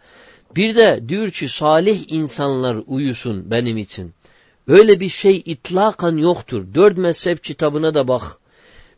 Bir 0.57 0.77
de 0.77 1.05
diyor 1.09 1.31
ki 1.31 1.49
salih 1.49 2.05
insanlar 2.09 2.77
uyusun 2.87 3.51
benim 3.51 3.79
için. 3.79 4.15
Öyle 4.69 5.01
bir 5.01 5.09
şey 5.09 5.43
itlakan 5.45 6.17
yoktur. 6.17 6.65
Dört 6.75 6.97
mezhep 6.97 7.45
kitabına 7.45 7.95
da 7.95 8.09
bak. 8.09 8.23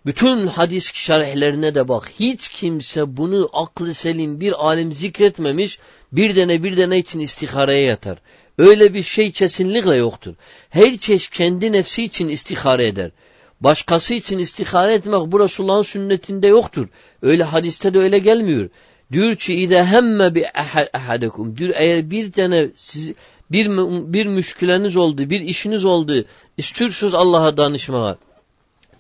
Bütün 0.06 0.46
hadis 0.46 0.94
şerhlerine 0.94 1.74
de 1.74 1.88
bak. 1.88 2.10
Hiç 2.20 2.48
kimse 2.48 3.16
bunu 3.16 3.50
aklı 3.52 3.94
selim 3.94 4.40
bir 4.40 4.66
alim 4.66 4.92
zikretmemiş. 4.92 5.78
Bir 6.12 6.36
dene 6.36 6.62
bir 6.62 6.76
dene 6.76 6.98
için 6.98 7.20
istihareye 7.20 7.86
yatar. 7.86 8.18
Öyle 8.58 8.94
bir 8.94 9.02
şey 9.02 9.32
kesinlikle 9.32 9.94
yoktur. 9.94 10.34
Her 10.70 10.96
çeşit 10.96 11.30
kendi 11.30 11.72
nefsi 11.72 12.02
için 12.02 12.28
istihare 12.28 12.86
eder. 12.86 13.10
Başkası 13.61 14.14
için 14.14 14.38
istihare 14.38 14.94
etmek 14.94 15.32
bu 15.32 15.40
Resulullah'ın 15.40 15.82
sünnetinde 15.82 16.46
yoktur. 16.46 16.88
Öyle 17.22 17.44
hadiste 17.44 17.94
de 17.94 17.98
öyle 17.98 18.18
gelmiyor. 18.18 18.68
Diyor 19.12 19.36
ki 19.36 19.54
ide 19.54 19.84
hemme 19.84 20.34
bi 20.34 20.46
ahadekum. 20.94 21.57
Diyor 21.57 21.74
eğer 21.76 22.11
bir 22.11 22.32
tane 22.32 22.68
siz, 22.74 23.12
bir, 23.50 23.68
bir 24.12 24.26
müşküleniz 24.26 24.96
oldu, 24.96 25.30
bir 25.30 25.40
işiniz 25.40 25.84
oldu, 25.84 26.24
istiyorsunuz 26.57 27.14
Allah'a 27.14 27.57
danışmaya. 27.57 28.18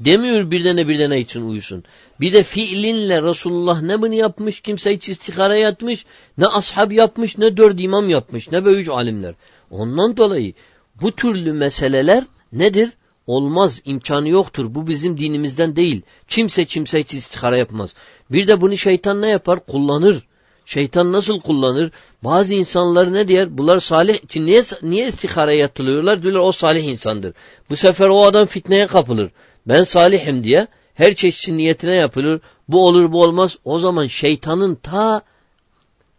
Demiyor 0.00 0.50
bir 0.50 0.64
tane 0.64 0.88
bir 0.88 0.98
tane 0.98 1.20
için 1.20 1.42
uyusun. 1.48 1.84
Bir 2.20 2.32
de 2.32 2.42
fiilinle 2.42 3.22
Resulullah 3.22 3.82
ne 3.82 4.02
bunu 4.02 4.14
yapmış, 4.14 4.60
kimse 4.60 4.94
hiç 4.94 5.08
istihara 5.08 5.56
yatmış, 5.56 6.06
ne 6.38 6.46
ashab 6.46 6.92
yapmış, 6.92 7.38
ne 7.38 7.56
dört 7.56 7.80
imam 7.80 8.08
yapmış, 8.08 8.50
ne 8.50 8.64
böyle 8.64 8.80
üç 8.80 8.88
alimler. 8.88 9.34
Ondan 9.70 10.16
dolayı 10.16 10.52
bu 11.00 11.12
türlü 11.12 11.52
meseleler 11.52 12.24
nedir? 12.52 12.90
Olmaz, 13.26 13.82
imkanı 13.84 14.28
yoktur. 14.28 14.74
Bu 14.74 14.86
bizim 14.86 15.18
dinimizden 15.18 15.76
değil. 15.76 16.02
Kimse 16.28 16.64
kimse 16.64 17.00
için 17.00 17.18
istihara 17.18 17.56
yapmaz. 17.56 17.94
Bir 18.30 18.48
de 18.48 18.60
bunu 18.60 18.76
şeytan 18.76 19.22
ne 19.22 19.28
yapar? 19.28 19.66
Kullanır. 19.66 20.26
Şeytan 20.64 21.12
nasıl 21.12 21.40
kullanır? 21.40 21.90
Bazı 22.24 22.54
insanlar 22.54 23.12
ne 23.12 23.28
diyer? 23.28 23.58
Bunlar 23.58 23.78
salih 23.78 24.14
için 24.14 24.46
niye, 24.46 24.62
niye 24.82 25.06
istihara 25.06 25.52
yatılıyorlar? 25.52 26.22
Diyorlar 26.22 26.40
o 26.40 26.52
salih 26.52 26.84
insandır. 26.84 27.34
Bu 27.70 27.76
sefer 27.76 28.08
o 28.08 28.24
adam 28.24 28.46
fitneye 28.46 28.86
kapılır. 28.86 29.30
Ben 29.66 29.84
salihim 29.84 30.44
diye 30.44 30.66
her 30.94 31.14
çeşit 31.14 31.54
niyetine 31.54 31.94
yapılır. 31.94 32.40
Bu 32.68 32.86
olur 32.86 33.12
bu 33.12 33.22
olmaz. 33.22 33.58
O 33.64 33.78
zaman 33.78 34.06
şeytanın 34.06 34.74
ta 34.74 35.22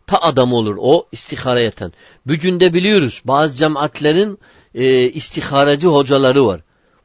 ta 0.07 0.17
adam 0.21 0.53
olur 0.53 0.77
o 0.79 1.07
istihara 1.11 1.61
yatan. 1.61 1.93
Bugün 2.25 2.59
de 2.59 2.73
biliyoruz 2.73 3.21
bazı 3.25 3.55
cemaatlerin 3.55 4.39
e, 4.75 5.09
istiharacı 5.09 5.87
hocaları 5.87 6.45
var. 6.45 6.61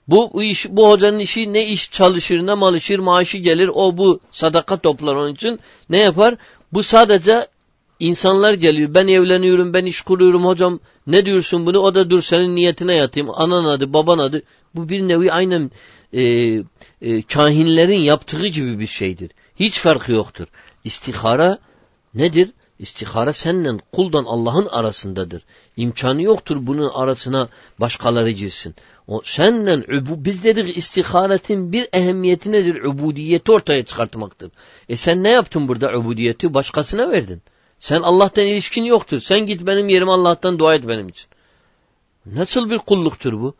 Bu, 0.09 0.30
bu 0.32 0.42
iş 0.42 0.66
bu 0.70 0.90
hocanın 0.90 1.18
işi 1.18 1.53
ne 1.53 1.66
iş 1.66 1.90
çalışır 1.90 2.46
ne 2.46 2.55
malışır 2.55 2.98
maaşı 2.98 3.38
gelir 3.38 3.70
o 3.74 3.96
bu 3.96 4.20
sadaka 4.30 4.76
toplar 4.76 5.14
onun 5.14 5.32
için 5.32 5.61
ne 5.90 5.98
yapar? 5.98 6.34
Bu 6.72 6.82
sadece 6.82 7.46
insanlar 8.00 8.55
geliyor 8.55 8.94
ben 8.94 9.09
evleniyorum 9.09 9.74
ben 9.74 9.84
iş 9.84 10.00
kuruyorum 10.00 10.46
hocam 10.46 10.80
ne 11.07 11.24
diyorsun 11.24 11.66
bunu 11.66 11.78
o 11.78 11.94
da 11.94 12.11
dur 12.11 12.22
senin 12.22 12.57
niyetine 12.57 12.96
yatayım 12.96 13.30
anan 13.30 13.64
adı 13.64 13.92
baban 13.92 14.18
adı 14.18 14.42
bu 14.74 14.88
bir 14.88 15.09
nevi 15.09 15.32
aynen 15.32 15.70
e, 16.12 16.22
e, 17.03 17.22
kahinlerin 17.22 17.98
yaptığı 17.98 18.46
gibi 18.46 18.78
bir 18.78 18.86
şeydir. 18.86 19.30
Hiç 19.57 19.78
farkı 19.78 20.12
yoktur. 20.12 20.46
İstihara 20.84 21.59
nedir? 22.14 22.50
İstihara 22.78 23.32
seninle 23.32 23.70
kuldan 23.92 24.24
Allah'ın 24.24 24.66
arasındadır. 24.66 25.42
İmkanı 25.76 26.22
yoktur 26.22 26.57
bunun 26.61 26.88
arasına 26.88 27.48
başkaları 27.80 28.30
girsin. 28.30 28.74
O 29.07 29.20
seninle 29.24 29.84
biz 30.24 30.44
dedik 30.44 30.76
istiharetin 30.76 31.72
bir 31.72 31.88
ehemmiyeti 31.92 32.53
nedir? 32.53 32.84
Ubudiyeti 32.84 33.53
ortaya 33.53 33.84
çıkartmaktır. 33.84 34.50
E 34.88 34.96
sen 34.96 35.22
ne 35.22 35.28
yaptın 35.28 35.68
burada 35.68 35.98
ubudiyeti? 35.98 36.55
Başkasına 36.55 37.11
verdin. 37.11 37.42
Sen 37.78 38.00
Allah'tan 38.03 38.44
ilişkin 38.44 38.84
yoktur. 38.84 39.20
Sen 39.20 39.46
git 39.46 39.66
benim 39.66 39.88
yerime 39.88 40.11
Allah'tan 40.11 40.59
dua 40.59 40.74
et 40.74 40.88
benim 40.88 41.09
için. 41.09 41.26
Nasıl 42.26 42.70
bir 42.70 42.78
kulluktur 42.78 43.32
bu? 43.32 43.55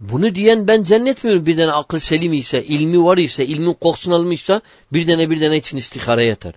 Bunu 0.00 0.34
diyen 0.34 0.68
ben 0.68 0.82
zannetmiyorum 0.82 1.46
bir 1.46 1.56
tane 1.56 1.72
akıl 1.72 1.98
selim 1.98 2.32
ise, 2.32 2.64
ilmi 2.64 3.04
var 3.04 3.18
ise, 3.18 3.46
ilmin 3.46 3.72
kokusunu 3.72 4.14
almışsa 4.14 4.60
bir 4.92 5.06
tane 5.06 5.30
bir 5.30 5.40
tane 5.40 5.56
için 5.56 5.76
istihara 5.76 6.22
yeter. 6.22 6.54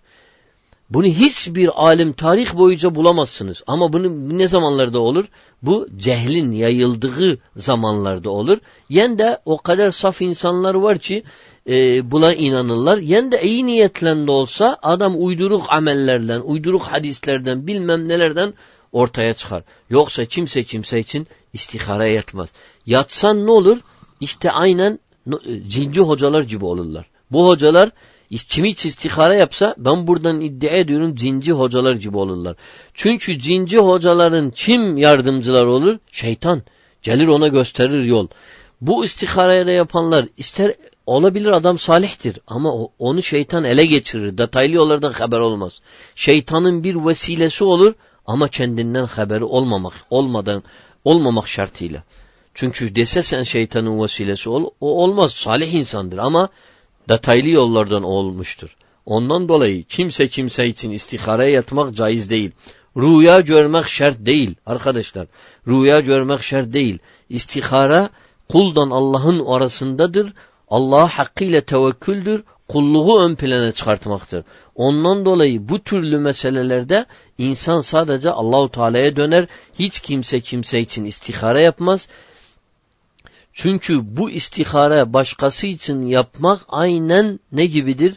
Bunu 0.90 1.06
hiçbir 1.06 1.84
alim 1.86 2.14
tarih 2.14 2.56
boyunca 2.56 2.96
bulamazsınız. 2.96 3.64
Ama 3.68 3.94
bunu 3.94 4.38
ne 4.38 4.48
zamanlarda 4.48 5.00
olur? 5.00 5.26
Bu 5.62 5.88
cehlin 5.98 6.52
yayıldığı 6.52 7.38
zamanlarda 7.56 8.30
olur. 8.30 8.58
Yen 8.90 9.20
de 9.20 9.40
o 9.46 9.58
kadar 9.58 9.92
saf 9.92 10.22
insanlar 10.22 10.74
var 10.74 10.98
ki 10.98 11.24
e, 11.70 12.12
buna 12.12 12.34
inanırlar. 12.34 12.98
Yen 12.98 13.32
de 13.32 13.42
iyi 13.44 13.66
niyetle 13.66 14.28
de 14.28 14.32
olsa 14.32 14.78
adam 14.82 15.14
uyduruk 15.18 15.66
amellerden, 15.70 16.42
uyduruk 16.42 16.84
hadislerden, 16.84 17.68
bilmem 17.68 18.08
nelerden 18.08 18.54
ortaya 18.92 19.34
çıkar. 19.34 19.64
Yoksa 19.90 20.26
kimse 20.26 20.64
kimse 20.64 21.00
için 21.00 21.28
istihara 21.54 22.06
yatmaz. 22.06 22.50
Yatsan 22.86 23.46
ne 23.46 23.52
olur? 23.52 23.78
İşte 24.20 24.52
aynen 24.52 25.00
e, 25.28 25.68
cinci 25.68 26.02
hocalar 26.02 26.44
gibi 26.44 26.66
olurlar. 26.66 27.06
Bu 27.32 27.48
hocalar 27.48 27.90
kimi 28.38 28.70
hiç 28.70 28.86
istihara 28.86 29.34
yapsa 29.34 29.76
ben 29.78 30.08
buradan 30.08 30.42
iddia 30.42 30.70
ediyorum 30.70 31.16
cinci 31.16 31.52
hocalar 31.52 31.94
gibi 31.94 32.18
olurlar. 32.18 32.56
Çünkü 32.94 33.40
cinci 33.40 33.78
hocaların 33.78 34.52
kim 34.52 34.98
yardımcılar 34.98 35.66
olur? 35.66 35.98
Şeytan. 36.12 36.62
Gelir 37.02 37.28
ona 37.28 37.48
gösterir 37.48 38.04
yol. 38.04 38.28
Bu 38.82 39.06
istiharaya 39.06 39.68
da 39.68 39.72
yapanlar 39.72 40.26
ister 40.38 40.74
olabilir 41.06 41.48
adam 41.50 41.80
salihtir 41.80 42.40
ama 42.48 42.74
onu 43.00 43.24
şeytan 43.24 43.64
ele 43.64 43.86
geçirir. 43.86 44.38
Detaylı 44.38 44.76
yollardan 44.76 45.12
haber 45.12 45.40
olmaz. 45.40 45.82
Şeytanın 46.16 46.84
bir 46.84 47.06
vesilesi 47.06 47.64
olur 47.64 47.94
ama 48.26 48.48
kendinden 48.48 49.06
haberi 49.06 49.44
olmamak 49.44 49.94
olmadan 50.10 50.64
olmamak 51.06 51.48
şartıyla. 51.48 52.04
Çünkü 52.54 52.96
dese 52.96 53.24
sen 53.24 53.44
şeytanın 53.44 54.04
vesilesi 54.04 54.50
ol, 54.50 54.70
o 54.82 55.04
olmaz. 55.04 55.34
Salih 55.34 55.74
insandır 55.74 56.18
ama 56.18 56.50
detaylı 57.10 57.50
yollardan 57.50 58.04
olmuştur. 58.04 58.76
Ondan 59.06 59.50
dolayı 59.50 59.84
kimse 59.84 60.28
kimse 60.28 60.68
için 60.68 60.92
istihareye 60.92 61.52
yatmak 61.52 61.96
caiz 61.96 62.30
değil. 62.30 62.52
Rüya 62.98 63.40
görmek 63.40 63.88
şart 63.88 64.18
değil 64.20 64.56
arkadaşlar. 64.66 65.28
Rüya 65.68 66.00
görmek 66.00 66.44
şart 66.44 66.74
değil. 66.74 67.00
İstihara 67.30 68.10
kuldan 68.50 68.90
Allah'ın 68.90 69.46
arasındadır. 69.46 70.34
Allah'a 70.68 71.08
hakkıyla 71.08 71.62
tevekküldür. 71.62 72.44
Kulluğu 72.68 73.20
ön 73.20 73.36
plana 73.36 73.72
çıkartmaktır. 73.72 74.44
Ondan 74.76 75.26
dolayı 75.26 75.70
bu 75.70 75.80
türlü 75.84 76.18
meselelerde 76.18 77.06
insan 77.38 77.82
sadece 77.82 78.30
Allahu 78.30 78.72
Teala'ya 78.72 79.16
döner. 79.16 79.48
Hiç 79.80 80.00
kimse 80.00 80.42
kimse 80.42 80.80
için 80.80 81.06
istihara 81.06 81.62
yapmaz. 81.62 82.08
Çünkü 83.54 84.18
bu 84.18 84.30
istihare 84.30 85.14
başkası 85.14 85.68
için 85.68 86.06
yapmak 86.06 86.62
aynen 86.68 87.40
ne 87.52 87.66
gibidir? 87.66 88.16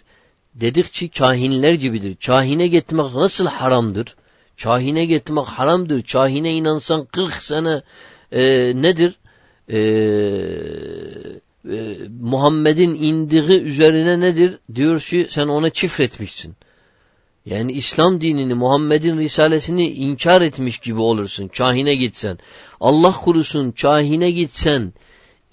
Dedikçe 0.55 1.09
kahinler 1.09 1.73
gibidir. 1.73 2.17
Kahine 2.27 2.67
gitmek 2.67 3.15
nasıl 3.15 3.47
haramdır? 3.47 4.17
Kahine 4.63 5.05
gitmek 5.05 5.45
haramdır. 5.45 6.03
Kahine 6.03 6.53
inansan 6.53 7.05
40 7.05 7.33
sene 7.33 7.83
e, 8.33 8.43
nedir? 8.83 9.19
E, 9.69 9.79
e, 11.71 11.97
Muhammed'in 12.21 12.95
indiği 12.95 13.61
üzerine 13.61 14.21
nedir? 14.21 14.59
Diyor 14.75 15.01
ki 15.01 15.27
sen 15.31 15.49
ona 15.49 15.71
çifretmişsin. 15.71 16.55
Yani 17.47 17.73
İslam 17.73 18.21
dinini, 18.21 18.55
Muhammed'in 18.55 19.19
risalesini 19.19 19.89
inkar 19.89 20.41
etmiş 20.41 20.79
gibi 20.79 21.01
olursun. 21.01 21.49
Kahine 21.49 21.95
gitsen. 21.95 22.39
Allah 22.81 23.13
kurusun 23.13 23.71
kahine 23.71 24.31
gitsen 24.31 24.93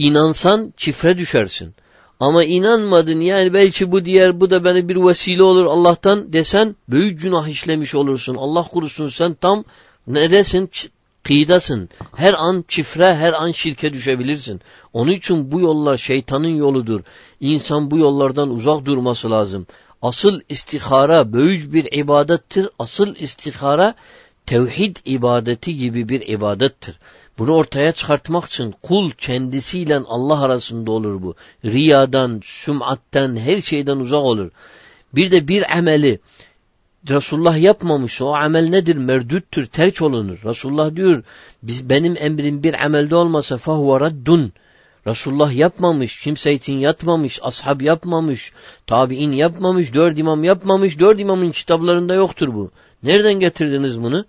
İnansan 0.04 0.74
çifre 0.78 1.18
düşersin. 1.18 1.74
Ama 2.20 2.44
inanmadın 2.44 3.22
yani 3.22 3.54
belki 3.54 3.92
bu 3.92 4.06
diğer 4.06 4.42
bu 4.42 4.50
da 4.50 4.64
bana 4.64 4.90
bir 4.90 4.96
vesile 4.96 5.44
olur 5.44 5.66
Allah'tan 5.66 6.34
desen 6.34 6.76
büyük 6.90 7.22
günah 7.22 7.48
işlemiş 7.48 7.96
olursun. 7.96 8.36
Allah 8.36 8.64
kurusun 8.64 9.10
sen 9.10 9.34
tam 9.34 9.64
ne 10.08 10.32
desin 10.32 10.70
kıyıdasın. 11.24 11.90
Her 12.16 12.34
an 12.34 12.66
çifre, 12.68 13.16
her 13.16 13.34
an 13.34 13.52
şirke 13.52 13.94
düşebilirsin. 13.94 14.62
Onun 14.94 15.12
için 15.12 15.52
bu 15.52 15.60
yollar 15.60 15.98
şeytanın 15.98 16.56
yoludur. 16.56 17.02
İnsan 17.40 17.92
bu 17.92 17.98
yollardan 17.98 18.50
uzak 18.50 18.86
durması 18.86 19.32
lazım. 19.32 19.68
Asıl 20.02 20.42
istihara 20.50 21.34
böyük 21.34 21.74
bir 21.74 21.92
ibadettir. 21.92 22.70
Asıl 22.80 23.16
istihara 23.16 23.96
tevhid 24.46 24.98
ibadeti 25.06 25.78
gibi 25.78 26.10
bir 26.10 26.28
ibadettir. 26.28 27.00
Bunu 27.38 27.52
ortaya 27.52 27.92
çıkartmak 27.92 28.46
için 28.46 28.76
kul 28.82 29.12
kendisiyle 29.12 29.98
Allah 29.98 30.42
arasında 30.42 30.92
olur 30.92 31.22
bu. 31.22 31.36
Riyadan, 31.66 32.42
sümatten, 32.44 33.38
her 33.38 33.62
şeyden 33.62 33.98
uzak 33.98 34.20
olur. 34.20 34.52
Bir 35.16 35.32
de 35.32 35.48
bir 35.48 35.78
ameli 35.78 36.20
Resulullah 37.10 37.62
yapmamış 37.62 38.22
o 38.22 38.36
amel 38.36 38.70
nedir? 38.70 38.96
Merdüttür, 38.96 39.66
terç 39.66 40.02
olunur. 40.02 40.40
Resulullah 40.46 40.96
diyor 40.96 41.24
biz 41.64 41.90
benim 41.90 42.16
emrim 42.20 42.64
bir 42.64 42.86
amelde 42.86 43.16
olmasa 43.16 43.58
fahuve 43.58 44.00
raddun. 44.00 44.54
Resulullah 45.08 45.54
yapmamış, 45.54 46.22
kimse 46.22 46.54
için 46.54 46.74
yatmamış, 46.74 47.40
ashab 47.42 47.82
yapmamış, 47.82 48.54
tabi'in 48.88 49.32
yapmamış, 49.32 49.94
dört 49.94 50.20
imam 50.20 50.44
yapmamış, 50.44 51.00
dört 51.00 51.20
imamın 51.20 51.52
kitaplarında 51.52 52.14
yoktur 52.14 52.54
bu. 52.54 52.72
Nereden 53.04 53.34
getirdiniz 53.34 54.02
bunu? 54.02 54.26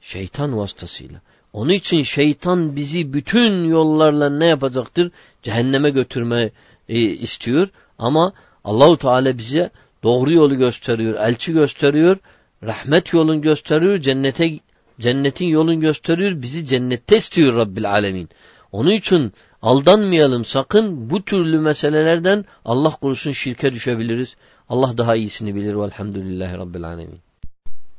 Şeytan 0.00 0.58
vasıtasıyla. 0.58 1.20
Onun 1.56 1.72
için 1.72 2.02
şeytan 2.02 2.76
bizi 2.76 3.12
bütün 3.12 3.64
yollarla 3.64 4.30
ne 4.30 4.46
yapacaktır? 4.46 5.10
Cehenneme 5.42 5.90
götürme 5.90 6.50
e, 6.88 7.00
istiyor. 7.00 7.68
Ama 7.98 8.32
Allahu 8.64 8.96
Teala 8.96 9.38
bize 9.38 9.70
doğru 10.02 10.32
yolu 10.32 10.58
gösteriyor, 10.58 11.14
elçi 11.14 11.52
gösteriyor, 11.52 12.16
rahmet 12.62 13.12
yolun 13.12 13.42
gösteriyor, 13.42 13.98
cennete 13.98 14.58
cennetin 15.00 15.46
yolun 15.46 15.80
gösteriyor, 15.80 16.42
bizi 16.42 16.66
cennette 16.66 17.16
istiyor 17.16 17.56
Rabbil 17.56 17.90
Alemin. 17.90 18.28
Onun 18.72 18.90
için 18.90 19.32
aldanmayalım 19.62 20.44
sakın 20.44 21.10
bu 21.10 21.22
türlü 21.22 21.58
meselelerden 21.58 22.44
Allah 22.64 22.90
korusun 22.90 23.32
şirke 23.32 23.72
düşebiliriz. 23.72 24.36
Allah 24.68 24.98
daha 24.98 25.16
iyisini 25.16 25.54
bilir 25.54 25.74
velhamdülillahi 25.74 26.58
Rabbil 26.58 26.84
Alemin. 26.84 27.25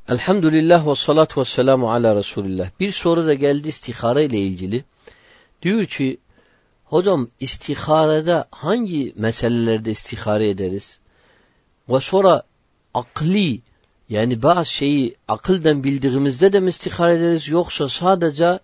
Elhamdülillah 0.09 0.87
ve 0.87 0.95
salatu 0.95 1.41
ve 1.41 1.45
selamu 1.45 1.91
ala 1.91 2.15
Resulillah. 2.15 2.69
Bir 2.79 2.91
soru 2.91 3.25
da 3.25 3.33
geldi 3.33 3.67
istihara 3.67 4.21
ile 4.21 4.39
ilgili. 4.39 4.83
Diyor 5.61 5.85
ki, 5.85 6.17
hocam 6.85 7.29
istiharede 7.39 8.43
hangi 8.51 9.13
meselelerde 9.15 9.91
istihare 9.91 10.49
ederiz? 10.49 10.99
Ve 11.89 11.99
sonra 11.99 12.43
akli 12.93 13.61
yani 14.09 14.43
bazı 14.43 14.73
şeyi 14.73 15.15
akılden 15.27 15.83
bildiğimizde 15.83 16.53
de 16.53 16.59
mi 16.59 16.69
istihare 16.69 17.13
ederiz 17.13 17.49
yoksa 17.49 17.89
sadece 17.89 18.59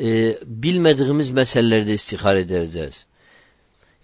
e, 0.00 0.38
bilmediğimiz 0.46 1.30
meselelerde 1.30 1.94
istihare 1.94 2.40
ederiz? 2.40 3.06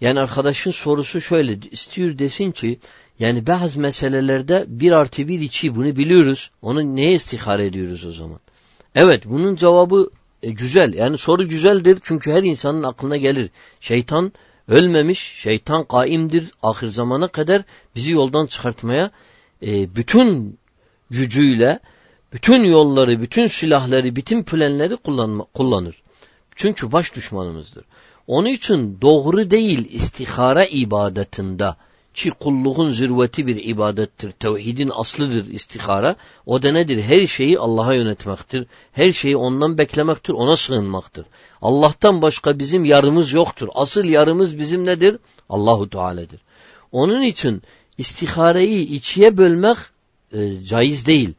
Yani 0.01 0.19
arkadaşın 0.19 0.71
sorusu 0.71 1.21
şöyle 1.21 1.59
istiyor 1.71 2.17
desin 2.17 2.51
ki 2.51 2.79
yani 3.21 3.47
bazı 3.47 3.79
meselelerde 3.79 4.65
bir 4.67 4.91
artı 4.91 5.27
bir 5.27 5.39
içi 5.39 5.75
bunu 5.75 5.95
biliyoruz. 5.95 6.51
Onu 6.61 6.95
neye 6.95 7.11
istihare 7.15 7.65
ediyoruz 7.65 8.05
o 8.05 8.11
zaman? 8.11 8.39
Evet 8.95 9.23
bunun 9.25 9.55
cevabı 9.55 10.09
e, 10.43 10.51
güzel. 10.51 10.93
Yani 10.93 11.17
soru 11.17 11.49
güzeldir 11.49 11.99
çünkü 12.03 12.31
her 12.31 12.43
insanın 12.43 12.83
aklına 12.83 13.17
gelir. 13.17 13.49
Şeytan 13.81 14.31
ölmemiş, 14.67 15.19
şeytan 15.19 15.83
kaimdir 15.83 16.51
ahir 16.63 16.87
zamana 16.87 17.27
kadar 17.27 17.61
bizi 17.95 18.11
yoldan 18.11 18.45
çıkartmaya 18.45 19.11
e, 19.65 19.95
bütün 19.95 20.57
gücüyle, 21.09 21.79
bütün 22.33 22.63
yolları, 22.63 23.21
bütün 23.21 23.47
silahları, 23.47 24.15
bütün 24.15 24.43
planları 24.43 24.97
kullanma, 24.97 25.45
kullanır. 25.53 26.01
Çünkü 26.55 26.91
baş 26.91 27.15
düşmanımızdır. 27.15 27.85
Onun 28.27 28.49
için 28.49 28.97
doğru 29.01 29.51
değil 29.51 29.91
istihara 29.91 30.65
ibadetinde 30.65 31.75
ki 32.13 32.29
kulluğun 32.29 32.91
zirveti 32.91 33.47
bir 33.47 33.55
ibadettir. 33.55 34.31
Tevhidin 34.31 34.91
aslıdır 34.95 35.47
istihara. 35.47 36.15
O 36.45 36.61
da 36.61 36.71
nedir? 36.71 37.01
Her 37.01 37.27
şeyi 37.27 37.59
Allah'a 37.59 37.93
yönetmektir. 37.93 38.67
Her 38.91 39.11
şeyi 39.11 39.37
ondan 39.37 39.77
beklemektir, 39.77 40.33
ona 40.33 40.55
sığınmaktır. 40.57 41.25
Allah'tan 41.61 42.21
başka 42.21 42.59
bizim 42.59 42.85
yarımız 42.85 43.33
yoktur. 43.33 43.67
Asıl 43.73 44.05
yarımız 44.05 44.59
bizim 44.59 44.85
nedir? 44.85 45.17
Allahu 45.49 45.89
Teala'dır. 45.89 46.41
Onun 46.91 47.21
için 47.21 47.61
istihareyi 47.97 48.87
içiye 48.87 49.37
bölmek 49.37 49.77
e, 50.33 50.63
caiz 50.63 51.05
değil. 51.05 51.33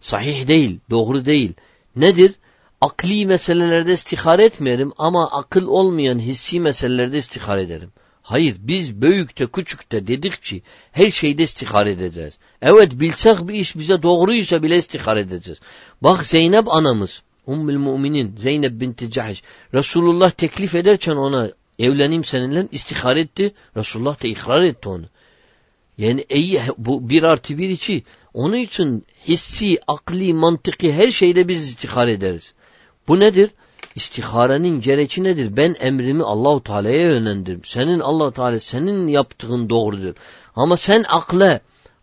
Sahih 0.00 0.48
değil, 0.48 0.80
doğru 0.90 1.24
değil. 1.24 1.52
Nedir? 1.96 2.34
Akli 2.80 3.26
meselelerde 3.26 3.92
istihare 3.92 4.44
etmeyelim 4.44 4.92
ama 4.98 5.30
akıl 5.30 5.66
olmayan 5.66 6.18
hissi 6.18 6.60
meselelerde 6.60 7.18
istihare 7.18 7.62
ederim. 7.62 7.92
Hayır 8.30 8.56
biz 8.60 9.02
büyükte 9.02 9.46
küçükte 9.46 10.06
dedikçe 10.06 10.60
her 10.92 11.10
şeyde 11.10 11.42
istihare 11.42 11.90
edeceğiz. 11.90 12.38
Evet 12.62 13.00
bilsek 13.00 13.48
bir 13.48 13.54
iş 13.54 13.76
bize 13.76 14.02
doğruysa 14.02 14.62
bile 14.62 14.76
istihare 14.76 15.20
edeceğiz. 15.20 15.60
Bak 16.02 16.26
Zeynep 16.26 16.74
anamız 16.74 17.22
Ummul 17.46 17.72
Müminin 17.72 18.36
Zeynep 18.36 18.80
binti 18.80 19.10
Cahş 19.10 19.42
Resulullah 19.74 20.30
teklif 20.30 20.74
ederken 20.74 21.16
ona 21.16 21.50
evleneyim 21.78 22.24
seninle 22.24 22.68
istihare 22.72 23.20
etti. 23.20 23.54
Resulullah 23.76 24.22
da 24.22 24.28
ikrar 24.28 24.62
etti 24.62 24.88
onu. 24.88 25.04
Yani 25.98 26.24
iyi, 26.28 26.60
bu 26.78 27.10
bir 27.10 27.22
artı 27.22 27.58
bir 27.58 27.68
içi. 27.68 28.02
Onun 28.34 28.56
için 28.56 29.06
hissi, 29.28 29.78
akli, 29.86 30.34
mantıki 30.34 30.92
her 30.92 31.10
şeyde 31.10 31.48
biz 31.48 31.68
istihare 31.68 32.12
ederiz. 32.12 32.54
Bu 33.08 33.20
nedir? 33.20 33.50
İstiharenin 34.00 34.80
gereği 34.80 35.24
nedir? 35.24 35.56
Ben 35.56 35.76
emrimi 35.80 36.22
Allahu 36.22 36.62
Teala'ya 36.62 37.02
yönlendirim. 37.02 37.60
Senin 37.64 38.00
Allah 38.00 38.30
Teala 38.30 38.60
senin 38.60 39.08
yaptığın 39.08 39.70
doğrudur. 39.70 40.14
Ama 40.56 40.76
sen 40.76 41.04
akle 41.08 41.60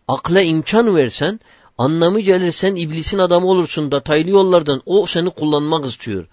akle 0.08 0.46
imkan 0.46 0.96
versen 0.96 1.40
anlamı 1.78 2.20
gelirsen 2.20 2.76
iblisin 2.76 3.18
adamı 3.18 3.46
olursun 3.46 3.90
da 3.90 4.00
taylı 4.00 4.30
yollardan 4.30 4.82
o 4.86 5.06
seni 5.06 5.30
kullanmak 5.30 5.86
istiyor. 5.86 6.26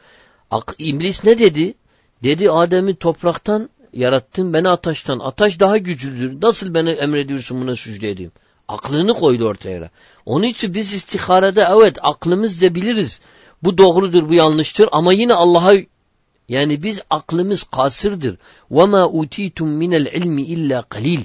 Ak, 0.52 0.76
iblis 0.78 1.24
ne 1.24 1.40
dedi? 1.40 1.74
Dedi 2.24 2.52
Adem'i 2.52 2.96
topraktan 2.96 3.70
yarattın 3.94 4.54
beni 4.54 4.70
ataştan. 4.70 5.20
Ataş 5.20 5.60
daha 5.60 5.78
güçlüdür. 5.78 6.42
Nasıl 6.42 6.74
beni 6.74 6.90
emrediyorsun 6.90 7.62
buna 7.62 7.76
sücde 7.76 8.10
edeyim? 8.10 8.32
Aklını 8.68 9.14
koydu 9.14 9.46
ortaya. 9.46 9.90
Onun 10.26 10.44
için 10.44 10.74
biz 10.74 10.94
istiharede 10.94 11.68
evet 11.72 11.98
aklımızca 12.02 12.76
biliriz. 12.76 13.20
Bu 13.65 13.79
doğrudur, 13.79 14.29
bu 14.29 14.35
yanlıştır 14.35 14.89
ama 14.93 15.13
yine 15.13 15.35
Allah'a 15.35 15.75
yani 16.49 16.83
biz 16.83 17.03
aklımız 17.11 17.63
kasırdır. 17.63 18.37
وَمَا 18.71 19.03
اُتِيتُمْ 19.25 19.69
مِنَ 19.79 19.97
الْعِلْمِ 19.97 20.41
illa 20.41 20.81
قَلِيلٍ 20.81 21.23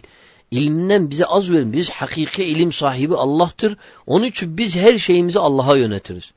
İlimden 0.51 1.09
bize 1.09 1.25
az 1.25 1.51
verin. 1.51 1.73
Biz 1.73 1.89
hakiki 1.89 2.43
ilim 2.43 2.71
sahibi 2.71 3.15
Allah'tır. 3.15 3.77
Onun 4.07 4.25
için 4.25 4.57
biz 4.57 4.75
her 4.75 4.97
şeyimizi 4.97 5.39
Allah'a 5.39 5.77
yönetiriz. 5.77 6.31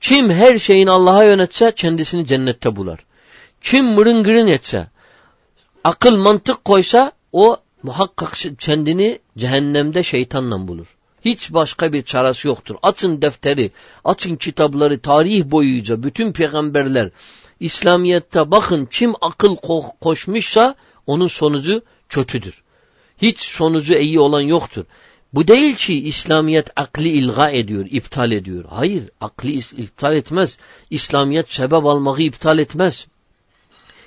Kim 0.00 0.30
her 0.30 0.58
şeyini 0.58 0.90
Allah'a 0.90 1.24
yönetse 1.24 1.72
kendisini 1.76 2.26
cennette 2.26 2.76
bular. 2.76 3.00
Kim 3.62 3.86
mırın 3.86 4.22
gırın 4.22 4.46
etse, 4.46 4.86
akıl 5.84 6.16
mantık 6.16 6.64
koysa 6.64 7.12
o 7.32 7.56
muhakkak 7.82 8.36
kendini 8.58 9.18
cehennemde 9.38 10.02
şeytanla 10.02 10.68
bulur. 10.68 10.96
Hiç 11.25 11.53
başka 11.53 11.93
bir 11.93 12.01
çaresi 12.01 12.47
yoktur. 12.47 12.75
Açın 12.83 13.21
defteri, 13.21 13.71
açın 14.03 14.35
kitapları, 14.35 14.99
tarih 14.99 15.45
boyunca 15.45 16.03
bütün 16.03 16.33
peygamberler 16.33 17.09
İslamiyet'te 17.59 18.51
bakın 18.51 18.85
kim 18.85 19.13
akıl 19.21 19.55
ko 19.55 19.91
koşmuşsa 20.01 20.75
onun 21.07 21.27
sonucu 21.27 21.81
kötüdür. 22.09 22.63
Hiç 23.21 23.39
sonucu 23.39 23.93
iyi 23.93 24.19
olan 24.19 24.41
yoktur. 24.41 24.85
Bu 25.33 25.47
değil 25.47 25.75
ki 25.75 26.07
İslamiyet 26.07 26.69
akli 26.75 27.09
ilga 27.09 27.49
ediyor, 27.49 27.85
iptal 27.91 28.31
ediyor. 28.31 28.65
Hayır, 28.69 29.03
akli 29.21 29.51
iptal 29.53 30.15
etmez. 30.15 30.57
İslamiyet 30.89 31.51
sebep 31.51 31.85
almayı 31.85 32.25
iptal 32.25 32.59
etmez. 32.59 33.07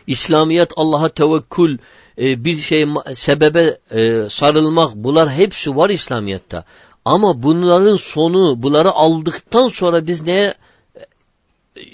İslamiyet 0.06 0.72
Allah'a 0.76 1.08
tevekkül, 1.08 1.78
e, 2.18 2.44
bir 2.44 2.56
şey 2.56 2.86
sebebe 3.14 3.78
e, 3.90 4.28
sarılmak 4.30 4.94
bunlar 4.94 5.30
hepsi 5.30 5.76
var 5.76 5.90
İslamiyet'te. 5.90 6.64
Ama 7.08 7.42
bunların 7.42 7.96
sonu, 7.96 8.62
bunları 8.62 8.92
aldıktan 8.92 9.66
sonra 9.66 10.06
biz 10.06 10.22
neye 10.22 10.54
e, 10.96 11.04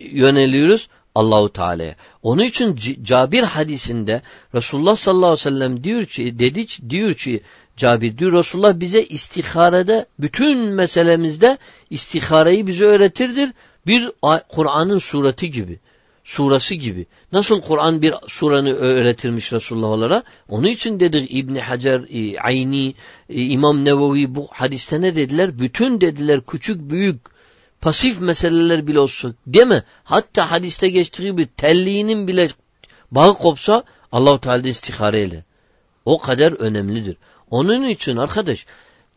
yöneliyoruz? 0.01 0.89
Allahu 1.15 1.53
Teala'ya. 1.53 1.95
Onun 2.23 2.43
için 2.43 2.79
Cabir 3.03 3.43
hadisinde 3.43 4.23
Resulullah 4.55 4.97
sallallahu 4.97 5.27
aleyhi 5.27 5.47
ve 5.47 5.51
sellem 5.51 5.85
diyor 5.85 6.05
ki 6.05 6.39
dedi 6.39 6.67
diyor 6.91 7.15
ki 7.15 7.43
Cabir 7.77 8.19
diyor 8.19 8.33
Resulullah 8.33 8.81
bize 8.81 9.03
istiharede 9.03 10.07
bütün 10.19 10.59
meselemizde 10.59 11.59
istihareyi 11.91 12.67
bize 12.67 12.85
öğretirdir. 12.85 13.51
Bir 13.87 14.11
Kur'an'ın 14.49 14.99
sureti 14.99 15.51
gibi 15.51 15.79
surası 16.25 16.75
gibi. 16.75 17.07
Nasıl 17.33 17.61
Kur'an 17.61 18.03
bir 18.03 18.15
suranı 18.27 18.75
öğretilmiş 18.75 19.53
Resulullah 19.53 19.89
olarak? 19.89 20.25
Onun 20.49 20.67
için 20.67 21.01
dedik 21.01 21.29
İbni 21.31 21.61
Hacer, 21.61 22.05
e, 22.11 22.39
Ayni, 22.39 22.95
e, 23.29 23.43
İmam 23.43 23.85
Nevevi 23.85 24.35
bu 24.35 24.49
hadiste 24.51 25.01
ne 25.01 25.17
dediler? 25.17 25.59
Bütün 25.59 26.01
dediler 26.01 26.41
küçük 26.47 26.91
büyük 26.91 27.21
pasif 27.81 28.21
meseleler 28.21 28.87
bile 28.87 29.01
olsun. 29.01 29.37
Mi? 29.47 29.83
Hatta 30.05 30.51
hadiste 30.51 30.89
geçtiği 30.89 31.23
gibi 31.23 31.47
telliğinin 31.57 32.29
bile 32.29 32.49
bağı 33.11 33.35
kopsa 33.35 33.85
Allahu 34.13 34.41
Teala 34.41 34.69
istihare 34.69 35.25
ile. 35.25 35.45
O 36.05 36.19
kadar 36.19 36.53
önemlidir. 36.53 37.17
Onun 37.51 37.89
için 37.89 38.17
arkadaş 38.17 38.67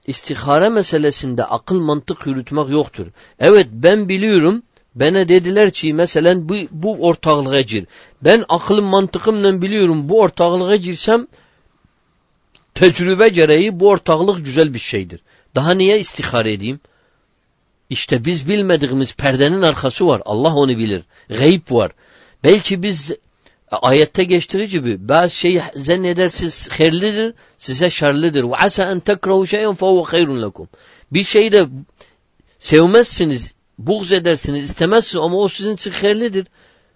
istihare 0.07 0.69
meselesinde 0.69 1.43
akıl 1.43 1.79
mantık 1.79 2.27
yürütmek 2.27 2.69
yoktur. 2.69 3.07
Evet 3.39 3.67
ben 3.71 4.09
biliyorum 4.09 4.63
bana 4.99 5.27
dediler 5.27 5.71
ki 5.71 5.93
mesela 5.93 6.49
bu, 6.49 6.55
bu 6.71 6.93
ortaklığa 6.93 7.61
gir. 7.61 7.85
Ben 8.21 8.45
aklım 8.49 8.85
mantıkımla 8.85 9.61
biliyorum 9.61 10.09
bu 10.09 10.19
ortaklığa 10.19 10.75
girsem 10.75 11.27
tecrübe 12.75 13.29
gereği 13.29 13.79
bu 13.79 13.89
ortaklık 13.89 14.45
güzel 14.45 14.73
bir 14.73 14.79
şeydir. 14.79 15.21
Daha 15.55 15.71
niye 15.71 15.99
istihare 15.99 16.53
edeyim? 16.53 16.79
İşte 17.89 18.25
biz 18.25 18.49
bilmediğimiz 18.49 19.13
perdenin 19.13 19.61
arkası 19.61 20.07
var. 20.07 20.21
Allah 20.25 20.55
onu 20.55 20.77
bilir. 20.77 21.03
Gayb 21.29 21.71
var. 21.71 21.91
Belki 22.43 22.83
biz 22.83 23.11
ayette 23.71 24.23
geçtiği 24.23 24.67
gibi 24.67 25.09
bazı 25.09 25.35
şey 25.35 25.61
zannedersiniz 25.75 26.69
hayırlıdır, 26.71 27.33
size 27.59 27.89
şerlidir. 27.89 28.43
Ve 28.43 28.55
asa 28.55 28.91
en 28.91 28.99
tekrahu 28.99 29.47
şeyen 29.47 29.73
fehuve 29.73 30.03
hayrun 30.03 30.41
lekum. 30.41 30.69
Bir 31.11 31.23
şeyi 31.23 31.51
de 31.51 31.67
sevmezsiniz, 32.59 33.53
buğz 33.77 34.11
edersiniz, 34.11 34.63
istemezsiniz 34.63 35.23
ama 35.23 35.37
o 35.37 35.47
sizin 35.47 35.73
için 35.73 35.91
hayırlıdır. 35.91 36.47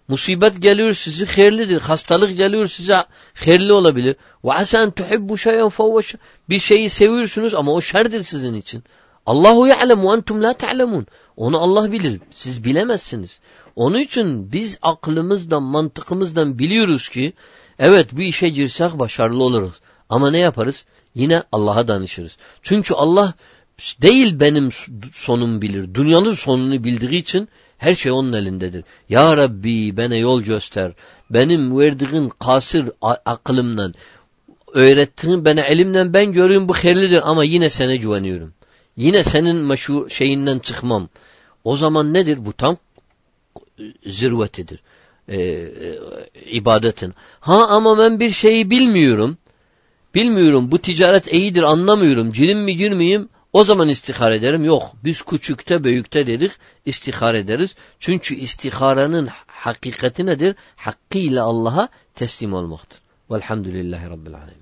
Musibet 0.07 0.61
geliyor 0.61 0.93
size 0.93 1.25
hayırlıdır. 1.25 1.81
Hastalık 1.81 2.37
geliyor 2.37 2.67
size 2.67 3.05
hayırlı 3.45 3.75
olabilir. 3.75 4.15
Ve 4.45 4.53
asa 4.53 4.83
en 4.83 4.91
tuhibbu 4.91 5.37
şeyen 5.37 5.69
fehuve 5.69 6.01
Bir 6.49 6.59
şeyi 6.59 6.89
seviyorsunuz 6.89 7.55
ama 7.55 7.71
o 7.73 7.81
şerdir 7.81 8.21
sizin 8.21 8.53
için. 8.53 8.83
Allahu 9.25 9.67
ya'lem 9.67 10.03
ve 10.03 10.07
entum 10.07 10.43
la 10.43 10.53
ta'lemun. 10.53 11.07
Onu 11.37 11.57
Allah 11.59 11.91
bilir. 11.91 12.21
Siz 12.31 12.63
bilemezsiniz. 12.63 13.39
Onun 13.75 13.99
için 13.99 14.51
biz 14.51 14.77
aklımızdan, 14.81 15.63
mantıkımızdan 15.63 16.59
biliyoruz 16.59 17.09
ki 17.09 17.33
evet 17.79 18.09
bu 18.11 18.21
işe 18.21 18.49
girsek 18.49 18.99
başarılı 18.99 19.43
oluruz. 19.43 19.79
Ama 20.09 20.31
ne 20.31 20.39
yaparız? 20.39 20.85
Yine 21.15 21.43
Allah'a 21.51 21.87
danışırız. 21.87 22.37
Çünkü 22.61 22.93
Allah 22.93 23.33
değil 24.01 24.39
benim 24.39 24.69
sonum 25.13 25.61
bilir. 25.61 25.95
Dünyanın 25.95 26.33
sonunu 26.33 26.83
bildiği 26.83 27.21
için 27.21 27.49
her 27.77 27.95
şey 27.95 28.11
onun 28.11 28.33
elindedir. 28.33 28.83
Ya 29.09 29.37
Rabbi 29.37 29.97
bana 29.97 30.15
yol 30.15 30.41
göster. 30.41 30.91
Benim 31.29 31.79
verdiğin 31.79 32.29
kasır 32.29 32.89
aklımdan, 33.25 33.93
öğrettiğin 34.73 35.45
bana 35.45 35.61
elimden 35.61 36.13
ben 36.13 36.31
görüyorum 36.31 36.67
bu 36.67 36.73
hayırlıdır 36.73 37.21
ama 37.23 37.43
yine 37.43 37.69
sana 37.69 37.95
güveniyorum. 37.95 38.53
Yine 38.97 39.23
senin 39.23 39.55
meşhur 39.55 40.09
şeyinden 40.09 40.59
çıkmam. 40.59 41.09
O 41.63 41.75
zaman 41.77 42.13
nedir? 42.13 42.45
Bu 42.45 42.53
tam 42.53 42.77
zirvetidir. 44.05 44.79
Ee, 45.27 45.37
e, 45.37 45.71
ibadetin. 46.45 47.13
Ha 47.39 47.67
ama 47.67 47.97
ben 47.97 48.19
bir 48.19 48.31
şeyi 48.31 48.69
bilmiyorum. 48.69 49.37
Bilmiyorum 50.15 50.71
bu 50.71 50.79
ticaret 50.79 51.33
iyidir 51.33 51.63
anlamıyorum. 51.63 52.31
Cirim 52.31 52.59
mi 52.59 52.77
girmeyeyim 52.77 53.29
o 53.53 53.63
zaman 53.63 53.89
istihar 53.89 54.31
ederim. 54.31 54.63
Yok 54.63 54.91
biz 55.03 55.21
küçükte 55.21 55.83
büyükte 55.83 56.27
dedik 56.27 56.51
istihar 56.85 57.33
ederiz. 57.33 57.75
Çünkü 57.99 58.35
istiharenin 58.35 59.29
hakikati 59.47 60.25
nedir? 60.25 60.55
Hakkıyla 60.75 61.43
Allah'a 61.43 61.89
teslim 62.15 62.53
olmaktır. 62.53 62.99
Velhamdülillahi 63.31 64.09
Rabbil 64.09 64.35
Alemin. 64.35 64.61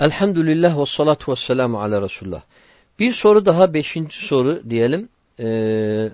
Elhamdülillah 0.00 0.78
ve 0.78 0.86
salatu 0.86 1.32
ve 1.32 1.36
selamu 1.36 1.80
ala 1.80 2.02
Resulullah. 2.02 2.42
Bir 2.98 3.12
soru 3.12 3.46
daha 3.46 3.74
beşinci 3.74 4.26
soru 4.26 4.62
diyelim. 4.70 5.08
Ee, 5.40 6.10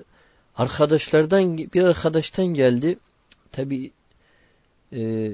arkadaşlardan 0.57 1.59
bir 1.59 1.85
arkadaştan 1.85 2.47
geldi. 2.47 2.99
Tabi 3.53 3.91
e, 4.93 5.31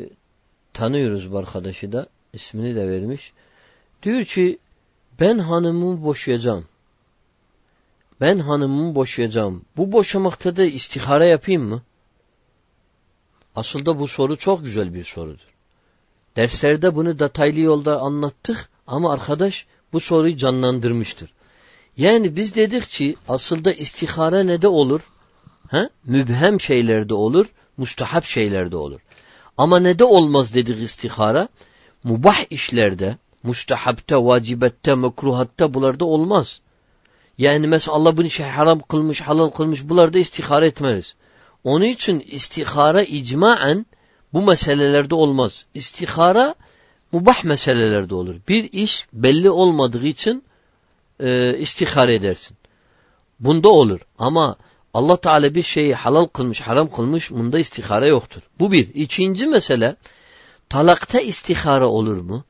tanıyoruz 0.73 1.33
bu 1.33 1.39
arkadaşı 1.39 1.93
da. 1.93 2.07
ismini 2.33 2.77
de 2.77 2.89
vermiş. 2.89 3.33
Diyor 4.03 4.25
ki 4.25 4.59
ben 5.21 5.39
hanımımı 5.39 6.05
boşayacağım. 6.05 6.65
Ben 8.21 8.39
hanımımı 8.39 8.95
boşayacağım. 8.95 9.65
Bu 9.77 9.93
boşamakta 9.93 10.57
da 10.57 10.65
istihare 10.65 11.29
yapayım 11.29 11.63
mı? 11.63 11.83
Aslında 13.57 13.99
bu 13.99 14.09
soru 14.09 14.37
çok 14.37 14.65
güzel 14.65 14.95
bir 14.95 15.05
sorudur. 15.05 15.47
Derslerde 16.37 16.97
bunu 16.97 17.19
detaylı 17.19 17.61
yolda 17.61 18.01
anlattık 18.01 18.69
ama 18.87 19.13
arkadaş 19.13 19.67
bu 19.93 20.01
soruyu 20.01 20.37
canlandırmıştır. 20.37 21.33
Yani 21.97 22.37
biz 22.37 22.55
dedik 22.55 22.91
ki 22.91 23.17
aslında 23.29 23.73
istihare 23.73 24.47
ne 24.47 24.63
de 24.63 24.69
olur? 24.69 25.01
He? 25.71 25.89
Mübhem 26.05 26.61
şeylerde 26.61 27.15
olur, 27.15 27.47
mustahap 27.77 28.25
şeylerde 28.25 28.77
olur. 28.77 29.01
Ama 29.57 29.79
ne 29.79 29.99
de 29.99 30.05
olmaz 30.05 30.55
dedik 30.55 30.83
istihara? 30.83 31.49
Mubah 32.05 32.45
işlerde, 32.51 33.17
mustahapta, 33.43 34.27
vacibette, 34.27 34.95
mekruhatta 34.95 35.75
bularda 35.75 36.05
olmaz. 36.05 36.61
Yani 37.39 37.67
mesela 37.67 37.97
Allah 37.97 38.17
bunu 38.17 38.31
şey 38.31 38.47
haram 38.47 38.81
kılmış, 38.81 39.21
halal 39.21 39.51
kılmış, 39.51 39.89
bularda 39.89 40.19
istihare 40.19 40.67
etmeriz. 40.67 41.15
Onun 41.65 41.85
için 41.85 42.21
istihara 42.21 43.03
icmaen 43.03 43.87
bu 44.33 44.43
meselelerde 44.43 45.15
olmaz. 45.15 45.65
İstihara 45.75 46.55
mubah 47.13 47.45
meselelerde 47.45 48.15
olur. 48.15 48.37
Bir 48.49 48.73
iş 48.73 49.07
belli 49.13 49.51
olmadığı 49.51 50.07
için 50.07 50.45
e, 51.21 51.59
istihare 51.59 52.15
edersin. 52.15 52.57
Bunda 53.41 53.69
olur. 53.69 54.01
Ama 54.19 54.57
Allah 54.95 55.17
Teala 55.17 55.55
bir 55.55 55.63
şeyi 55.63 55.95
halal 55.95 56.27
kılmış, 56.27 56.61
haram 56.61 56.91
kılmış, 56.91 57.31
bunda 57.31 57.59
istihare 57.59 58.09
yoktur. 58.09 58.43
Bu 58.59 58.73
bir. 58.73 58.95
İkinci 58.95 59.47
mesele, 59.47 59.97
talakta 60.69 61.21
istihare 61.21 61.85
olur 61.85 62.17
mu? 62.17 62.45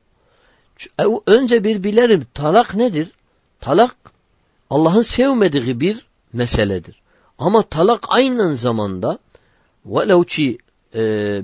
E, 0.99 1.03
önce 1.27 1.63
bir 1.63 1.83
bilerim, 1.83 2.25
talak 2.33 2.75
nedir? 2.75 3.11
Talak, 3.59 3.95
Allah'ın 4.69 5.01
sevmediği 5.01 5.79
bir 5.79 6.05
meseledir. 6.33 7.01
Ama 7.39 7.61
talak 7.61 8.03
aynı 8.07 8.55
zamanda, 8.55 9.19
velev 9.85 10.23
ki 10.23 10.57
e, 10.95 10.99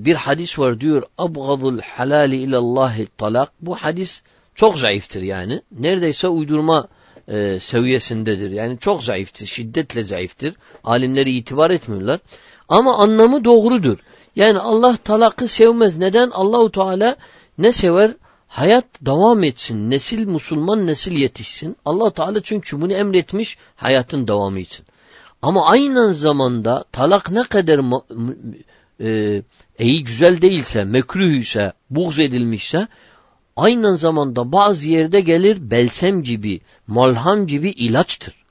bir 0.05 0.15
hadis 0.15 0.59
var 0.59 0.79
diyor, 0.79 1.03
abgadul 1.17 1.79
halali 1.79 2.37
ilallahi 2.37 3.07
talak, 3.17 3.51
bu 3.61 3.75
hadis 3.75 4.21
çok 4.55 4.77
zayıftır 4.77 5.21
yani. 5.21 5.61
Neredeyse 5.79 6.27
uydurma 6.27 6.87
e, 7.27 7.59
seviyesindedir. 7.59 8.51
Yani 8.51 8.79
çok 8.79 9.03
zayıftır, 9.03 9.45
şiddetle 9.45 10.03
zayıftır. 10.03 10.55
Alimleri 10.83 11.35
itibar 11.35 11.71
etmiyorlar. 11.71 12.19
Ama 12.69 12.97
anlamı 12.97 13.45
doğrudur. 13.45 13.97
Yani 14.35 14.59
Allah 14.59 14.97
talakı 14.97 15.47
sevmez. 15.47 15.97
Neden? 15.97 16.29
Allahu 16.29 16.71
Teala 16.71 17.15
ne 17.57 17.71
sever? 17.71 18.11
Hayat 18.47 18.85
devam 19.01 19.43
etsin. 19.43 19.91
Nesil 19.91 20.25
Müslüman 20.25 20.87
nesil 20.87 21.11
yetişsin. 21.11 21.77
Allah 21.85 22.09
Teala 22.09 22.41
çünkü 22.43 22.81
bunu 22.81 22.93
emretmiş 22.93 23.57
hayatın 23.75 24.27
devamı 24.27 24.59
için. 24.59 24.85
Ama 25.41 25.65
aynı 25.65 26.13
zamanda 26.13 26.85
talak 26.91 27.31
ne 27.31 27.43
kadar 27.43 27.79
e, 29.01 29.41
iyi 29.79 30.03
güzel 30.03 30.41
değilse, 30.41 30.83
mekruh 30.83 31.31
ise, 31.31 31.73
buğz 31.89 32.19
edilmişse 32.19 32.87
aynı 33.55 33.97
zamanda 33.97 34.51
bazı 34.51 34.89
yerde 34.89 35.21
gelir 35.21 35.71
belsem 35.71 36.23
gibi, 36.23 36.61
malham 36.87 37.47
gibi 37.47 37.69
ilaçtır. 37.69 38.46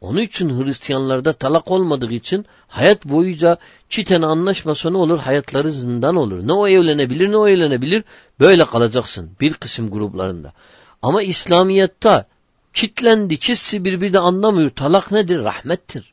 Onun 0.00 0.20
için 0.20 0.64
Hristiyanlarda 0.64 1.32
talak 1.32 1.70
olmadığı 1.70 2.12
için 2.12 2.46
hayat 2.68 3.04
boyunca 3.04 3.58
çiten 3.88 4.22
anlaşmasa 4.22 4.90
ne 4.90 4.96
olur? 4.96 5.18
Hayatları 5.18 5.72
zindan 5.72 6.16
olur. 6.16 6.48
Ne 6.48 6.52
o 6.52 6.68
evlenebilir 6.68 7.30
ne 7.30 7.36
o 7.36 7.48
evlenebilir. 7.48 8.04
Böyle 8.40 8.64
kalacaksın 8.64 9.30
bir 9.40 9.54
kısım 9.54 9.90
gruplarında. 9.90 10.52
Ama 11.02 11.22
İslamiyet'te 11.22 12.26
çitlendi, 12.72 13.38
çizsi 13.38 13.84
birbiri 13.84 14.18
anlamıyor. 14.18 14.70
Talak 14.70 15.10
nedir? 15.10 15.44
Rahmettir. 15.44 16.12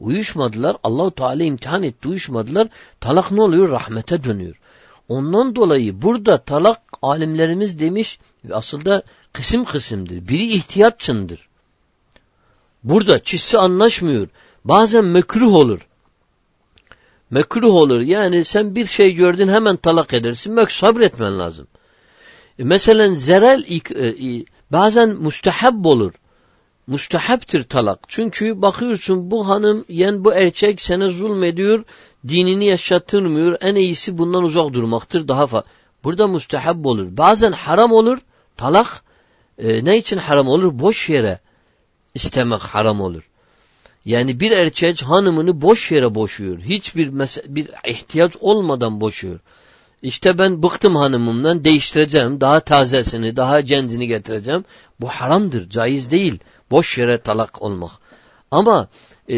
Uyuşmadılar. 0.00 0.76
Allahu 0.82 1.10
Teala 1.10 1.42
imtihan 1.42 1.82
etti. 1.82 2.08
Uyuşmadılar. 2.08 2.68
Talak 3.00 3.30
ne 3.30 3.42
oluyor? 3.42 3.68
Rahmete 3.68 4.24
dönüyor. 4.24 4.60
Ondan 5.08 5.56
dolayı 5.56 6.02
burada 6.02 6.38
talak 6.38 6.80
alimlerimiz 7.02 7.78
demiş 7.78 8.18
aslında 8.52 9.02
kısım 9.32 9.64
kısımdır. 9.64 10.28
Biri 10.28 10.52
ihtiyatçındır. 10.52 11.48
Burada 12.84 13.22
çizsi 13.22 13.58
anlaşmıyor. 13.58 14.28
Bazen 14.64 15.04
mekruh 15.04 15.54
olur. 15.54 15.88
Mekruh 17.30 17.74
olur. 17.74 18.00
Yani 18.00 18.44
sen 18.44 18.76
bir 18.76 18.86
şey 18.86 19.14
gördün 19.14 19.48
hemen 19.48 19.76
talak 19.76 20.14
edersin. 20.14 20.52
Mek 20.52 20.72
sabretmen 20.72 21.38
lazım. 21.38 21.66
E 22.58 22.64
mesela 22.64 23.14
zerel 23.14 23.64
e, 23.70 24.44
bazen 24.70 25.08
müstehab 25.08 25.84
olur. 25.84 26.12
Müstehaptir 26.86 27.62
talak. 27.62 27.98
Çünkü 28.08 28.62
bakıyorsun 28.62 29.30
bu 29.30 29.48
hanım 29.48 29.84
yen 29.88 30.24
bu 30.24 30.34
erkek 30.34 30.82
sana 30.82 31.10
zulmediyor 31.10 31.84
dinini 32.28 32.64
yaşatılmıyor. 32.64 33.56
En 33.60 33.74
iyisi 33.74 34.18
bundan 34.18 34.42
uzak 34.42 34.72
durmaktır. 34.72 35.28
Daha 35.28 35.46
fa 35.46 35.64
Burada 36.04 36.26
müstehab 36.26 36.84
olur. 36.84 37.16
Bazen 37.16 37.52
haram 37.52 37.92
olur. 37.92 38.18
Talak 38.56 39.02
e, 39.58 39.84
ne 39.84 39.98
için 39.98 40.18
haram 40.18 40.48
olur? 40.48 40.78
Boş 40.78 41.08
yere 41.08 41.38
istemek 42.14 42.60
haram 42.60 43.00
olur. 43.00 43.28
Yani 44.04 44.40
bir 44.40 44.50
erkek 44.50 45.02
hanımını 45.02 45.60
boş 45.60 45.92
yere 45.92 46.14
boşuyor. 46.14 46.58
Hiçbir 46.58 47.12
bir 47.46 47.70
ihtiyaç 47.86 48.36
olmadan 48.40 49.00
boşuyor. 49.00 49.40
İşte 50.02 50.38
ben 50.38 50.62
bıktım 50.62 50.96
hanımımdan 50.96 51.64
değiştireceğim. 51.64 52.40
Daha 52.40 52.60
tazesini, 52.60 53.36
daha 53.36 53.60
gencini 53.60 54.08
getireceğim. 54.08 54.64
Bu 55.00 55.08
haramdır, 55.08 55.70
caiz 55.70 56.10
değil. 56.10 56.38
Boş 56.70 56.98
yere 56.98 57.20
talak 57.20 57.62
olmak. 57.62 57.90
Ama 58.50 58.88
e, 59.28 59.36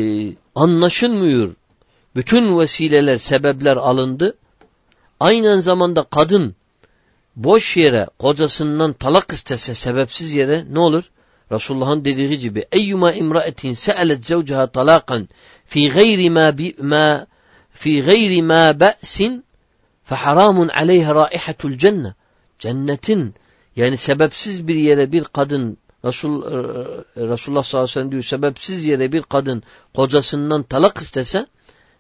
anlaşılmıyor. 0.54 1.54
Bütün 2.16 2.58
vesileler, 2.58 3.16
sebepler 3.16 3.76
alındı. 3.76 4.36
Aynı 5.20 5.62
zamanda 5.62 6.02
kadın 6.02 6.54
boş 7.36 7.76
yere 7.76 8.06
kocasından 8.18 8.92
talak 8.92 9.32
istese 9.32 9.74
sebepsiz 9.74 10.34
yere 10.34 10.64
ne 10.70 10.78
olur? 10.78 11.10
Resulullah'ın 11.52 12.04
dediği 12.04 12.38
gibi 12.38 12.66
eyyuma 12.72 13.12
imraetin 13.12 13.74
se'alet 13.74 14.26
zevcaha 14.26 14.66
talakan 14.66 15.28
fi 15.66 15.90
gayri 15.90 16.30
ma 16.30 16.58
bi 16.58 16.76
ma 16.78 17.26
fi 17.70 18.02
gayri 18.02 18.42
ma 18.42 18.80
ba'sin 18.80 19.44
fe 20.04 20.14
haramun 20.14 20.68
aleyha 20.68 21.14
raihatul 21.14 21.78
cennet. 21.78 22.14
Cennetin 22.58 23.34
yani 23.76 23.96
sebepsiz 23.96 24.68
bir 24.68 24.74
yere 24.74 25.12
bir 25.12 25.24
kadın 25.24 25.78
Resul, 26.04 26.42
e, 26.42 26.56
Resulullah 27.28 27.62
sallallahu 27.62 27.84
aleyhi 27.84 27.90
ve 27.90 27.92
sellem 27.92 28.12
diyor 28.12 28.22
sebepsiz 28.22 28.84
yere 28.84 29.12
bir 29.12 29.22
kadın 29.22 29.62
kocasından 29.94 30.62
talak 30.62 30.98
istese 30.98 31.46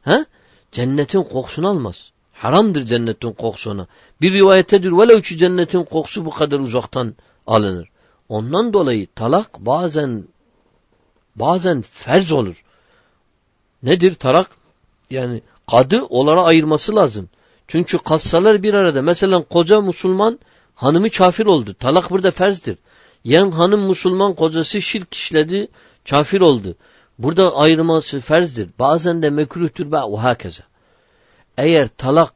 he, 0.02 0.24
cennetin 0.72 1.22
kokusunu 1.22 1.68
almaz. 1.68 2.10
Haramdır 2.32 2.84
cennetin 2.84 3.32
kokusuna. 3.32 3.86
Bir 4.20 4.32
rivayetedir 4.32 4.92
velev 4.92 5.20
ki 5.20 5.38
cennetin 5.38 5.84
kokusu 5.84 6.24
bu 6.24 6.30
kadar 6.30 6.58
uzaktan 6.58 7.14
alınır. 7.46 7.88
Ondan 8.28 8.72
dolayı 8.72 9.06
talak 9.14 9.58
bazen 9.58 10.24
bazen 11.36 11.82
ferz 11.82 12.32
olur. 12.32 12.64
Nedir 13.82 14.14
talak? 14.14 14.50
Yani 15.10 15.42
kadı 15.70 16.02
onlara 16.02 16.42
ayırması 16.42 16.96
lazım. 16.96 17.28
Çünkü 17.68 17.98
kassalar 17.98 18.62
bir 18.62 18.74
arada. 18.74 19.02
Mesela 19.02 19.42
koca 19.42 19.80
Müslüman 19.80 20.38
hanımı 20.74 21.10
kafir 21.10 21.46
oldu. 21.46 21.74
Talak 21.74 22.10
burada 22.10 22.30
ferzdir. 22.30 22.78
Yen 23.24 23.50
hanım 23.50 23.88
Müslüman 23.88 24.34
kocası 24.34 24.82
şirk 24.82 25.14
işledi, 25.14 25.68
kafir 26.10 26.40
oldu. 26.40 26.76
Burada 27.18 27.56
ayırması 27.56 28.20
ferzdir. 28.20 28.68
Bazen 28.78 29.22
de 29.22 29.30
mekruhtur 29.30 29.92
ve 29.92 30.16
hakeza. 30.16 30.62
Eğer 31.58 31.88
talak 31.88 32.34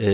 e, 0.00 0.06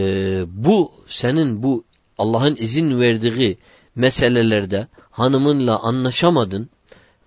bu 0.47 0.93
senin 1.07 1.63
bu 1.63 1.85
Allah'ın 2.19 2.57
izin 2.57 3.01
verdiği 3.01 3.59
meselelerde 4.01 4.87
hanımınla 5.11 5.79
anlaşamadın 5.79 6.71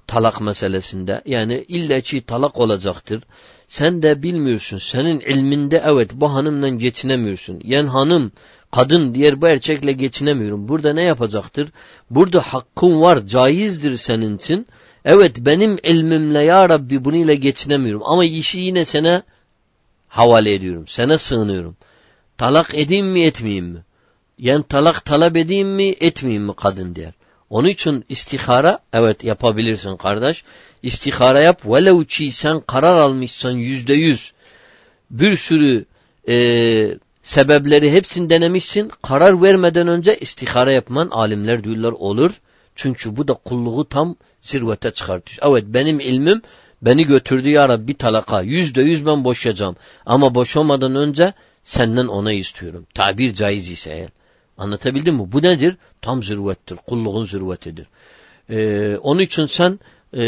talak 0.08 0.42
meselesinde 0.42 1.22
yani 1.26 1.66
illa 1.68 2.02
ki 2.02 2.26
talak 2.26 2.60
olacaktır. 2.60 3.24
Sen 3.68 4.04
de 4.04 4.24
bilmiyorsun. 4.24 4.78
Senin 4.78 5.20
ilminde 5.20 5.84
evet 5.86 6.12
bu 6.14 6.34
hanımla 6.34 6.70
geçinemiyorsun. 6.70 7.62
Yani 7.64 7.90
hanım 7.90 8.32
kadın 8.72 9.16
diğer 9.16 9.42
bu 9.42 9.48
erkekle 9.48 9.92
geçinemiyorum. 9.92 10.68
Burada 10.68 10.94
ne 10.94 11.04
yapacaktır? 11.04 11.70
Burada 12.10 12.42
hakkın 12.42 13.02
var, 13.02 13.28
caizdir 13.28 13.98
senin 13.98 14.38
için. 14.38 14.68
Evet 15.06 15.38
benim 15.40 15.80
ilmimle 15.84 16.40
ya 16.40 16.70
Rabbi 16.70 17.06
bunu 17.06 17.16
ile 17.16 17.36
geçinemiyorum 17.36 18.02
ama 18.06 18.26
işi 18.26 18.62
yine 18.62 18.86
sana 18.86 19.24
havale 20.08 20.54
ediyorum. 20.54 20.86
Sana 20.88 21.18
sığınıyorum. 21.18 21.76
Talak 22.38 22.76
edeyim 22.76 23.08
mi 23.08 23.24
etmeyeyim 23.24 23.66
mi? 23.66 23.80
Yani 24.38 24.64
talak 24.70 25.06
talep 25.06 25.38
edeyim 25.38 25.68
mi 25.68 25.96
etmeyeyim 26.00 26.44
mi 26.44 26.54
kadın 26.58 26.96
diyor. 26.96 27.14
Onun 27.50 27.68
için 27.68 28.06
istihara 28.10 28.80
evet 28.94 29.24
yapabilirsin 29.24 29.98
kardeş. 29.98 30.44
İstihara 30.84 31.42
yap. 31.42 31.62
Velev 31.66 32.04
ki 32.04 32.32
sen 32.32 32.60
karar 32.60 32.98
almışsan 32.98 33.52
yüzde 33.52 33.94
yüz 33.94 34.34
bir 35.12 35.36
sürü 35.36 35.86
e, 36.28 36.36
sebepleri 37.24 37.92
hepsini 37.92 38.30
denemişsin. 38.30 38.92
Karar 39.02 39.42
vermeden 39.42 39.88
önce 39.88 40.18
istihara 40.18 40.72
yapman 40.72 41.10
alimler 41.10 41.64
diyorlar 41.64 41.92
olur. 41.92 42.32
Çünkü 42.76 43.16
bu 43.16 43.28
da 43.28 43.34
kulluğu 43.34 43.86
tam 43.86 44.16
zirvete 44.42 44.92
çıkartıyor. 44.92 45.52
Evet 45.52 45.64
benim 45.68 46.00
ilmim 46.00 46.42
beni 46.82 47.06
götürdü 47.06 47.50
ya 47.50 47.70
Rabbi 47.70 47.94
talaka. 47.94 48.42
Yüzde 48.42 48.82
yüz 48.82 49.06
ben 49.06 49.24
boşayacağım. 49.24 49.76
Ama 50.06 50.36
boşamadan 50.36 50.96
önce 50.96 51.34
senden 51.64 52.08
ona 52.08 52.34
istiyorum. 52.34 52.86
Tabir 52.94 53.34
caiz 53.34 53.72
ise 53.72 53.92
eğer. 53.92 54.10
Anlatabildim 54.64 55.16
mi? 55.16 55.32
Bu 55.32 55.44
nedir? 55.44 55.78
Tam 56.02 56.24
zirvettir. 56.24 56.76
Kulluğun 56.76 57.24
zirvetidir. 57.24 57.88
Ee, 58.50 58.98
onun 58.98 59.22
için 59.22 59.46
sen 59.46 59.80
e, 60.14 60.24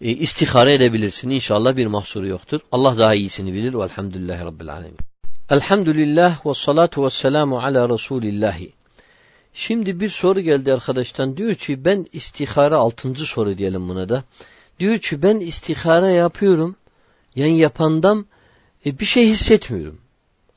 e, 0.00 0.10
istihare 0.10 0.74
edebilirsin. 0.74 1.30
İnşallah 1.30 1.76
bir 1.76 1.86
mahsuru 1.86 2.26
yoktur. 2.26 2.60
Allah 2.72 2.98
daha 2.98 3.14
iyisini 3.14 3.52
bilir. 3.52 3.74
Velhamdülillahi 3.74 4.44
Rabbil 4.44 4.72
Alemin. 4.72 4.98
Elhamdülillah 5.50 6.46
ve 6.46 6.54
salatu 6.54 7.04
ve 7.04 7.10
selamu 7.10 7.58
ala 7.58 7.88
Resulillahi. 7.88 8.72
Şimdi 9.54 10.00
bir 10.00 10.08
soru 10.08 10.40
geldi 10.40 10.74
arkadaştan. 10.74 11.36
Diyor 11.36 11.54
ki 11.54 11.84
ben 11.84 12.06
istihare 12.12 12.74
altıncı 12.74 13.24
soru 13.24 13.58
diyelim 13.58 13.88
buna 13.88 14.08
da. 14.08 14.24
Diyor 14.80 14.98
ki 14.98 15.22
ben 15.22 15.40
istihare 15.40 16.12
yapıyorum. 16.12 16.76
Yani 17.36 17.58
yapandam 17.58 18.24
e, 18.86 18.98
bir 18.98 19.04
şey 19.04 19.28
hissetmiyorum. 19.28 19.98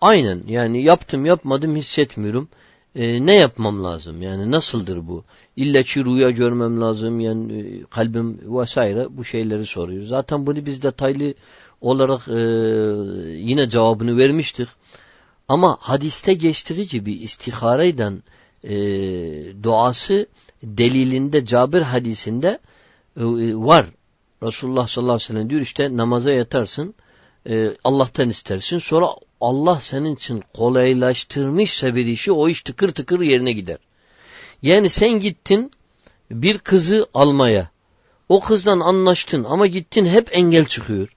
Aynen 0.02 0.44
yani 0.48 0.84
yaptım 0.84 1.26
yapmadım 1.26 1.76
hissetmiyorum. 1.76 2.50
E, 2.96 3.26
ne 3.26 3.36
yapmam 3.36 3.84
lazım? 3.84 4.22
Yani 4.22 4.52
nasıldır 4.52 5.08
bu? 5.08 5.24
İlla 5.56 5.84
ki 5.84 6.06
rüya 6.06 6.30
görmem 6.30 6.82
lazım. 6.82 7.20
Yani 7.20 7.62
e, 7.62 7.84
kalbim 7.84 8.40
vesaire 8.60 9.08
bu 9.10 9.26
şeyleri 9.26 9.66
soruyor. 9.66 10.04
Zaten 10.04 10.46
bunu 10.46 10.66
biz 10.66 10.82
detaylı 10.82 11.34
olarak 11.82 12.28
e, 12.28 12.40
yine 13.38 13.70
cevabını 13.70 14.18
vermiştik. 14.18 14.68
Ama 15.48 15.78
hadiste 15.80 16.34
geçtiği 16.34 16.88
gibi 16.88 17.14
istihareyden 17.14 18.24
e, 18.64 18.74
duası 19.64 20.28
delilinde 20.64 21.46
Cabir 21.46 21.82
hadisinde 21.82 22.60
e, 23.18 23.24
var. 23.56 23.86
Resulullah 24.44 24.88
sallallahu 24.88 25.14
aleyhi 25.14 25.30
ve 25.30 25.34
sellem 25.34 25.50
diyor 25.50 25.62
işte 25.62 25.98
namaza 25.98 26.32
yatarsın 26.32 26.96
e, 27.50 27.72
Allah'tan 27.84 28.30
istersin 28.30 28.78
sonra 28.78 29.08
Allah 29.42 29.80
senin 29.82 30.16
için 30.16 30.44
kolaylaştırmışsa 30.54 31.96
bir 31.96 32.06
işi 32.06 32.32
o 32.32 32.50
iş 32.50 32.62
tıkır 32.62 32.92
tıkır 32.92 33.22
yerine 33.22 33.52
gider. 33.52 33.78
Yani 34.62 34.90
sen 34.90 35.20
gittin 35.20 35.72
bir 36.32 36.58
kızı 36.58 37.08
almaya. 37.14 37.70
O 38.30 38.40
kızdan 38.40 38.80
anlaştın 38.80 39.44
ama 39.44 39.68
gittin 39.68 40.06
hep 40.06 40.38
engel 40.38 40.66
çıkıyor. 40.66 41.10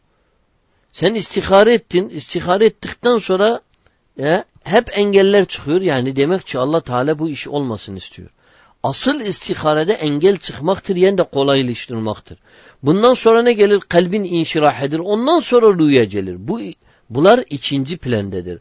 Sen 0.93 1.15
istihare 1.15 1.75
ettin. 1.75 2.09
İstihare 2.09 2.65
ettikten 2.65 3.19
sonra 3.19 3.61
ya, 4.17 4.45
hep 4.65 4.99
engeller 4.99 5.45
çıkıyor. 5.45 5.81
Yani 5.81 6.17
demek 6.17 6.47
ki 6.47 6.59
Allah 6.59 6.81
Teala 6.81 7.19
bu 7.19 7.29
iş 7.29 7.49
olmasın 7.49 7.97
istiyor. 7.97 8.31
Asıl 8.83 9.21
istiharede 9.21 9.93
engel 9.93 10.37
çıkmaktır 10.37 10.97
yani 10.97 11.19
de 11.19 11.23
kolaylaştırmaktır. 11.23 12.39
Bundan 12.83 13.15
sonra 13.15 13.43
ne 13.43 13.53
gelir? 13.53 13.81
Kalbin 13.81 14.25
inşirah 14.25 14.83
edir. 14.83 14.99
Ondan 14.99 15.41
sonra 15.41 15.79
rüya 15.79 16.05
gelir. 16.05 16.49
Bu 16.49 16.61
Bunlar 17.15 17.45
ikinci 17.51 17.97
plandedir. 17.97 18.59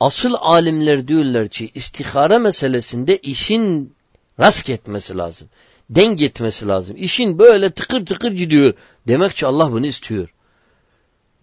Asıl 0.00 0.34
alimler 0.40 1.08
diyorlar 1.08 1.48
ki 1.48 1.70
istihara 1.74 2.38
meselesinde 2.38 3.18
işin 3.18 3.94
rast 4.40 4.70
etmesi 4.70 5.16
lazım. 5.16 5.48
Denk 5.90 6.22
etmesi 6.22 6.66
lazım. 6.66 6.96
İşin 6.98 7.38
böyle 7.38 7.70
tıkır 7.70 8.06
tıkır 8.06 8.32
gidiyor. 8.32 8.74
Demek 9.08 9.36
ki 9.36 9.46
Allah 9.46 9.72
bunu 9.72 9.86
istiyor. 9.86 10.34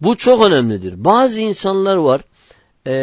Bu 0.00 0.16
çok 0.16 0.46
önemlidir. 0.46 1.04
Bazı 1.04 1.40
insanlar 1.40 1.96
var 1.96 2.20
e, 2.86 2.94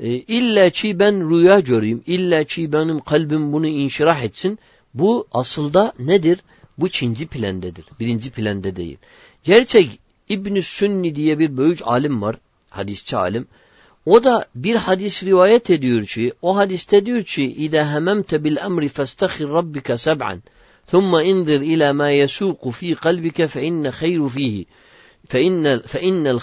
e, 0.00 0.08
illa 0.08 0.70
ki 0.70 0.98
ben 0.98 1.30
rüya 1.30 1.60
göreyim, 1.60 2.02
illa 2.06 2.44
ki 2.44 2.72
benim 2.72 3.00
kalbim 3.00 3.52
bunu 3.52 3.66
inşirah 3.66 4.22
etsin. 4.22 4.58
Bu 4.94 5.26
asılda 5.32 5.92
nedir? 5.98 6.38
Bu 6.78 6.86
ikinci 6.86 7.26
plandedir. 7.26 7.84
Birinci 8.00 8.30
planda 8.30 8.76
değil. 8.76 8.98
Gerçek 9.44 10.00
İbn-i 10.28 10.62
Sünni 10.62 11.16
diye 11.16 11.38
bir 11.38 11.56
büyük 11.56 11.80
alim 11.84 12.22
var 12.22 12.36
hadisçi 12.70 13.16
alim. 13.16 13.48
O 14.06 14.24
da 14.24 14.46
bir 14.54 14.76
hadis 14.76 15.24
rivayet 15.24 15.70
ediyor 15.70 16.04
ki 16.06 16.32
o 16.42 16.56
hadiste 16.56 17.06
diyor 17.06 17.22
ki 17.22 17.52
İzâ 17.52 17.92
hememte 17.94 18.44
bil 18.44 18.56
emri 18.56 18.88
festahir 18.88 19.48
rabbike 19.48 19.98
seb'an 19.98 20.42
thumma 20.86 21.22
inzir 21.22 21.60
ila 21.60 21.92
ma 21.92 22.10
yasuku 22.10 22.70
fi 22.70 22.94
kalbike 22.94 23.48
fe 23.48 23.62
inne 23.62 23.88
hayru 23.88 24.28
fihi 24.28 24.66
fe 25.28 25.42
inne 25.42 25.78
fe 25.78 26.00
innel. 26.00 26.38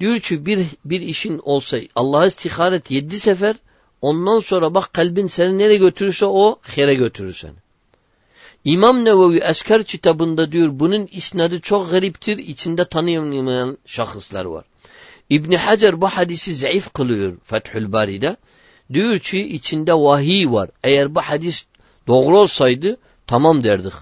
Diyor 0.00 0.18
ki 0.18 0.46
bir, 0.46 0.66
bir 0.84 1.00
işin 1.00 1.40
olsa 1.44 1.78
Allah'a 1.94 2.26
istiharet 2.26 2.90
yedi 2.90 3.20
sefer 3.20 3.56
ondan 4.02 4.38
sonra 4.38 4.74
bak 4.74 4.92
kalbin 4.92 5.26
seni 5.26 5.58
nereye 5.58 5.78
götürürse 5.78 6.26
o 6.26 6.58
here 6.62 6.94
götürür 6.94 7.34
seni. 7.34 7.62
İmam 8.64 9.04
Nevevi 9.04 9.38
Esker 9.38 9.84
kitabında 9.84 10.52
diyor 10.52 10.68
bunun 10.72 11.08
isnadı 11.12 11.60
çok 11.60 11.90
gariptir 11.90 12.38
içinde 12.38 12.84
tanıyamayan 12.84 13.78
şahıslar 13.86 14.44
var. 14.44 14.64
İbni 15.32 15.56
Hacer 15.56 16.00
bu 16.00 16.06
hadisi 16.06 16.54
zayıf 16.54 16.92
kılıyor 16.92 17.36
Fethül 17.44 17.92
Bari'de. 17.92 18.36
Diyor 18.92 19.18
ki 19.18 19.40
içinde 19.40 19.94
vahiy 19.94 20.46
var. 20.50 20.70
Eğer 20.84 21.14
bu 21.14 21.20
hadis 21.20 21.66
doğru 22.06 22.38
olsaydı 22.38 22.96
tamam 23.26 23.64
derdik. 23.64 23.92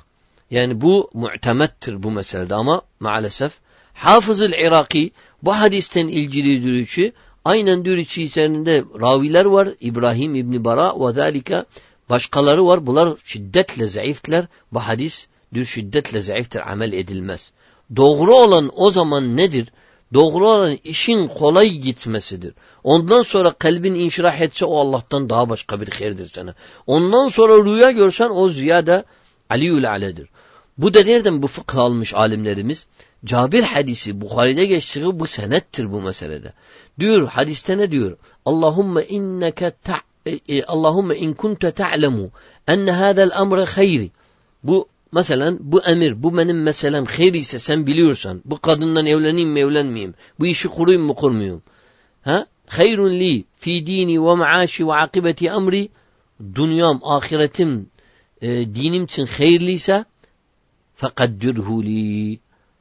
Yani 0.50 0.80
bu 0.80 1.10
muhtemettir 1.14 2.02
bu 2.02 2.10
meselede 2.10 2.54
ama 2.54 2.82
maalesef 3.00 3.52
Hafız-ı 3.94 4.46
Iraki 4.46 5.10
bu 5.42 5.52
hadisten 5.52 6.08
ilgili 6.08 6.64
diyor 6.64 6.86
ki 6.86 7.12
aynen 7.44 7.84
diyor 7.84 8.04
ki 8.04 8.22
içerisinde 8.22 8.84
raviler 9.00 9.44
var 9.44 9.68
İbrahim 9.80 10.34
İbni 10.34 10.64
Bara 10.64 11.00
ve 11.00 11.12
zalika 11.12 11.64
başkaları 12.08 12.66
var. 12.66 12.86
Bunlar 12.86 13.14
şiddetle 13.24 13.86
zayıftler. 13.86 14.46
Bu 14.72 14.80
hadis 14.80 15.26
diyor 15.54 15.66
şiddetle 15.66 16.20
zayıftır 16.20 16.60
amel 16.60 16.92
edilmez. 16.92 17.52
Doğru 17.96 18.34
olan 18.34 18.70
o 18.76 18.90
zaman 18.90 19.36
nedir? 19.36 19.72
Doğru 20.14 20.48
olan 20.48 20.78
işin 20.84 21.28
kolay 21.28 21.68
gitmesidir. 21.68 22.54
Ondan 22.84 23.22
sonra 23.22 23.52
kalbin 23.52 23.94
inşirah 23.94 24.40
etse 24.40 24.64
o 24.64 24.78
Allah'tan 24.78 25.30
daha 25.30 25.48
başka 25.48 25.80
bir 25.80 25.88
hayırdır 25.92 26.26
sana. 26.26 26.54
Ondan 26.86 27.28
sonra 27.28 27.64
rüya 27.64 27.90
görsen 27.90 28.30
o 28.30 28.48
ziyade 28.48 29.04
aliyül 29.50 29.90
aledir. 29.90 30.28
Bu 30.78 30.94
da 30.94 31.02
nereden 31.02 31.42
bu 31.42 31.46
fıkh 31.46 31.76
almış 31.76 32.14
alimlerimiz? 32.14 32.86
Cabir 33.24 33.62
hadisi 33.62 34.20
Bukhari'de 34.20 34.66
geçtiği 34.66 35.20
bu 35.20 35.26
senettir 35.26 35.92
bu 35.92 36.00
meselede. 36.00 36.52
Diyor 37.00 37.28
hadiste 37.28 37.78
ne 37.78 37.90
diyor? 37.90 38.16
Allahumme 38.44 39.04
inneke 39.04 39.72
ta 39.84 39.96
e, 40.26 40.30
e, 40.48 40.64
Allahumme 40.64 41.16
in 41.16 41.32
kunte 41.32 41.70
ta'lemu 41.70 42.30
enne 42.68 42.92
hâzel 42.92 43.30
emre 43.40 43.64
hayri. 43.64 44.10
Bu 44.62 44.88
mesela 45.12 45.56
bu 45.60 45.82
emir, 45.82 46.22
bu 46.22 46.38
benim 46.38 46.62
meselem 46.62 47.04
hayır 47.04 47.34
ise 47.34 47.58
sen 47.58 47.86
biliyorsan 47.86 48.42
bu 48.44 48.60
kadından 48.60 49.06
evleneyim 49.06 49.48
mi 49.48 49.60
evlenmeyeyim, 49.60 50.14
bu 50.40 50.46
işi 50.46 50.68
kurayım 50.68 51.02
mı 51.02 51.14
kurmayayım. 51.14 51.62
Ha? 52.22 52.46
Hayrun 52.66 53.12
li 53.12 53.44
fi 53.56 53.86
dini 53.86 54.24
ve 54.24 54.34
maaşi 54.34 54.86
ve 54.86 54.94
akibeti 54.94 55.46
emri 55.46 55.88
dünyam, 56.54 57.00
ahiretim, 57.04 57.90
e, 58.42 58.48
dinim 58.74 59.04
için 59.04 59.26
hayırlıysa 59.26 60.04
fekaddirhu 60.96 61.84
li 61.84 62.38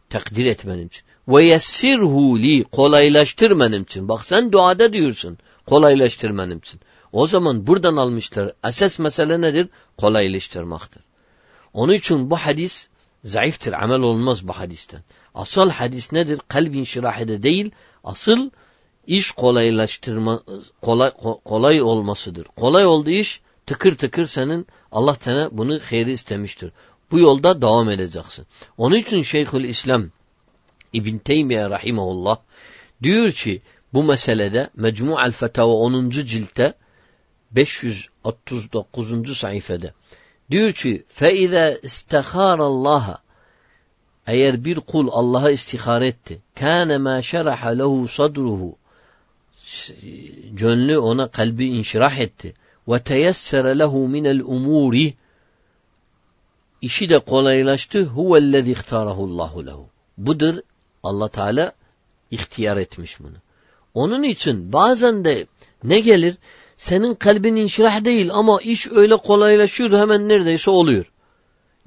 takdir 0.09 0.45
et 0.45 0.67
benim 0.67 0.87
için. 0.87 1.03
Ve 1.27 1.45
yessirhu 1.45 2.39
li 2.39 2.63
kolaylaştır 2.63 3.59
benim 3.59 3.83
için. 3.83 4.07
Bak 4.07 4.25
sen 4.25 4.51
duada 4.51 4.93
diyorsun 4.93 5.37
kolaylaştır 5.65 6.37
benim 6.37 6.57
için. 6.57 6.79
O 7.11 7.27
zaman 7.27 7.67
buradan 7.67 7.95
almışlar. 7.95 8.51
Esas 8.67 8.99
mesele 8.99 9.41
nedir? 9.41 9.69
Kolaylaştırmaktır. 9.97 11.03
Onun 11.73 11.93
için 11.93 12.29
bu 12.29 12.35
hadis 12.35 12.87
zayıftır. 13.23 13.73
Amel 13.73 13.99
olmaz 13.99 14.47
bu 14.47 14.53
hadisten. 14.53 15.01
Asıl 15.35 15.69
hadis 15.69 16.11
nedir? 16.11 16.39
Kalbin 16.47 16.83
şirahede 16.83 17.43
değil. 17.43 17.71
Asıl 18.03 18.49
iş 19.07 19.31
kolaylaştırma 19.31 20.43
kolay 20.81 21.11
kolay 21.45 21.81
olmasıdır. 21.81 22.43
Kolay 22.55 22.85
olduğu 22.85 23.09
iş 23.09 23.41
tıkır 23.65 23.95
tıkır 23.95 24.27
senin 24.27 24.67
Allah 24.91 25.17
sana 25.19 25.49
bunu 25.51 25.79
hayri 25.89 26.11
istemiştir. 26.11 26.71
Bu 27.11 27.19
yolda 27.19 27.61
devam 27.61 27.89
edeceksin. 27.89 28.45
Onun 28.77 28.95
için 28.95 29.23
Şeyhül 29.23 29.63
İslam 29.63 30.09
İbn 30.93 31.17
Teymiye 31.17 31.69
rahimehullah 31.69 32.37
diyor 33.03 33.31
ki 33.31 33.61
bu 33.93 34.03
meselede 34.03 34.69
Mecmu'al 34.75 35.31
Fetava 35.31 35.71
10. 35.71 36.09
ciltte 36.09 36.73
539. 37.51 39.37
sayfada 39.37 39.93
diyor 40.50 40.72
ki 40.72 41.04
فَاِذَا 41.18 41.80
اِسْتَخَارَ 41.80 42.58
اللّٰهَ 42.58 43.16
eğer 44.26 44.64
bir 44.64 44.80
kul 44.80 45.08
Allah'a 45.12 45.50
istihare 45.50 46.06
etti 46.06 46.38
كَانَ 46.56 46.90
مَا 47.06 47.18
شَرَحَ 47.22 47.60
لَهُ 47.80 48.08
صَدْرُهُ 48.18 48.74
gönlü 50.50 50.98
ona 50.98 51.28
kalbi 51.28 51.66
inşirah 51.66 52.18
etti 52.18 52.54
ve 52.88 52.98
teyessere 52.98 53.78
lehu 53.78 54.08
minel 54.08 54.40
umuri 54.40 55.14
işi 56.82 57.08
de 57.08 57.18
kolaylaştı 57.18 58.04
huvellezî 58.04 58.72
ihtârahullahu 58.72 59.66
lehu 59.66 59.88
budur 60.18 60.54
Allah 61.02 61.28
Teala 61.28 61.72
ihtiyar 62.30 62.76
etmiş 62.76 63.20
bunu 63.20 63.36
onun 63.94 64.22
için 64.22 64.72
bazen 64.72 65.24
de 65.24 65.46
ne 65.84 66.00
gelir 66.00 66.34
Senin 66.79 67.15
kalbin 67.15 67.55
inşirah 67.55 68.05
değil 68.05 68.29
ama 68.33 68.61
iş 68.61 68.87
öyle 68.91 69.17
kolaylaşıyor 69.17 69.99
hemen 69.99 70.29
neredeyse 70.29 70.71
oluyor. 70.71 71.05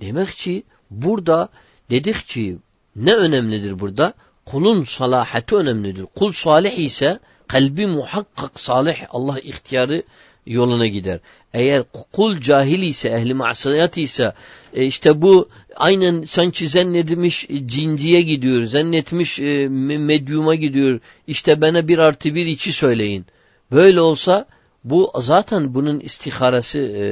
Demek 0.00 0.28
ki 0.28 0.62
burada 0.90 1.48
dedik 1.90 2.28
ki 2.28 2.58
ne 2.96 3.14
önemlidir 3.14 3.78
burada? 3.78 4.14
Kulun 4.46 4.84
salahati 4.84 5.54
önemlidir. 5.56 6.06
Kul 6.16 6.32
salih 6.32 6.78
ise 6.78 7.18
kalbi 7.46 7.86
muhakkak 7.86 8.60
salih 8.60 8.96
Allah 9.10 9.38
ihtiyarı 9.40 10.02
yoluna 10.46 10.86
gider. 10.86 11.20
Eğer 11.54 11.84
kul 12.12 12.40
cahil 12.40 12.82
ise, 12.82 13.08
ehli 13.08 13.34
masiyat 13.34 13.98
ise 13.98 14.32
e 14.74 14.86
işte 14.86 15.22
bu 15.22 15.48
aynen 15.76 16.24
sanki 16.24 16.68
zannedilmiş 16.68 17.48
cinciye 17.66 18.22
gidiyor, 18.22 18.62
zannetmiş 18.62 19.40
e, 19.40 19.68
medyuma 19.98 20.54
gidiyor. 20.54 21.00
İşte 21.26 21.60
bana 21.60 21.88
bir 21.88 21.98
artı 21.98 22.34
bir 22.34 22.46
iki 22.46 22.72
söyleyin. 22.72 23.26
Böyle 23.70 24.00
olsa 24.00 24.46
bu 24.84 25.12
zaten 25.18 25.74
bunun 25.74 26.00
istiharası 26.00 26.78
e, 26.78 27.04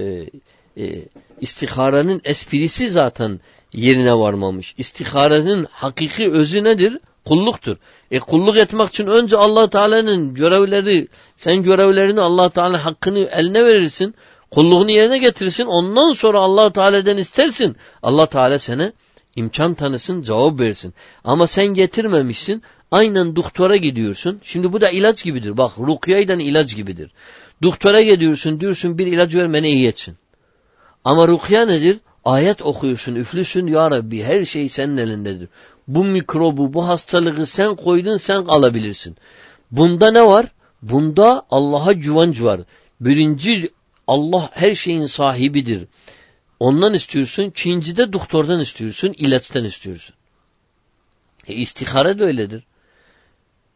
e, 0.83 1.05
istiharanın 1.41 2.21
esprisi 2.25 2.91
zaten 2.91 3.41
yerine 3.73 4.19
varmamış. 4.19 4.75
İstiharenin 4.79 5.67
hakiki 5.71 6.31
özü 6.31 6.65
nedir? 6.65 6.99
Kulluktur. 7.25 7.77
E 8.11 8.19
kulluk 8.19 8.57
etmek 8.57 8.89
için 8.89 9.07
önce 9.07 9.37
allah 9.37 9.71
Teala'nın 9.71 10.35
görevleri, 10.35 11.09
sen 11.37 11.63
görevlerini 11.63 12.21
allah 12.21 12.51
Teala 12.51 12.85
hakkını 12.85 13.19
eline 13.19 13.65
verirsin. 13.65 14.15
Kulluğunu 14.51 14.91
yerine 14.91 15.19
getirirsin. 15.19 15.65
Ondan 15.65 16.11
sonra 16.11 16.39
allah 16.39 16.73
Teala'dan 16.73 17.17
istersin. 17.17 17.77
allah 18.03 18.27
Teala 18.27 18.59
sana 18.59 18.93
imkan 19.37 19.75
tanısın, 19.75 20.23
cevap 20.23 20.61
versin. 20.61 20.95
Ama 21.25 21.47
sen 21.47 21.67
getirmemişsin. 21.67 22.63
Aynen 22.91 23.37
doktora 23.37 23.77
gidiyorsun. 23.77 24.41
Şimdi 24.45 24.73
bu 24.73 24.81
da 24.81 24.91
ilaç 24.91 25.25
gibidir. 25.25 25.57
Bak 25.57 25.73
rukyaydan 25.79 26.39
ilaç 26.39 26.77
gibidir. 26.77 27.11
Doktora 27.63 28.03
gidiyorsun 28.03 28.61
diyorsun 28.61 28.99
bir 28.99 29.07
ilaç 29.07 29.35
ver 29.35 29.53
beni 29.53 29.69
iyi 29.69 29.87
etsin. 29.87 30.17
Ama 31.05 31.29
rukya 31.29 31.67
nedir? 31.67 31.99
Ayet 32.25 32.63
okuyorsun, 32.63 33.15
üflüsün 33.15 33.67
ya 33.67 33.91
Rabbi 33.91 34.23
her 34.23 34.45
şey 34.45 34.69
senin 34.69 34.97
elindedir. 34.97 35.49
Bu 35.89 36.05
mikrobu, 36.05 36.75
bu 36.75 36.89
hastalığı 36.89 37.47
sen 37.47 37.77
koydun 37.77 38.17
sen 38.17 38.37
alabilirsin. 38.37 39.17
Bunda 39.71 40.11
ne 40.11 40.27
var? 40.27 40.47
Bunda 40.83 41.47
Allah'a 41.51 41.93
güvenç 41.93 42.41
var. 42.41 42.61
Birinci 43.01 43.71
Allah 44.07 44.51
her 44.53 44.75
şeyin 44.75 45.07
sahibidir. 45.07 45.89
Ondan 46.61 46.95
istiyorsun. 46.95 47.43
İkincide 47.43 48.13
doktordan 48.13 48.61
istiyorsun. 48.61 49.15
ilaçtan 49.19 49.65
istiyorsun. 49.65 50.15
E, 51.47 51.55
istihare 51.55 52.19
de 52.19 52.25
öyledir. 52.25 52.65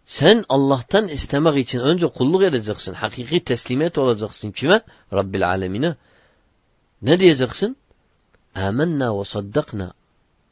Sen 0.04 0.44
Allah'tan 0.48 1.08
istemek 1.08 1.58
için 1.58 1.80
önce 1.80 2.06
kulluk 2.06 2.42
edeceksin. 2.42 2.94
Hakiki 2.94 3.44
teslimiyet 3.44 3.98
olacaksın. 3.98 4.50
Kime? 4.50 4.80
Rabbil 5.12 5.48
alemine. 5.48 5.96
Ne 7.02 7.18
diyeceksin? 7.18 7.76
Âmennâ 8.54 9.20
ve 9.20 9.24
saddakna. 9.24 9.92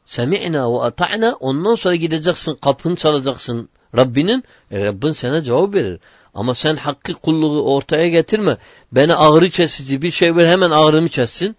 Semi'na 0.05 0.73
ve 0.73 0.79
ata'na. 0.79 1.33
Ondan 1.39 1.75
sonra 1.75 1.95
gideceksin 1.95 2.55
kapını 2.55 2.95
çalacaksın 2.95 3.69
Rabbinin. 3.97 4.43
E 4.71 4.85
Rabbin 4.85 5.11
sana 5.11 5.41
cevap 5.41 5.73
verir. 5.73 5.99
Ama 6.33 6.55
sen 6.55 6.75
hakkı 6.75 7.13
kulluğu 7.13 7.75
ortaya 7.75 8.07
getirme. 8.07 8.57
Beni 8.91 9.15
ağrı 9.15 9.49
kesici 9.49 10.01
bir 10.01 10.11
şey 10.11 10.35
ver 10.35 10.47
hemen 10.47 10.71
ağrımı 10.71 11.09
kessin. 11.09 11.55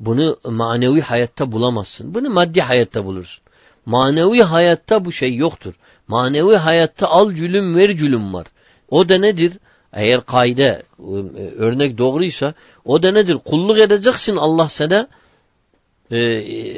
Bunu 0.00 0.38
manevi 0.44 1.00
hayatta 1.00 1.52
bulamazsın. 1.52 2.14
Bunu 2.14 2.30
maddi 2.30 2.60
hayatta 2.60 3.04
bulursun. 3.04 3.44
Manevi 3.86 4.42
hayatta 4.42 5.04
bu 5.04 5.12
şey 5.12 5.34
yoktur. 5.34 5.74
Manevi 6.08 6.54
hayatta 6.56 7.08
al 7.08 7.32
cülüm 7.32 7.76
ver 7.76 7.96
cülüm 7.96 8.34
var. 8.34 8.46
O 8.90 9.08
da 9.08 9.18
nedir? 9.18 9.52
Eğer 9.92 10.20
kaide 10.20 10.82
örnek 11.58 11.98
doğruysa 11.98 12.54
o 12.84 13.02
da 13.02 13.10
nedir? 13.12 13.38
Kulluk 13.44 13.78
edeceksin 13.78 14.36
Allah 14.36 14.68
sana 14.68 15.08
e, 16.10 16.18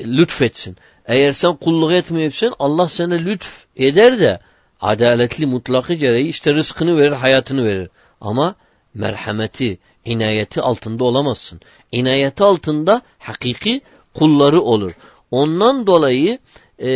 lütfetsin. 0.04 0.76
Eğer 1.06 1.32
sen 1.32 1.56
kulluk 1.56 1.92
etmeyipsin 1.92 2.52
Allah 2.58 2.88
sana 2.88 3.14
lütf 3.14 3.64
eder 3.76 4.18
de 4.20 4.40
adaletli 4.80 5.46
mutlakı 5.46 5.94
gereği 5.94 6.28
işte 6.28 6.54
rızkını 6.54 6.96
verir, 6.96 7.12
hayatını 7.12 7.64
verir. 7.64 7.88
Ama 8.20 8.54
merhameti, 8.94 9.78
inayeti 10.04 10.60
altında 10.60 11.04
olamazsın. 11.04 11.60
İnayeti 11.92 12.44
altında 12.44 13.02
hakiki 13.18 13.80
kulları 14.14 14.60
olur. 14.60 14.92
Ondan 15.30 15.86
dolayı 15.86 16.38
e, 16.82 16.90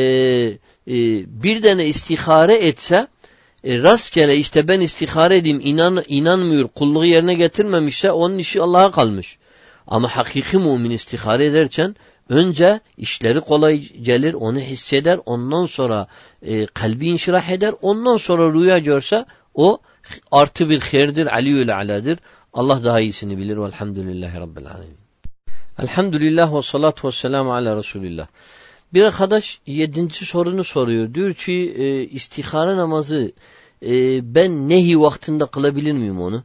e, 0.87 0.93
bir 1.43 1.63
tane 1.63 1.87
istihare 1.87 2.55
etse 2.55 3.07
e, 3.65 3.83
rastgele 3.83 4.37
işte 4.37 4.69
ben 4.69 4.81
istihare 4.81 5.37
edeyim 5.37 5.61
inan, 5.65 6.05
inanmıyor 6.09 6.69
kulluğu 6.69 7.05
yerine 7.05 7.35
getirmemişse 7.35 8.11
onun 8.11 8.39
işi 8.39 8.63
Allah'a 8.63 8.91
kalmış. 8.91 9.39
Ama 9.87 10.09
hakiki 10.09 10.59
mümin 10.59 10.91
istihare 10.91 11.47
ederken 11.47 11.97
önce 12.29 12.81
işleri 12.97 13.41
kolay 13.41 13.81
gelir 13.83 14.35
onu 14.35 14.59
hisseder 14.59 15.21
ondan 15.27 15.67
sonra 15.67 16.07
e, 16.43 16.67
kalbi 16.67 17.07
inşirah 17.07 17.49
eder 17.51 17.75
ondan 17.83 18.17
sonra 18.17 18.55
rüya 18.55 18.79
görse 18.79 19.25
o 19.55 19.79
artı 20.31 20.71
bir 20.71 20.81
hayırdır 20.81 21.27
aliyül 21.27 21.77
aladır. 21.77 22.19
Allah 22.53 22.85
daha 22.85 23.01
iyisini 23.01 23.39
bilir 23.39 23.57
velhamdülillahi 23.57 24.41
rabbil 24.41 24.67
alemin. 24.67 24.99
Elhamdülillah 25.79 26.55
ve 26.55 26.63
salatu 26.63 27.09
ve 27.09 27.13
selamu 27.13 27.55
ala 27.55 27.77
Resulillah. 27.77 28.27
Bir 28.95 29.03
arkadaş 29.03 29.61
yedinci 29.67 30.25
sorunu 30.25 30.65
soruyor. 30.65 31.15
Diyor 31.15 31.35
ki 31.35 31.75
e, 31.79 32.03
istihara 32.03 32.77
namazı 32.77 33.33
e, 33.87 33.91
ben 34.35 34.69
nehi 34.69 35.01
vaktinde 35.01 35.47
kılabilir 35.47 35.93
miyim 35.93 36.21
onu? 36.21 36.45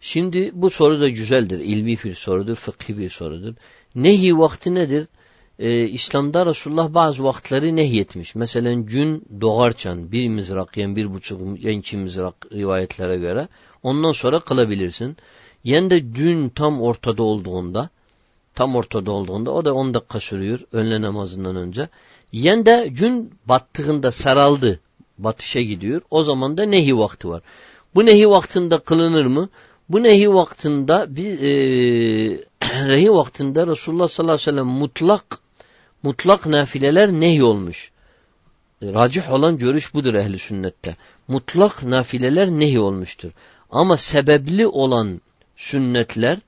Şimdi 0.00 0.50
bu 0.54 0.70
soru 0.70 1.00
da 1.00 1.08
güzeldir. 1.08 1.58
İlmi 1.58 1.96
bir 2.04 2.14
sorudur, 2.14 2.54
fıkhi 2.54 2.98
bir 2.98 3.08
sorudur. 3.08 3.54
Nehi 3.94 4.38
vakti 4.38 4.74
nedir? 4.74 5.06
Ee, 5.58 5.88
İslam'da 5.88 6.46
Resulullah 6.46 6.94
bazı 6.94 7.24
vakitleri 7.24 7.76
nehyetmiş. 7.76 8.34
Mesela 8.34 8.72
gün 8.72 9.26
doğarken 9.40 10.12
bir 10.12 10.28
mızrak, 10.28 10.76
yani 10.76 10.96
bir 10.96 11.14
buçuk, 11.14 11.40
yani 11.64 11.76
iki 11.76 11.96
mızrak 11.96 12.34
rivayetlere 12.52 13.16
göre 13.16 13.48
ondan 13.82 14.12
sonra 14.12 14.40
kılabilirsin. 14.40 15.16
Yani 15.64 15.90
de 15.90 15.98
gün 15.98 16.48
tam 16.48 16.82
ortada 16.82 17.22
olduğunda 17.22 17.90
tam 18.54 18.76
ortada 18.76 19.10
olduğunda 19.10 19.50
o 19.50 19.64
da 19.64 19.74
10 19.74 19.94
dakika 19.94 20.20
sürüyor 20.20 20.60
önle 20.72 21.02
namazından 21.02 21.56
önce. 21.56 21.88
Yen 22.32 22.66
de 22.66 22.88
gün 22.90 23.34
battığında 23.46 24.12
saraldı. 24.12 24.80
Batışa 25.18 25.60
gidiyor. 25.60 26.02
O 26.10 26.22
zaman 26.22 26.58
da 26.58 26.62
nehi 26.62 26.98
vakti 26.98 27.28
var. 27.28 27.42
Bu 27.94 28.06
nehi 28.06 28.30
vaktinde 28.30 28.78
kılınır 28.78 29.26
mı? 29.26 29.48
Bu 29.88 30.02
nehi 30.02 30.34
vaktinde 30.34 31.06
bir 31.08 31.40
e, 31.40 32.44
nehi 32.88 33.12
vaktinde 33.12 33.66
Resulullah 33.66 34.08
sallallahu 34.08 34.34
aleyhi 34.34 34.48
ve 34.48 34.52
sellem 34.52 34.66
mutlak 34.66 35.24
mutlak 36.02 36.46
nafileler 36.46 37.12
nehi 37.12 37.44
olmuş. 37.44 37.90
Racih 38.82 39.32
olan 39.32 39.58
görüş 39.58 39.94
budur 39.94 40.14
ehli 40.14 40.38
sünnette. 40.38 40.96
Mutlak 41.28 41.82
nafileler 41.82 42.48
nehi 42.48 42.80
olmuştur. 42.80 43.30
Ama 43.70 43.96
sebepli 43.96 44.66
olan 44.66 45.20
sünnetler 45.56 46.38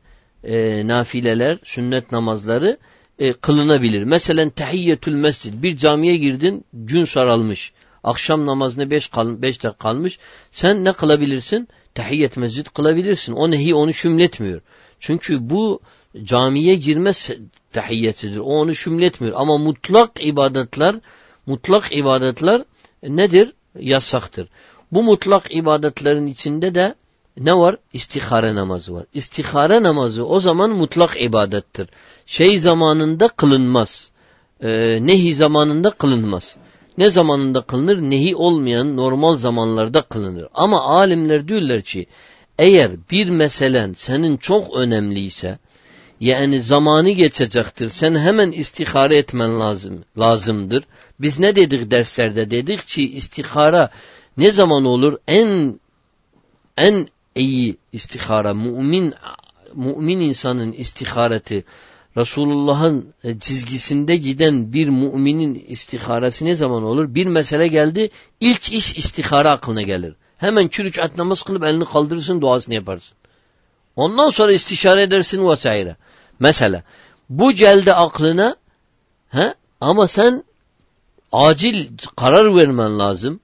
e, 0.46 0.86
nafileler, 0.86 1.58
sünnet 1.64 2.12
namazları 2.12 2.78
e, 3.18 3.32
kılınabilir. 3.32 4.04
Mesela 4.04 4.50
tehiyyetül 4.50 5.14
mescid. 5.14 5.62
Bir 5.62 5.76
camiye 5.76 6.16
girdin, 6.16 6.64
gün 6.72 7.04
saralmış. 7.04 7.72
Akşam 8.04 8.46
namazına 8.46 8.90
beş, 8.90 9.08
kal, 9.08 9.42
beş 9.42 9.62
dakika 9.62 9.78
kalmış. 9.78 10.18
Sen 10.52 10.84
ne 10.84 10.92
kılabilirsin? 10.92 11.68
Tehiyyet 11.94 12.36
mescid 12.36 12.66
kılabilirsin. 12.66 13.32
O 13.32 13.50
nehi 13.50 13.74
onu 13.74 13.92
şümletmiyor. 13.92 14.60
Çünkü 15.00 15.50
bu 15.50 15.80
camiye 16.24 16.74
girme 16.74 17.12
tehiyyetidir. 17.72 18.38
O 18.38 18.42
onu 18.42 18.74
şümletmiyor. 18.74 19.34
Ama 19.36 19.58
mutlak 19.58 20.26
ibadetler, 20.26 20.94
mutlak 21.46 21.96
ibadetler 21.96 22.62
nedir? 23.02 23.52
Yasaktır. 23.78 24.48
Bu 24.92 25.02
mutlak 25.02 25.56
ibadetlerin 25.56 26.26
içinde 26.26 26.74
de 26.74 26.94
ne 27.40 27.58
var? 27.58 27.76
İstihare 27.92 28.54
namazı 28.54 28.94
var. 28.94 29.04
İstihare 29.14 29.82
namazı 29.82 30.26
o 30.26 30.40
zaman 30.40 30.70
mutlak 30.70 31.22
ibadettir. 31.22 31.88
Şey 32.26 32.58
zamanında 32.58 33.28
kılınmaz. 33.28 34.10
Ee, 34.60 34.98
nehi 35.06 35.34
zamanında 35.34 35.90
kılınmaz. 35.90 36.56
Ne 36.98 37.10
zamanında 37.10 37.60
kılınır? 37.60 37.98
Nehi 37.98 38.36
olmayan 38.36 38.96
normal 38.96 39.36
zamanlarda 39.36 40.02
kılınır. 40.02 40.46
Ama 40.54 40.80
alimler 40.80 41.48
diyorlar 41.48 41.80
ki 41.80 42.06
eğer 42.58 42.90
bir 43.10 43.28
meselen 43.28 43.92
senin 43.92 44.36
çok 44.36 44.76
önemliyse 44.76 45.58
yani 46.20 46.62
zamanı 46.62 47.10
geçecektir. 47.10 47.88
Sen 47.88 48.14
hemen 48.14 48.52
istihare 48.52 49.16
etmen 49.16 49.60
lazım, 49.60 50.04
lazımdır. 50.18 50.84
Biz 51.20 51.38
ne 51.38 51.56
dedik 51.56 51.90
derslerde? 51.90 52.50
Dedik 52.50 52.86
ki 52.86 53.10
istihara 53.10 53.90
ne 54.36 54.52
zaman 54.52 54.84
olur? 54.84 55.18
En 55.28 55.80
en 56.76 57.08
iyi 57.36 57.76
istihara, 57.92 58.54
mümin 58.54 59.14
mümin 59.74 60.20
insanın 60.20 60.72
istihareti, 60.72 61.64
Resulullah'ın 62.16 63.14
e, 63.24 63.38
çizgisinde 63.38 64.16
giden 64.16 64.72
bir 64.72 64.88
müminin 64.88 65.64
istiharesi 65.68 66.44
ne 66.44 66.56
zaman 66.56 66.82
olur? 66.82 67.14
Bir 67.14 67.26
mesele 67.26 67.68
geldi, 67.68 68.10
ilk 68.40 68.72
iş 68.72 68.96
istihara 68.96 69.50
aklına 69.50 69.82
gelir. 69.82 70.14
Hemen 70.38 70.68
çürüç 70.68 70.98
at 70.98 71.18
namaz 71.18 71.42
kılıp 71.42 71.64
elini 71.64 71.84
kaldırırsın, 71.84 72.40
duasını 72.40 72.74
yaparsın. 72.74 73.16
Ondan 73.96 74.30
sonra 74.30 74.52
istişare 74.52 75.02
edersin 75.02 75.48
vesaire. 75.48 75.96
Mesela 76.38 76.82
bu 77.30 77.52
geldi 77.52 77.94
aklına 77.94 78.56
he? 79.28 79.54
ama 79.80 80.08
sen 80.08 80.44
acil 81.32 81.88
karar 82.16 82.56
vermen 82.56 82.98
lazım. 82.98 83.40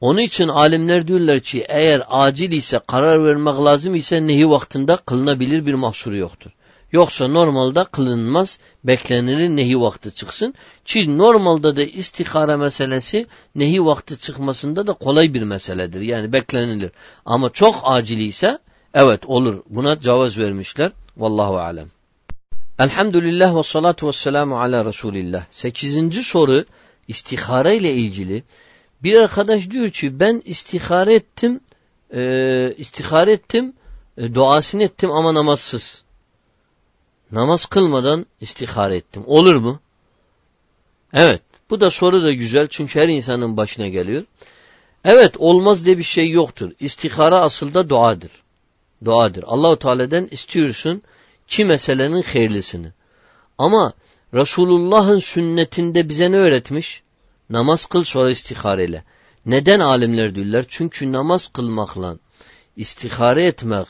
Onun 0.00 0.20
için 0.20 0.48
alimler 0.48 1.08
diyorlar 1.08 1.40
ki 1.40 1.64
eğer 1.68 2.02
acil 2.08 2.52
ise 2.52 2.80
karar 2.86 3.24
vermek 3.24 3.54
lazım 3.54 3.94
ise 3.94 4.26
nehi 4.26 4.50
vaktinde 4.50 4.96
kılınabilir 5.06 5.66
bir 5.66 5.74
mahsuru 5.74 6.16
yoktur. 6.16 6.50
Yoksa 6.92 7.28
normalde 7.28 7.84
kılınmaz, 7.84 8.58
beklenilir 8.84 9.48
nehi 9.48 9.80
vakti 9.80 10.14
çıksın. 10.14 10.54
Ki 10.84 11.18
normalde 11.18 11.76
de 11.76 11.90
istihara 11.90 12.56
meselesi 12.56 13.26
nehi 13.54 13.84
vakti 13.84 14.18
çıkmasında 14.18 14.86
da 14.86 14.92
kolay 14.92 15.34
bir 15.34 15.42
meseledir. 15.42 16.00
Yani 16.00 16.32
beklenilir. 16.32 16.90
Ama 17.24 17.50
çok 17.50 17.80
acil 17.84 18.18
ise 18.18 18.58
evet 18.94 19.26
olur. 19.26 19.62
Buna 19.68 20.00
cevaz 20.00 20.38
vermişler. 20.38 20.92
Vallahu 21.16 21.58
alem. 21.58 21.88
Elhamdülillah 22.78 23.56
ve 23.56 23.62
salatu 23.62 24.08
ve 24.08 24.12
selamu 24.12 24.60
ala 24.60 24.84
Resulillah. 24.84 25.44
Sekizinci 25.50 26.22
soru 26.22 26.64
istihara 27.08 27.72
ile 27.72 27.92
ilgili. 27.94 28.42
Bir 29.02 29.14
arkadaş 29.14 29.70
diyor 29.70 29.90
ki 29.90 30.20
ben 30.20 30.42
istihare 30.44 31.14
ettim, 31.14 31.60
e, 32.14 32.74
istihare 32.78 33.32
ettim, 33.32 33.72
e, 34.18 34.34
duasını 34.34 34.82
ettim 34.82 35.10
ama 35.10 35.34
namazsız. 35.34 36.02
Namaz 37.32 37.66
kılmadan 37.66 38.26
istihare 38.40 38.96
ettim. 38.96 39.22
Olur 39.26 39.54
mu? 39.54 39.80
Evet. 41.12 41.42
Bu 41.70 41.80
da 41.80 41.90
soru 41.90 42.22
da 42.22 42.32
güzel 42.32 42.68
çünkü 42.68 43.00
her 43.00 43.08
insanın 43.08 43.56
başına 43.56 43.88
geliyor. 43.88 44.24
Evet 45.04 45.34
olmaz 45.38 45.86
diye 45.86 45.98
bir 45.98 46.02
şey 46.02 46.30
yoktur. 46.30 46.72
İstihara 46.80 47.40
asılda 47.40 47.88
duadır. 47.88 48.30
Duadır. 49.04 49.44
Allahu 49.46 49.78
Teala'dan 49.78 50.28
istiyorsun 50.30 51.02
ki 51.48 51.64
meselenin 51.64 52.22
hayırlısını. 52.22 52.92
Ama 53.58 53.92
Resulullah'ın 54.34 55.18
sünnetinde 55.18 56.08
bize 56.08 56.32
ne 56.32 56.36
öğretmiş? 56.36 57.02
Namaz 57.50 57.86
kıl 57.86 58.04
sonra 58.04 58.30
istihareyle. 58.30 59.04
Neden 59.46 59.80
alimler 59.80 60.34
diyorlar? 60.34 60.64
Çünkü 60.68 61.12
namaz 61.12 61.48
kılmakla 61.48 62.16
istihare 62.76 63.46
etmek, 63.46 63.86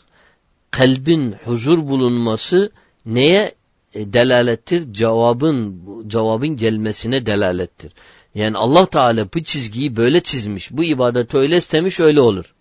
kalbin 0.70 1.34
huzur 1.44 1.78
bulunması 1.78 2.72
neye 3.06 3.54
e, 3.94 4.12
delalettir? 4.12 4.92
Cevabın 4.92 5.82
cevabın 6.08 6.56
gelmesine 6.56 7.26
delalettir. 7.26 7.92
Yani 8.34 8.56
Allah 8.56 8.86
Teala 8.86 9.28
bu 9.34 9.42
çizgiyi 9.42 9.96
böyle 9.96 10.22
çizmiş, 10.22 10.70
bu 10.70 10.84
ibadeti 10.84 11.36
öyle 11.36 11.56
istemiş, 11.56 12.00
öyle 12.00 12.20
olur. 12.20 12.54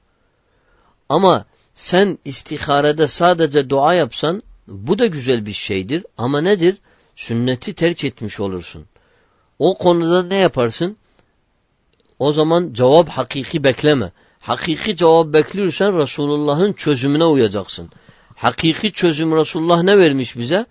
Ama 1.09 1.45
sen 1.75 2.17
istiharede 2.25 3.07
sadece 3.07 3.69
dua 3.69 3.93
yapsan 3.93 4.43
bu 4.67 4.99
da 4.99 5.05
güzel 5.05 5.45
bir 5.45 5.53
şeydir 5.53 6.05
ama 6.17 6.41
nedir? 6.41 6.77
Sünneti 7.15 7.73
terk 7.73 8.03
etmiş 8.03 8.39
olursun. 8.39 8.85
O 9.59 9.77
konuda 9.77 10.23
ne 10.23 10.35
yaparsın? 10.35 10.97
O 12.19 12.31
zaman 12.31 12.73
cevap 12.73 13.09
hakiki 13.09 13.63
bekleme. 13.63 14.11
Hakiki 14.39 14.97
cevap 14.97 15.33
bekliyorsan 15.33 15.97
Resulullah'ın 15.97 16.73
çözümüne 16.73 17.25
uyacaksın. 17.25 17.89
Hakiki 18.35 18.91
çözüm 18.91 19.35
Resulullah 19.35 19.83
ne 19.83 19.97
vermiş 19.97 20.37
bize? 20.37 20.65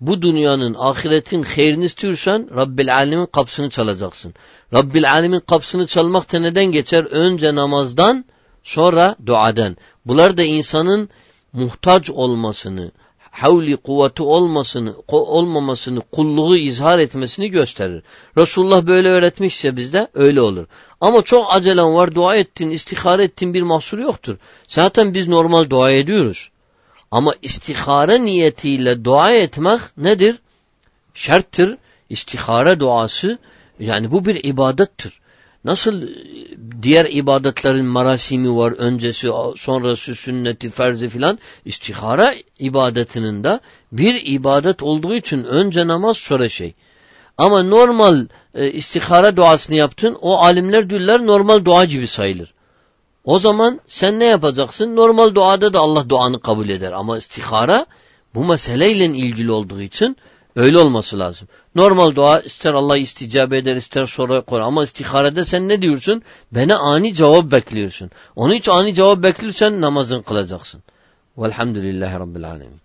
Bu 0.00 0.22
dünyanın, 0.22 0.76
ahiretin 0.78 1.42
hayrini 1.42 1.84
istiyorsan 1.84 2.48
Rabbil 2.56 2.94
Alemin 2.94 3.26
kapısını 3.26 3.70
çalacaksın. 3.70 4.34
Rabbil 4.74 5.12
Alemin 5.12 5.40
kapısını 5.40 5.86
çalmak 5.86 6.32
da 6.32 6.38
neden 6.38 6.64
geçer? 6.64 7.04
Önce 7.04 7.54
namazdan, 7.54 8.24
sonra 8.62 9.16
duadan. 9.26 9.76
Bunlar 10.06 10.36
da 10.36 10.42
insanın 10.42 11.08
muhtaç 11.52 12.10
olmasını, 12.10 12.90
havli 13.38 13.76
kuvveti 13.76 14.22
olmasını, 14.22 14.94
olmamasını, 15.08 16.00
kulluğu 16.00 16.56
izhar 16.56 16.98
etmesini 16.98 17.50
gösterir. 17.50 18.02
Resulullah 18.36 18.86
böyle 18.86 19.08
öğretmişse 19.08 19.76
bizde 19.76 20.08
öyle 20.14 20.40
olur. 20.40 20.66
Ama 21.00 21.22
çok 21.22 21.54
acelen 21.54 21.94
var, 21.94 22.14
dua 22.14 22.36
ettin, 22.36 22.70
istihare 22.70 23.22
ettin 23.24 23.54
bir 23.54 23.62
mahsur 23.62 23.98
yoktur. 23.98 24.36
Zaten 24.68 25.14
biz 25.14 25.28
normal 25.28 25.70
dua 25.70 25.90
ediyoruz. 25.90 26.50
Ama 27.10 27.34
istihare 27.42 28.22
niyetiyle 28.22 29.04
dua 29.04 29.30
etmek 29.32 29.80
nedir? 29.96 30.38
Şarttır. 31.14 31.78
İstihare 32.08 32.80
duası 32.80 33.38
yani 33.80 34.10
bu 34.10 34.24
bir 34.24 34.44
ibadettir. 34.44 35.20
Nasıl 35.64 36.02
e, 36.02 36.08
diğer 36.82 37.04
ibadetlerin 37.10 37.84
marasimi 37.84 38.56
var, 38.56 38.72
öncesi, 38.72 39.28
sonrası, 39.56 40.14
sünneti, 40.14 40.70
ferzi 40.70 41.08
filan, 41.08 41.38
istihara 41.64 42.34
ibadetinin 42.58 43.44
de 43.44 43.60
bir 43.92 44.22
ibadet 44.26 44.82
olduğu 44.82 45.14
için 45.14 45.44
önce 45.44 45.86
namaz 45.86 46.16
sonra 46.16 46.48
şey. 46.48 46.74
Ama 47.38 47.62
normal 47.62 48.26
e, 48.54 48.70
istihara 48.70 49.36
duasını 49.36 49.76
yaptın, 49.76 50.16
o 50.20 50.38
alimler 50.38 50.90
diyorlar 50.90 51.26
normal 51.26 51.64
dua 51.64 51.84
gibi 51.84 52.06
sayılır. 52.06 52.54
O 53.24 53.38
zaman 53.38 53.80
sen 53.86 54.20
ne 54.20 54.24
yapacaksın? 54.24 54.96
Normal 54.96 55.34
duada 55.34 55.72
da 55.72 55.80
Allah 55.80 56.08
duanı 56.08 56.40
kabul 56.40 56.68
eder. 56.68 56.92
Ama 56.92 57.18
istihara 57.18 57.86
Bu 58.34 58.44
meseleyle 58.44 59.04
ilgili 59.04 59.52
olduğu 59.52 59.80
için 59.80 60.16
öyle 60.58 60.78
olması 60.78 61.18
lazım. 61.18 61.48
Normal 61.74 62.14
dua 62.14 62.40
ister 62.40 62.74
Allah 62.74 62.98
isticabe 62.98 63.58
eder 63.58 63.76
ister 63.76 64.04
sonra 64.04 64.40
koyar. 64.40 64.62
Ama 64.62 64.84
istiharede 64.84 65.44
sen 65.44 65.68
ne 65.68 65.82
diyorsun? 65.82 66.22
Bana 66.52 66.78
ani 66.78 67.14
cevap 67.14 67.52
bekliyorsun. 67.52 68.10
Onu 68.36 68.54
hiç 68.54 68.68
ani 68.68 68.94
cevap 68.94 69.22
bekliyorsan 69.22 69.80
namazın 69.80 70.22
kılacaksın. 70.22 70.82
Velhamdülillahi 71.38 72.14
Rabbil 72.14 72.48
Alemin. 72.50 72.80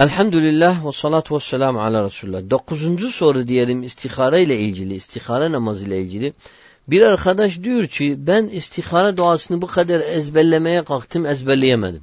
Elhamdülillah 0.00 0.86
ve 0.86 0.92
salatu 0.92 1.34
ve 1.34 1.40
selamu 1.40 1.80
ala 1.80 2.04
Resulullah. 2.04 2.50
Dokuzuncu 2.50 3.10
soru 3.10 3.48
diyelim 3.48 3.82
istihare 3.82 4.42
ile 4.42 4.58
ilgili, 4.58 4.94
istihare 4.94 5.52
namazı 5.52 5.86
ile 5.86 6.00
ilgili. 6.00 6.32
Bir 6.88 7.00
arkadaş 7.00 7.62
diyor 7.62 7.86
ki 7.86 8.14
ben 8.18 8.48
istihare 8.48 9.16
duasını 9.16 9.62
bu 9.62 9.66
kadar 9.66 10.00
ezberlemeye 10.00 10.82
kalktım 10.84 11.26
ezberleyemedim. 11.26 12.02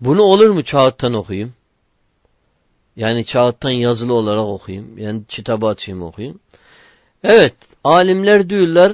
Bunu 0.00 0.22
olur 0.22 0.50
mu 0.50 0.62
kağıttan 0.70 1.14
okuyayım? 1.14 1.52
Yani 2.98 3.24
kağıttan 3.24 3.70
yazılı 3.70 4.14
olarak 4.14 4.44
okuyayım. 4.44 4.98
Yani 4.98 5.22
kitabı 5.28 5.66
açayım 5.66 6.02
okuyayım. 6.02 6.40
Evet 7.24 7.54
alimler 7.84 8.50
diyorlar 8.50 8.92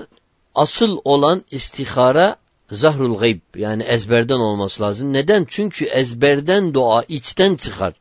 asıl 0.54 0.98
olan 1.04 1.44
istihara 1.50 2.36
zahrul 2.72 3.18
gayb 3.18 3.40
yani 3.56 3.82
ezberden 3.82 4.38
olması 4.38 4.82
lazım. 4.82 5.12
Neden? 5.12 5.46
Çünkü 5.48 5.84
ezberden 5.84 6.74
dua 6.74 7.04
içten 7.08 7.54
çıkar. 7.54 7.94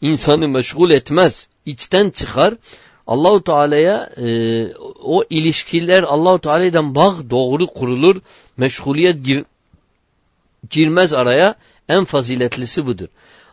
İnsanı 0.00 0.48
meşgul 0.48 0.90
etmez. 0.90 1.48
İçten 1.66 2.10
çıkar. 2.10 2.54
Allahu 3.06 3.44
Teala'ya 3.44 4.10
e, 4.16 4.26
o 5.02 5.24
ilişkiler 5.30 6.02
Allahu 6.02 6.38
Teala'dan 6.38 6.94
bağ 6.94 7.14
doğru 7.30 7.66
kurulur. 7.66 8.20
Meşguliyet 8.56 9.24
gir, 9.24 9.44
girmez 10.70 11.12
araya. 11.12 11.54
En 11.88 12.04
faziletlisi 12.04 12.86
budur. 12.86 13.08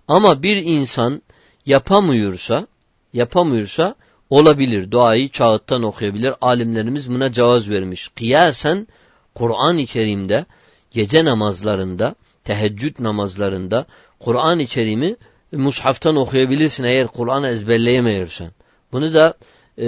Ama 0.07 0.43
bir 0.43 0.57
insan 0.57 1.21
yapamıyorsa 1.65 2.67
yapamıyorsa 3.13 3.95
olabilir. 4.29 4.91
Duayı 4.91 5.29
çağıttan 5.29 5.83
okuyabilir. 5.83 6.33
Alimlerimiz 6.41 7.09
buna 7.09 7.31
cevaz 7.31 7.69
vermiş. 7.69 8.09
Kıyasen 8.15 8.87
Kur'an-ı 9.35 9.85
Kerim'de 9.85 10.45
gece 10.91 11.25
namazlarında, 11.25 12.15
teheccüd 12.43 12.95
namazlarında 12.99 13.85
Kur'an-ı 14.19 14.65
Kerim'i 14.65 15.15
mushaftan 15.51 16.15
okuyabilirsin 16.15 16.83
eğer 16.83 17.07
Kur'an'ı 17.07 17.47
ezberleyemiyorsan. 17.47 18.51
Bunu 18.91 19.13
da 19.13 19.33
e, 19.77 19.87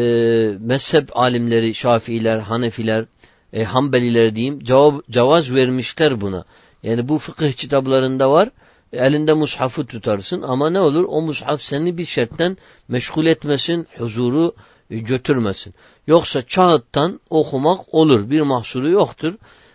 mezhep 0.60 1.18
alimleri, 1.18 1.76
Şafiiler, 1.76 2.38
Hanefiler, 2.38 3.06
e, 3.54 3.64
Hanbeliler 3.64 4.36
diyeyim 4.36 4.60
cevap, 4.64 5.08
cevaz 5.10 5.54
vermişler 5.54 6.22
buna. 6.22 6.46
Yani 6.84 7.10
bu 7.10 7.18
fıkıh 7.18 7.52
kitaplarında 7.52 8.32
var. 8.32 8.50
Elinde 8.94 9.34
mushafı 9.34 9.86
tutarsın 9.86 10.42
ama 10.42 10.70
ne 10.70 10.80
olur? 10.80 11.06
O 11.08 11.22
mushaf 11.22 11.62
seni 11.62 11.98
bir 11.98 12.06
şertten 12.06 12.58
meşgul 12.88 13.26
etmesin, 13.26 13.88
huzuru 13.98 14.56
götürmesin. 14.90 15.74
Yoksa 16.08 16.42
kağıttan 16.42 17.20
okumak 17.30 17.94
olur. 17.94 18.30
Bir 18.30 18.42
mahsuru 18.42 18.90
yoktur. 18.90 19.34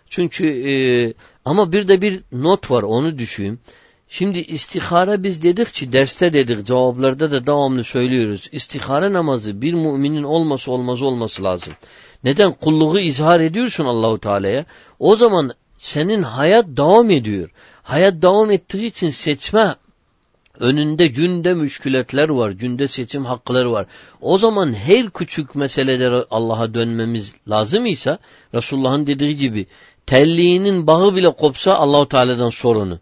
Çünkü 0.09 0.47
e, 0.47 0.73
ama 1.45 1.73
bir 1.73 1.89
de 1.89 2.03
bir 2.03 2.23
not 2.33 2.71
var 2.71 2.83
onu 2.83 3.19
düşün. 3.19 3.61
Şimdi 4.09 4.39
istihara 4.39 5.23
biz 5.23 5.43
dedik 5.43 5.75
ki 5.75 5.93
derste 5.93 6.33
dedik 6.33 6.67
cevaplarda 6.67 7.31
da 7.31 7.47
devamlı 7.47 7.85
söylüyoruz. 7.85 8.49
İstihara 8.53 9.13
namazı 9.13 9.63
bir 9.63 9.75
müminin 9.75 10.23
olması 10.23 10.73
olmaz 10.73 11.03
olması 11.03 11.43
lazım. 11.45 11.73
Neden? 12.25 12.51
Kulluğu 12.51 13.01
izhar 13.01 13.41
ediyorsun 13.41 13.85
Allahu 13.85 14.19
Teala'ya. 14.19 14.65
O 14.99 15.17
zaman 15.17 15.53
senin 15.79 16.23
hayat 16.23 16.67
devam 16.67 17.11
ediyor. 17.11 17.51
Hayat 17.83 18.23
devam 18.23 18.51
ettiği 18.51 18.87
için 18.87 19.11
seçme 19.11 19.75
önünde 20.61 21.07
günde 21.07 21.55
müşkületler 21.55 22.29
var, 22.29 22.51
günde 22.51 22.89
seçim 22.89 23.25
hakları 23.25 23.73
var. 23.73 23.87
O 24.21 24.39
zaman 24.39 24.75
her 24.75 25.11
küçük 25.11 25.55
meselelere 25.55 26.25
Allah'a 26.31 26.75
dönmemiz 26.75 27.35
lazım 27.49 27.87
ise 27.87 28.19
Resulullah'ın 28.55 29.07
dediği 29.07 29.37
gibi 29.37 29.67
telliğinin 30.07 30.87
bağı 30.87 31.17
bile 31.17 31.31
kopsa 31.31 31.75
Allahu 31.75 32.09
Teala'dan 32.09 32.49
sorunu. 32.49 32.99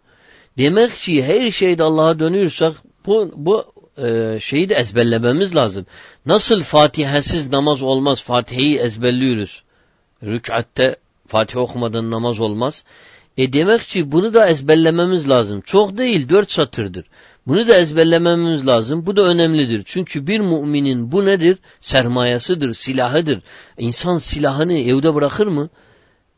Demek 0.57 0.91
ki 0.91 1.23
her 1.23 1.51
şeyde 1.51 1.83
Allah'a 1.83 2.19
dönüyorsak 2.19 2.75
bu, 3.05 3.31
bu 3.35 3.65
e, 4.03 4.37
şeyi 4.39 4.69
de 4.69 4.75
ezberlememiz 4.75 5.55
lazım. 5.55 5.85
Nasıl 6.25 6.63
Fatiha'sız 6.63 7.51
namaz 7.51 7.81
olmaz? 7.81 8.23
Fatiha'yı 8.23 8.79
ezberliyoruz. 8.79 9.63
Rük'atte 10.23 10.95
Fatiha 11.27 11.59
okumadan 11.59 12.11
namaz 12.11 12.39
olmaz. 12.39 12.83
E 13.39 13.53
demek 13.53 13.81
ki 13.81 14.11
bunu 14.11 14.33
da 14.33 14.47
ezberlememiz 14.49 15.29
lazım. 15.29 15.61
Çok 15.61 15.97
değil, 15.97 16.29
dört 16.29 16.51
satırdır. 16.51 17.05
Bunu 17.47 17.67
da 17.67 17.75
ezberlememiz 17.75 18.67
lazım. 18.67 19.05
Bu 19.05 19.15
da 19.15 19.21
önemlidir. 19.21 19.81
Çünkü 19.85 20.27
bir 20.27 20.39
müminin 20.39 21.11
bu 21.11 21.25
nedir? 21.25 21.57
Sermayesidir, 21.81 22.73
silahıdır. 22.73 23.41
İnsan 23.77 24.17
silahını 24.17 24.73
evde 24.73 25.15
bırakır 25.15 25.47
mı? 25.47 25.69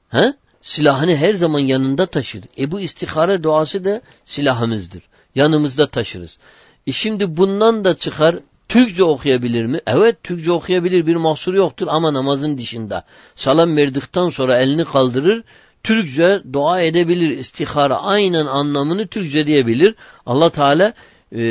He? 0.09 0.33
Silahını 0.61 1.15
her 1.15 1.33
zaman 1.33 1.59
yanında 1.59 2.05
taşır. 2.05 2.43
E 2.57 2.71
bu 2.71 2.79
istihare 2.79 3.43
duası 3.43 3.85
da 3.85 4.01
silahımızdır. 4.25 5.03
Yanımızda 5.35 5.87
taşırız. 5.87 6.39
E 6.87 6.91
şimdi 6.91 7.37
bundan 7.37 7.85
da 7.85 7.95
çıkar 7.95 8.35
Türkçe 8.69 9.03
okuyabilir 9.03 9.65
mi? 9.65 9.79
Evet 9.87 10.23
Türkçe 10.23 10.51
okuyabilir 10.51 11.07
bir 11.07 11.15
mahsur 11.15 11.53
yoktur 11.53 11.87
ama 11.89 12.13
namazın 12.13 12.57
dışında. 12.57 13.03
Salam 13.35 13.77
verdikten 13.77 14.29
sonra 14.29 14.57
elini 14.57 14.85
kaldırır. 14.85 15.43
Türkçe 15.83 16.41
dua 16.53 16.81
edebilir. 16.81 17.29
İstihara 17.29 18.01
aynen 18.01 18.45
anlamını 18.45 19.07
Türkçe 19.07 19.47
diyebilir. 19.47 19.95
Allah 20.25 20.49
Teala 20.49 20.93
e, 21.35 21.41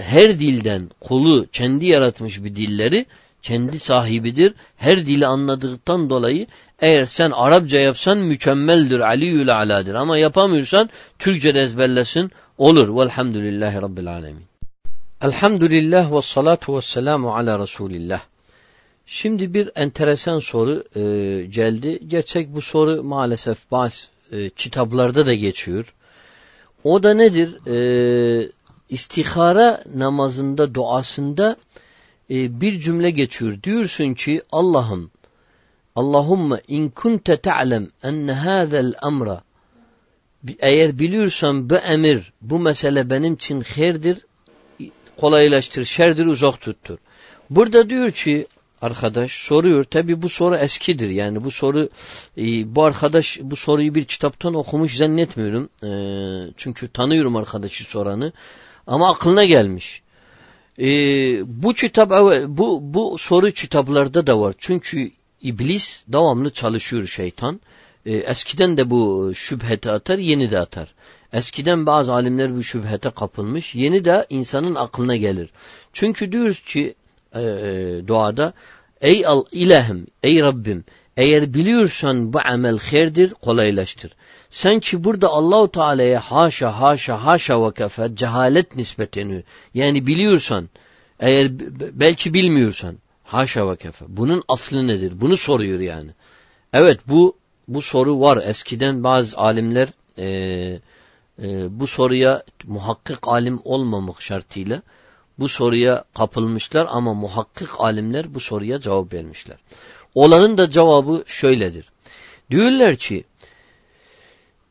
her 0.00 0.40
dilden 0.40 0.90
kulu 1.00 1.46
kendi 1.52 1.86
yaratmış 1.86 2.44
bir 2.44 2.56
dilleri 2.56 3.06
kendi 3.42 3.78
sahibidir. 3.78 4.54
Her 4.76 5.06
dili 5.06 5.26
anladıktan 5.26 6.10
dolayı 6.10 6.46
eğer 6.80 7.04
sen 7.04 7.30
Arapça 7.30 7.76
yapsan 7.76 8.18
mükemmeldir, 8.18 9.00
aliyül 9.00 9.56
aladır. 9.56 9.94
Ama 9.94 10.18
yapamıyorsan 10.18 10.90
Türkçe 11.18 11.54
de 11.54 11.60
ezberlesin 11.60 12.30
olur. 12.58 12.96
Velhamdülillahi 13.00 13.82
Rabbil 13.82 14.08
alemin. 14.08 14.44
Elhamdülillah 15.22 16.12
ve 16.12 16.22
salatu 16.22 16.76
ve 16.76 16.82
selamu 16.82 17.34
ala 17.34 17.58
Resulillah. 17.58 18.20
Şimdi 19.06 19.54
bir 19.54 19.70
enteresan 19.74 20.38
soru 20.38 20.84
e, 20.96 21.00
geldi. 21.46 22.00
Gerçek 22.08 22.54
bu 22.54 22.60
soru 22.60 23.02
maalesef 23.04 23.70
bazı 23.70 24.06
e, 24.32 24.50
kitaplarda 24.50 25.26
da 25.26 25.34
geçiyor. 25.34 25.94
O 26.84 27.02
da 27.02 27.14
nedir? 27.14 27.66
E, 27.66 28.50
istihara 28.88 29.84
namazında, 29.94 30.74
duasında 30.74 31.56
e, 32.30 32.60
bir 32.60 32.80
cümle 32.80 33.10
geçiyor. 33.10 33.62
Diyorsun 33.62 34.14
ki 34.14 34.42
Allah'ım 34.52 35.10
Allahümme 35.96 36.60
in 36.68 36.88
kunte 36.88 37.36
ta'lem 37.36 37.88
enne 38.02 38.32
hâzel 38.32 38.94
emra 39.06 39.42
eğer 40.58 40.98
biliyorsan 40.98 41.70
bu 41.70 41.76
emir, 41.76 42.32
bu 42.42 42.58
mesele 42.58 43.10
benim 43.10 43.34
için 43.34 43.60
hayırdır, 43.60 44.18
kolaylaştır, 45.16 45.84
şerdir, 45.84 46.26
uzak 46.26 46.60
tuttur. 46.60 46.98
Burada 47.50 47.90
diyor 47.90 48.10
ki 48.10 48.46
arkadaş 48.84 49.32
soruyor. 49.32 49.84
Tabi 49.84 50.22
bu 50.22 50.28
soru 50.28 50.56
eskidir. 50.56 51.08
Yani 51.08 51.44
bu 51.44 51.50
soru 51.50 51.88
e, 52.38 52.74
bu 52.74 52.84
arkadaş 52.84 53.38
bu 53.42 53.56
soruyu 53.56 53.94
bir 53.94 54.04
kitaptan 54.04 54.54
okumuş 54.54 54.96
zannetmiyorum. 54.96 55.68
E, 55.82 55.90
çünkü 56.56 56.88
tanıyorum 56.88 57.36
arkadaşı 57.36 57.84
soranı. 57.84 58.32
Ama 58.86 59.10
aklına 59.10 59.44
gelmiş. 59.44 60.02
E, 60.78 60.86
bu 61.62 61.72
kitap 61.72 62.10
bu 62.48 62.80
bu 62.82 63.18
soru 63.18 63.50
kitaplarda 63.50 64.26
da 64.26 64.40
var. 64.40 64.54
Çünkü 64.58 65.10
iblis 65.42 66.04
devamlı 66.08 66.50
çalışıyor 66.50 67.06
şeytan. 67.06 67.60
Eskiden 68.06 68.76
de 68.76 68.90
bu 68.90 69.32
şüphete 69.34 69.90
atar, 69.90 70.18
yeni 70.18 70.50
de 70.50 70.58
atar. 70.58 70.94
Eskiden 71.32 71.86
bazı 71.86 72.12
alimler 72.12 72.56
bu 72.56 72.62
şüphete 72.62 73.10
kapılmış, 73.10 73.74
yeni 73.74 74.04
de 74.04 74.26
insanın 74.30 74.74
aklına 74.74 75.16
gelir. 75.16 75.50
Çünkü 75.92 76.32
diyoruz 76.32 76.60
ki 76.60 76.94
e, 77.34 77.42
duada 78.06 78.52
ey 79.00 79.26
al 79.26 79.44
ilahim, 79.52 80.06
ey 80.22 80.42
Rabbim 80.42 80.84
eğer 81.16 81.54
biliyorsan 81.54 82.32
bu 82.32 82.38
amel 82.44 82.78
hayırdır, 82.78 83.30
kolaylaştır. 83.34 84.12
Sen 84.50 84.80
ki 84.80 85.04
burada 85.04 85.28
Allahu 85.28 85.70
Teala'ya 85.70 86.20
haşa 86.20 86.80
haşa 86.80 87.24
haşa 87.24 87.66
ve 87.66 87.74
kefe 87.74 88.16
cehalet 88.16 88.76
nispeteniyor. 88.76 89.42
Yani 89.74 90.06
biliyorsan, 90.06 90.68
eğer 91.20 91.50
belki 91.92 92.34
bilmiyorsan, 92.34 92.98
haşa 93.24 93.70
ve 93.70 93.76
kefe. 93.76 94.04
Bunun 94.08 94.42
aslı 94.48 94.86
nedir? 94.86 95.12
Bunu 95.20 95.36
soruyor 95.36 95.80
yani. 95.80 96.10
Evet 96.72 97.00
bu 97.08 97.36
bu 97.68 97.82
soru 97.82 98.20
var. 98.20 98.42
Eskiden 98.46 99.04
bazı 99.04 99.36
alimler 99.36 99.88
e, 100.18 100.26
e, 101.42 101.80
bu 101.80 101.86
soruya 101.86 102.42
muhakkik 102.64 103.18
alim 103.22 103.60
olmamak 103.64 104.22
şartıyla 104.22 104.82
bu 105.38 105.48
soruya 105.48 106.04
kapılmışlar 106.14 106.86
ama 106.90 107.14
muhakkik 107.14 107.68
alimler 107.78 108.34
bu 108.34 108.40
soruya 108.40 108.80
cevap 108.80 109.12
vermişler. 109.12 109.56
Olanın 110.14 110.58
da 110.58 110.70
cevabı 110.70 111.24
şöyledir. 111.26 111.92
Diyorlar 112.50 112.96
ki 112.96 113.24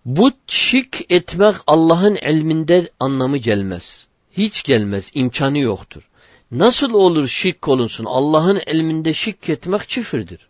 bu 0.06 0.31
şirk 0.48 1.11
etmek 1.11 1.56
Allah'ın 1.68 2.15
ilminde 2.15 2.90
anlamı 2.99 3.38
gelmez. 3.38 4.07
hiç 4.38 4.64
gelmez. 4.64 5.11
imkanı 5.14 5.60
yoktur. 5.60 6.10
Nasıl 6.52 6.94
olur 6.94 7.27
şirk 7.27 7.68
olunsun? 7.68 8.06
Allah'ın 8.06 8.61
ilminde 8.68 9.14
şirk 9.14 9.49
etmek 9.49 9.90
çifirdir. 9.90 10.48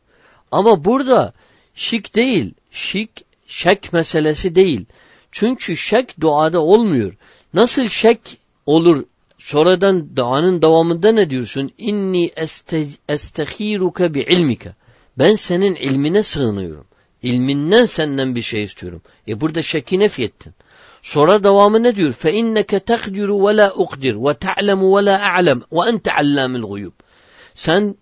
Ama 0.51 0.85
burada 0.85 1.33
şirk 1.75 2.15
değil. 2.15 2.53
Şirk 2.71 3.09
şek 3.47 3.93
meselesi 3.93 4.55
değil. 4.55 4.85
Çünkü 5.31 5.77
şek 5.77 6.21
duada 6.21 6.61
olmuyor. 6.61 7.13
Nasıl 7.53 7.87
şek 7.87 8.19
olur 8.65 9.05
sonradan 9.43 10.15
duanın 10.15 10.61
devamında 10.61 11.11
ne 11.11 11.29
diyorsun? 11.29 11.71
İnni 11.77 12.31
este, 12.35 12.87
estehiruke 13.09 14.13
bi 14.13 14.19
ilmike. 14.19 14.75
Ben 15.19 15.35
senin 15.35 15.75
ilmine 15.75 16.23
sığınıyorum. 16.23 16.85
İlminden 17.21 17.85
senden 17.85 18.35
bir 18.35 18.41
şey 18.41 18.63
istiyorum. 18.63 19.01
E 19.27 19.41
burada 19.41 19.61
şeki 19.61 19.99
nefyettin. 19.99 20.53
Sonra 21.01 21.43
devamı 21.43 21.83
ne 21.83 21.95
diyor? 21.95 22.11
Fe 22.11 22.33
inneke 22.33 22.79
tekdiru 22.79 23.47
ve 23.47 23.57
la 23.57 23.73
ukdir 23.75 24.15
ve 24.15 24.33
ta'lemu 24.33 24.97
ve 24.97 25.05
la 25.05 25.33
a'lem 25.35 25.61
ve 25.71 25.89
ente 25.89 26.13
allamul 26.13 26.69
guyub. 26.69 26.93
Sen 27.53 27.95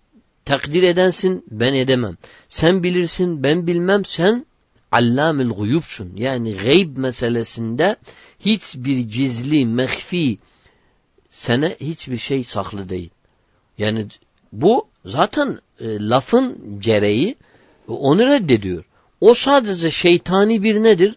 takdir 0.44 0.82
edensin, 0.82 1.44
ben 1.50 1.74
edemem. 1.74 2.16
Sen 2.48 2.82
bilirsin, 2.82 3.42
ben 3.42 3.66
bilmem. 3.66 4.04
Sen 4.04 4.46
allamül 4.92 5.48
guyubsun. 5.48 6.12
Yani 6.16 6.56
gayb 6.56 6.96
meselesinde 6.96 7.96
hiçbir 8.40 8.98
gizli, 8.98 9.66
mehfi 9.66 10.38
sana 11.32 11.68
hiçbir 11.68 12.18
şey 12.18 12.44
saklı 12.44 12.88
değil. 12.88 13.10
Yani 13.78 14.06
bu 14.52 14.86
zaten 15.04 15.58
e, 15.80 16.08
lafın 16.08 16.80
gereği 16.80 17.36
onu 17.88 18.26
reddediyor. 18.26 18.84
O 19.20 19.34
sadece 19.34 19.90
şeytani 19.90 20.62
bir 20.62 20.82
nedir? 20.82 21.16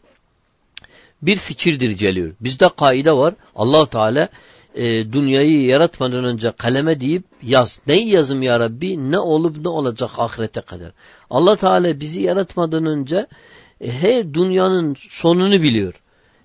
Bir 1.22 1.36
fikirdir 1.36 1.92
geliyor. 1.92 2.34
Bizde 2.42 2.70
kaide 2.78 3.12
var. 3.12 3.34
allah 3.56 3.90
Teala 3.90 4.30
e, 4.76 4.84
dünyayı 5.14 5.66
yaratmadan 5.66 6.24
önce 6.24 6.52
kaleme 6.52 7.00
deyip 7.00 7.24
yaz. 7.44 7.82
Ne 7.88 7.96
yazım 7.96 8.42
ya 8.42 8.60
Rabbi? 8.60 9.12
Ne 9.12 9.20
olup 9.20 9.58
ne 9.58 9.70
olacak 9.70 10.10
ahirete 10.18 10.62
kadar. 10.62 10.92
allah 11.30 11.56
Teala 11.56 12.00
bizi 12.00 12.22
yaratmadan 12.22 12.86
önce 12.86 13.28
e, 13.82 13.92
her 13.92 14.34
dünyanın 14.34 14.96
sonunu 15.10 15.62
biliyor. 15.62 15.94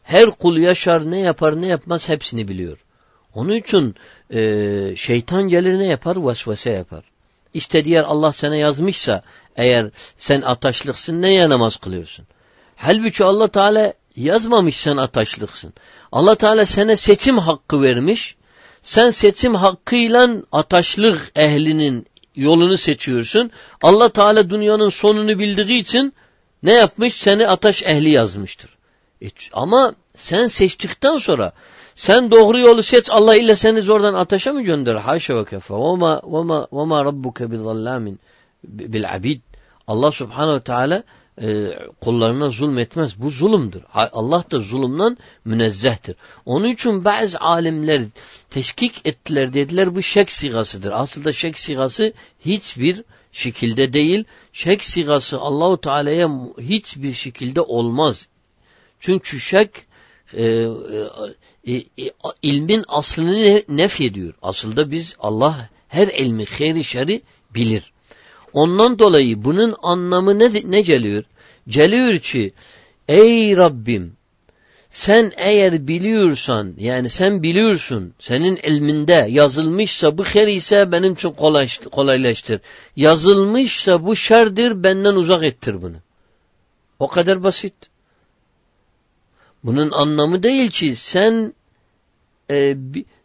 Her 0.03 0.31
kul 0.31 0.57
yaşar 0.57 1.11
ne 1.11 1.21
yapar 1.21 1.63
ne 1.63 1.67
yapmaz 1.67 2.09
hepsini 2.09 2.49
biliyor. 2.49 2.79
Onun 3.35 3.52
için 3.52 3.94
e, 4.31 4.97
şeytan 4.97 5.43
gelir 5.43 5.78
ne 5.78 5.86
yapar? 5.86 6.27
Vesvese 6.27 6.70
yapar. 6.70 7.05
İşte 7.55 7.85
diğer 7.85 8.02
Allah 8.02 8.32
sana 8.32 8.57
yazmışsa 8.57 9.23
eğer 9.57 9.90
sen 10.16 10.43
ataşlıksın 10.43 11.23
neye 11.23 11.48
namaz 11.48 11.77
kılıyorsun? 11.77 12.27
Halbuki 12.77 13.24
Allah 13.24 13.48
Teala 13.48 13.93
yazmamış 14.16 14.77
sen 14.77 14.97
ataşlıksın. 14.97 15.74
Allah 16.12 16.35
Teala 16.35 16.66
sana 16.66 16.97
seçim 16.97 17.39
hakkı 17.39 17.82
vermiş. 17.82 18.36
Sen 18.82 19.11
seçim 19.11 19.55
hakkıyla 19.55 20.28
ataşlık 20.52 21.32
ehlinin 21.36 22.07
yolunu 22.36 22.77
seçiyorsun. 22.77 23.51
Allah 23.82 24.09
Teala 24.09 24.51
dünyanın 24.51 24.89
sonunu 24.89 25.39
bildiği 25.39 25.81
için 25.81 26.15
ne 26.62 26.73
yapmış? 26.73 27.15
Seni 27.15 27.48
ataş 27.48 27.82
ehli 27.82 28.11
yazmıştır. 28.11 28.70
E, 29.23 29.27
ama 29.52 29.94
sen 30.16 30.47
seçtikten 30.47 31.19
sonra 31.19 31.52
sen 32.01 32.31
doğru 32.31 32.59
yolu 32.59 32.83
seç 32.83 33.11
Allah 33.11 33.37
illa 33.37 33.57
seni 33.57 33.83
zordan 33.83 34.15
ateşe 34.15 34.53
mi 34.53 34.65
gönderir? 34.65 34.99
Haşa 34.99 35.37
ve 35.37 35.45
kefe. 35.45 35.75
Vema, 35.75 36.67
vema 36.73 37.05
rabbuke 37.05 37.51
bizallamin 37.51 38.21
bil 38.65 39.15
abid. 39.15 39.41
Allah 39.87 40.11
subhanehu 40.11 40.55
ve 40.55 40.61
teala 40.61 41.03
e, 41.43 41.79
kullarına 42.01 42.51
zulmetmez. 42.51 43.23
Bu 43.23 43.31
zulümdür. 43.31 43.83
Allah 43.95 44.45
da 44.51 44.59
zulümden 44.59 45.19
münezzehtir. 45.45 46.17
Onun 46.47 46.69
için 46.69 47.05
bazı 47.05 47.41
alimler 47.41 48.03
teşkik 48.51 49.07
ettiler 49.07 49.53
dediler 49.53 49.95
bu 49.95 50.03
şek 50.03 50.33
sigasıdır. 50.33 50.93
Aslında 50.95 51.33
şek 51.33 51.59
sigası 51.59 52.13
hiçbir 52.45 53.05
şekilde 53.33 53.93
değil. 53.93 54.25
Şek 54.53 54.85
sigası 54.85 55.39
Allahu 55.39 55.81
Teala'ya 55.81 56.31
hiçbir 56.61 57.15
şekilde 57.15 57.61
olmaz. 57.61 58.29
Çünkü 59.01 59.41
şek 59.41 59.90
e, 60.35 60.44
e, 60.44 61.73
e, 61.73 61.77
e, 61.77 62.11
ilmin 62.43 62.85
aslını 62.89 63.62
nef 63.69 64.01
ediyor. 64.01 64.35
Aslında 64.43 64.90
biz 64.90 65.16
Allah 65.20 65.69
her 65.89 66.09
ilmi, 66.09 66.44
hayri 66.44 66.85
şeri 66.85 67.23
bilir. 67.55 67.93
Ondan 68.52 68.98
dolayı 68.98 69.44
bunun 69.44 69.74
anlamı 69.82 70.39
ne, 70.39 70.51
ne 70.65 70.81
geliyor? 70.81 71.24
Geliyor 71.69 72.19
ki 72.19 72.52
ey 73.09 73.57
Rabbim 73.57 74.12
sen 74.90 75.32
eğer 75.36 75.89
biliyorsan 75.89 76.74
yani 76.78 77.11
sen 77.11 77.43
biliyorsun 77.43 78.15
senin 78.19 78.57
ilminde 78.57 79.27
yazılmışsa 79.31 80.19
bu 80.19 80.24
her 80.24 80.47
ise 80.47 80.93
benim 80.93 81.12
için 81.12 81.31
kolaylaştır. 81.90 82.61
Yazılmışsa 82.97 84.07
bu 84.07 84.16
şerdir 84.16 84.82
benden 84.82 85.15
uzak 85.15 85.44
ettir 85.44 85.82
bunu. 85.82 85.97
O 86.98 87.09
kadar 87.09 87.43
basit. 87.43 87.74
Bunun 89.65 89.91
anlamı 89.91 90.43
değil 90.43 90.70
ki 90.70 90.97
sen 90.97 91.55
e, 92.51 92.77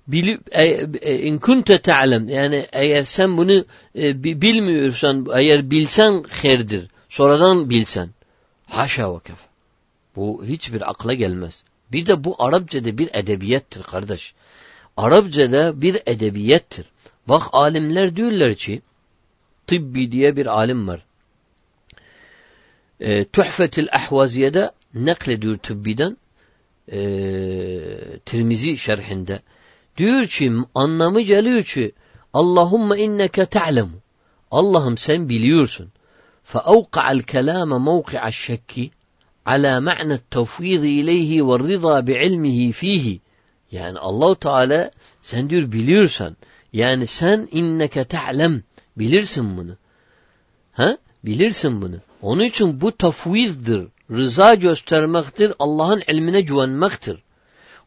bilip 0.07 0.57
e, 0.57 0.87
e, 1.01 1.19
in 1.19 1.37
kunte 1.37 1.81
ta'lem 1.81 2.29
yani 2.29 2.65
eğer 2.73 3.03
sen 3.03 3.37
bunu 3.37 3.65
e, 3.95 4.23
bilmiyorsan 4.23 5.27
eğer 5.35 5.71
bilsen 5.71 6.23
herdir. 6.29 6.87
Sonradan 7.09 7.69
bilsen. 7.69 8.09
Haşa 8.65 9.15
ve 9.15 9.19
kef. 9.19 9.37
Bu 10.15 10.45
hiçbir 10.45 10.89
akla 10.89 11.13
gelmez. 11.13 11.63
Bir 11.91 12.05
de 12.05 12.23
bu 12.23 12.35
Arapçada 12.39 12.97
bir 12.97 13.09
edebiyettir 13.13 13.83
kardeş. 13.83 14.33
Arapçada 14.97 15.81
bir 15.81 16.01
edebiyettir. 16.05 16.85
Bak 17.27 17.43
alimler 17.51 18.15
diyorlar 18.15 18.55
ki 18.55 18.81
tıbbi 19.67 20.11
diye 20.11 20.35
bir 20.35 20.45
alim 20.45 20.87
var. 20.87 21.05
E, 22.99 23.25
Tuhfetil 23.25 23.87
Ahvaziye'de 23.91 24.71
naklediyor 24.93 25.57
tıbbiden 25.57 26.17
e, 26.92 27.00
Tirmizi 28.26 28.78
şerhinde. 28.78 29.40
Diyor 29.96 30.26
ki 30.26 30.52
anlamı 30.74 31.20
geliyor 31.20 31.62
ki 31.62 31.92
Allahümme 32.32 32.98
inneke 32.98 33.46
ta'lemu. 33.46 34.00
Allah'ım 34.50 34.98
sen 34.98 35.28
biliyorsun. 35.28 35.90
فأوقع 36.50 37.12
الكلام 37.12 37.84
موقع 37.84 38.28
الشك 38.28 38.72
على 39.46 39.80
معنى 39.80 40.14
التفويض 40.14 40.84
إليه 41.00 41.42
والرضا 41.42 42.00
بعلمه 42.00 42.70
فيه 42.72 43.18
yani 43.72 43.98
Allah 43.98 44.34
Teala 44.34 44.90
sen 45.22 45.50
diyor 45.50 45.72
biliyorsan 45.72 46.36
yani 46.72 47.06
sen 47.06 47.48
inneke 47.52 48.04
ta'lem 48.04 48.62
bilirsin 48.96 49.56
bunu. 49.56 49.76
Ha? 50.72 50.98
Bilirsin 51.24 51.82
bunu. 51.82 51.96
Onun 52.22 52.44
için 52.44 52.80
bu 52.80 52.96
tafvizdir. 52.96 53.88
Rıza 54.11 54.53
göstermektir. 54.53 55.53
Allah'ın 55.59 56.03
ilmine 56.07 56.41
güvenmektir. 56.41 57.17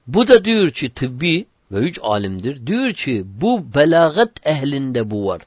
Bu 0.06 0.28
da 0.28 0.44
diyor 0.44 0.70
ki 0.70 0.94
tıbbi 0.94 1.46
ve 1.72 1.78
üç 1.78 1.98
alimdir. 2.02 2.66
Diyor 2.66 2.92
ki 2.92 3.24
bu 3.26 3.74
belagat 3.74 4.46
ehlinde 4.46 5.10
bu 5.10 5.26
var. 5.26 5.42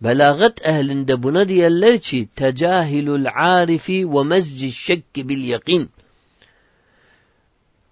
Belagat 0.00 0.68
ehlinde 0.68 1.22
buna 1.22 1.48
diyorlar 1.48 1.98
ki 1.98 2.28
tecahilul 2.36 3.26
arifi 3.34 4.14
ve 4.14 4.22
mezci 4.22 4.72
şekki 4.72 5.28
bil 5.28 5.44
yakin. 5.44 5.90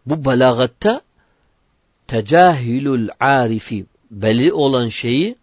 Bu 0.06 0.24
belagatta 0.24 1.01
tecahilul 2.06 3.09
arifi 3.20 3.86
belli 4.10 4.52
olan 4.52 4.88
şeyi 4.88 5.36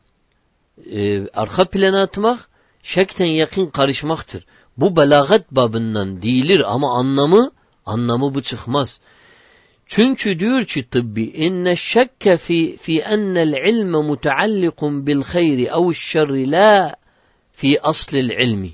e, 0.91 1.27
arka 1.29 1.65
plana 1.65 2.01
atmak 2.01 2.49
şekten 2.83 3.25
yakin 3.25 3.65
karışmaktır. 3.65 4.45
Bu 4.77 4.95
belagat 4.95 5.51
babından 5.51 6.21
değildir 6.21 6.73
ama 6.73 6.97
anlamı 6.97 7.51
anlamı 7.85 8.35
bu 8.35 8.41
çıkmaz. 8.41 8.99
Çünkü 9.85 10.39
diyor 10.39 10.63
ki 10.65 10.89
tıbbi 10.89 11.23
inne 11.23 11.75
şekke 11.75 12.37
fi 12.37 12.77
fi 12.77 12.99
ennel 12.99 13.53
ilme 13.53 14.01
mutaallikun 14.01 15.07
bil 15.07 15.21
hayri 15.21 15.63
ev 15.63 15.93
şerri 15.93 16.51
la 16.51 16.95
fi 17.53 17.81
aslil 17.81 18.29
ilmi. 18.29 18.71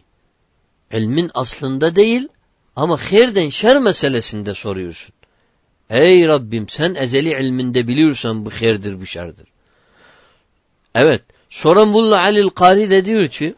İlmin 0.94 1.32
aslında 1.34 1.96
değil 1.96 2.28
ama 2.76 2.98
hayırden 2.98 3.50
şer 3.50 3.80
meselesinde 3.80 4.54
soruyorsun. 4.54 5.14
Ey 5.90 6.28
Rabbim 6.28 6.70
sen 6.70 6.96
ezeli 6.96 7.30
ilminde 7.42 7.88
biliyorsan 7.88 8.46
bu 8.46 8.50
hayırdır 8.50 9.02
bu 9.02 9.06
şerdir. 9.06 9.48
Evet. 10.96 11.22
Sonra 11.50 11.86
Mulla 11.86 12.22
Alil 12.22 12.50
Kari 12.50 12.90
de 12.90 13.06
diyor 13.06 13.28
ki 13.28 13.56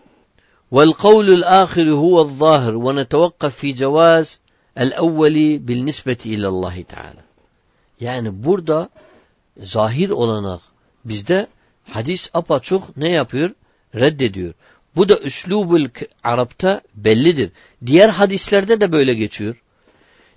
والقول 0.71 1.29
الآخر 1.31 1.91
هو 1.91 2.21
الظاهر 2.21 2.77
ونتوقف 2.77 3.57
في 3.57 3.73
جواز 3.73 4.41
الأول 4.79 5.59
بالنسبة 5.59 6.17
إلى 6.27 6.49
الله 6.49 6.83
تعالى 6.83 7.23
Yani 8.01 8.45
burada 8.45 8.89
zahir 9.63 10.11
olanak 10.11 10.61
bizde 11.05 11.47
hadis 11.85 12.31
apaçok 12.35 12.97
ne 12.97 13.09
yapıyor? 13.09 13.51
Reddediyor. 13.95 14.55
Bu 14.97 15.09
da 15.09 15.19
üslubul 15.19 15.89
Arap'ta 16.25 16.81
bellidir. 16.95 17.51
Diğer 17.87 18.09
hadislerde 18.09 18.81
de 18.81 18.93
böyle 18.93 19.15
geçiyor. 19.15 19.63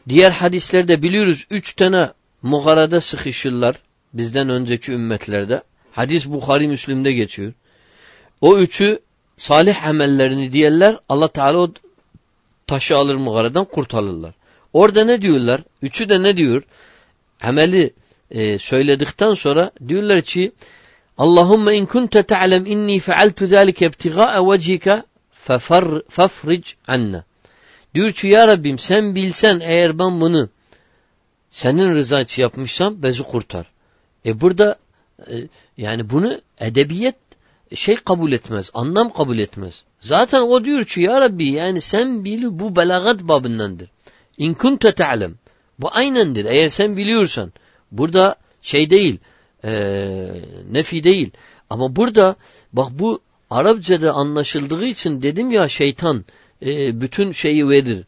Diğer 0.10 0.32
hadislerde 0.32 1.02
biliyoruz 1.02 1.46
üç 1.50 1.74
tane 1.74 2.12
mugarada 2.42 3.02
sıkışırlar. 3.02 3.76
bizden 4.14 4.50
önceki 4.50 4.92
ümmetlerde. 4.92 5.64
Hadis 5.92 6.28
Bukhari 6.28 6.68
Müslim'de 6.68 7.14
geçiyor. 7.14 7.54
O 8.42 8.58
üçü 8.58 9.00
salih 9.39 9.87
amellerini 9.87 10.53
diyenler 10.53 10.97
Allah 11.09 11.29
Teala 11.29 11.59
o 11.59 11.73
taşı 12.67 12.97
alır 12.97 13.15
mağaradan 13.15 13.65
kurtarırlar. 13.65 14.35
Orada 14.73 15.05
ne 15.05 15.23
diyorlar? 15.23 15.61
Üçü 15.83 16.09
de 16.09 16.23
ne 16.23 16.37
diyor? 16.37 16.63
Ameli 17.41 17.95
e, 18.31 18.59
söyledikten 18.59 19.35
sonra 19.35 19.71
diyorlar 19.89 20.21
ki 20.23 20.53
Allahümme 21.19 21.77
in 21.77 21.87
kunte 21.87 22.23
te'lem 22.23 22.67
inni 22.67 23.01
fealtu 23.01 23.47
zâlike 23.47 23.87
ibtigâe 23.87 24.41
vecihike 24.51 25.03
fafric 26.09 26.73
anna. 26.87 27.25
Diyor 27.95 28.13
ki 28.13 28.27
ya 28.27 28.49
Rabbim 28.49 28.79
sen 28.79 29.15
bilsen 29.15 29.61
eğer 29.61 29.99
ben 29.99 30.21
bunu 30.21 30.49
senin 31.51 31.95
rızan 31.95 32.27
yapmışsam 32.37 33.03
bezi 33.03 33.23
kurtar. 33.23 33.67
E 34.27 34.41
burada 34.41 34.79
e, 35.31 35.35
yani 35.77 36.11
bunu 36.11 36.41
edebiyet 36.61 37.17
şey 37.75 37.97
kabul 37.97 38.33
etmez, 38.33 38.71
anlam 38.75 39.13
kabul 39.13 39.39
etmez. 39.39 39.83
Zaten 40.01 40.41
o 40.41 40.65
diyor 40.65 40.85
ki 40.85 41.01
ya 41.01 41.21
Rabbi 41.21 41.51
yani 41.51 41.81
sen 41.81 42.25
bil 42.25 42.45
bu 42.45 42.77
belagat 42.77 43.23
babındandır. 43.23 43.91
İn 44.39 44.55
kunte 44.55 44.95
te'lem. 44.95 45.35
Bu 45.79 45.89
aynendir. 45.91 46.45
Eğer 46.45 46.69
sen 46.69 46.97
biliyorsan. 46.97 47.53
Burada 47.93 48.37
şey 48.63 48.91
değil. 48.91 49.19
E, 49.65 49.73
nefi 50.71 51.05
değil. 51.05 51.31
Ama 51.71 51.97
burada 51.97 52.37
bak 52.73 52.89
bu 52.91 53.21
Arapçada 53.51 54.13
anlaşıldığı 54.13 54.85
için 54.85 55.23
dedim 55.23 55.51
ya 55.51 55.69
şeytan 55.69 56.25
e, 56.63 57.01
bütün 57.01 57.33
şeyi 57.33 57.69
verir. 57.69 58.05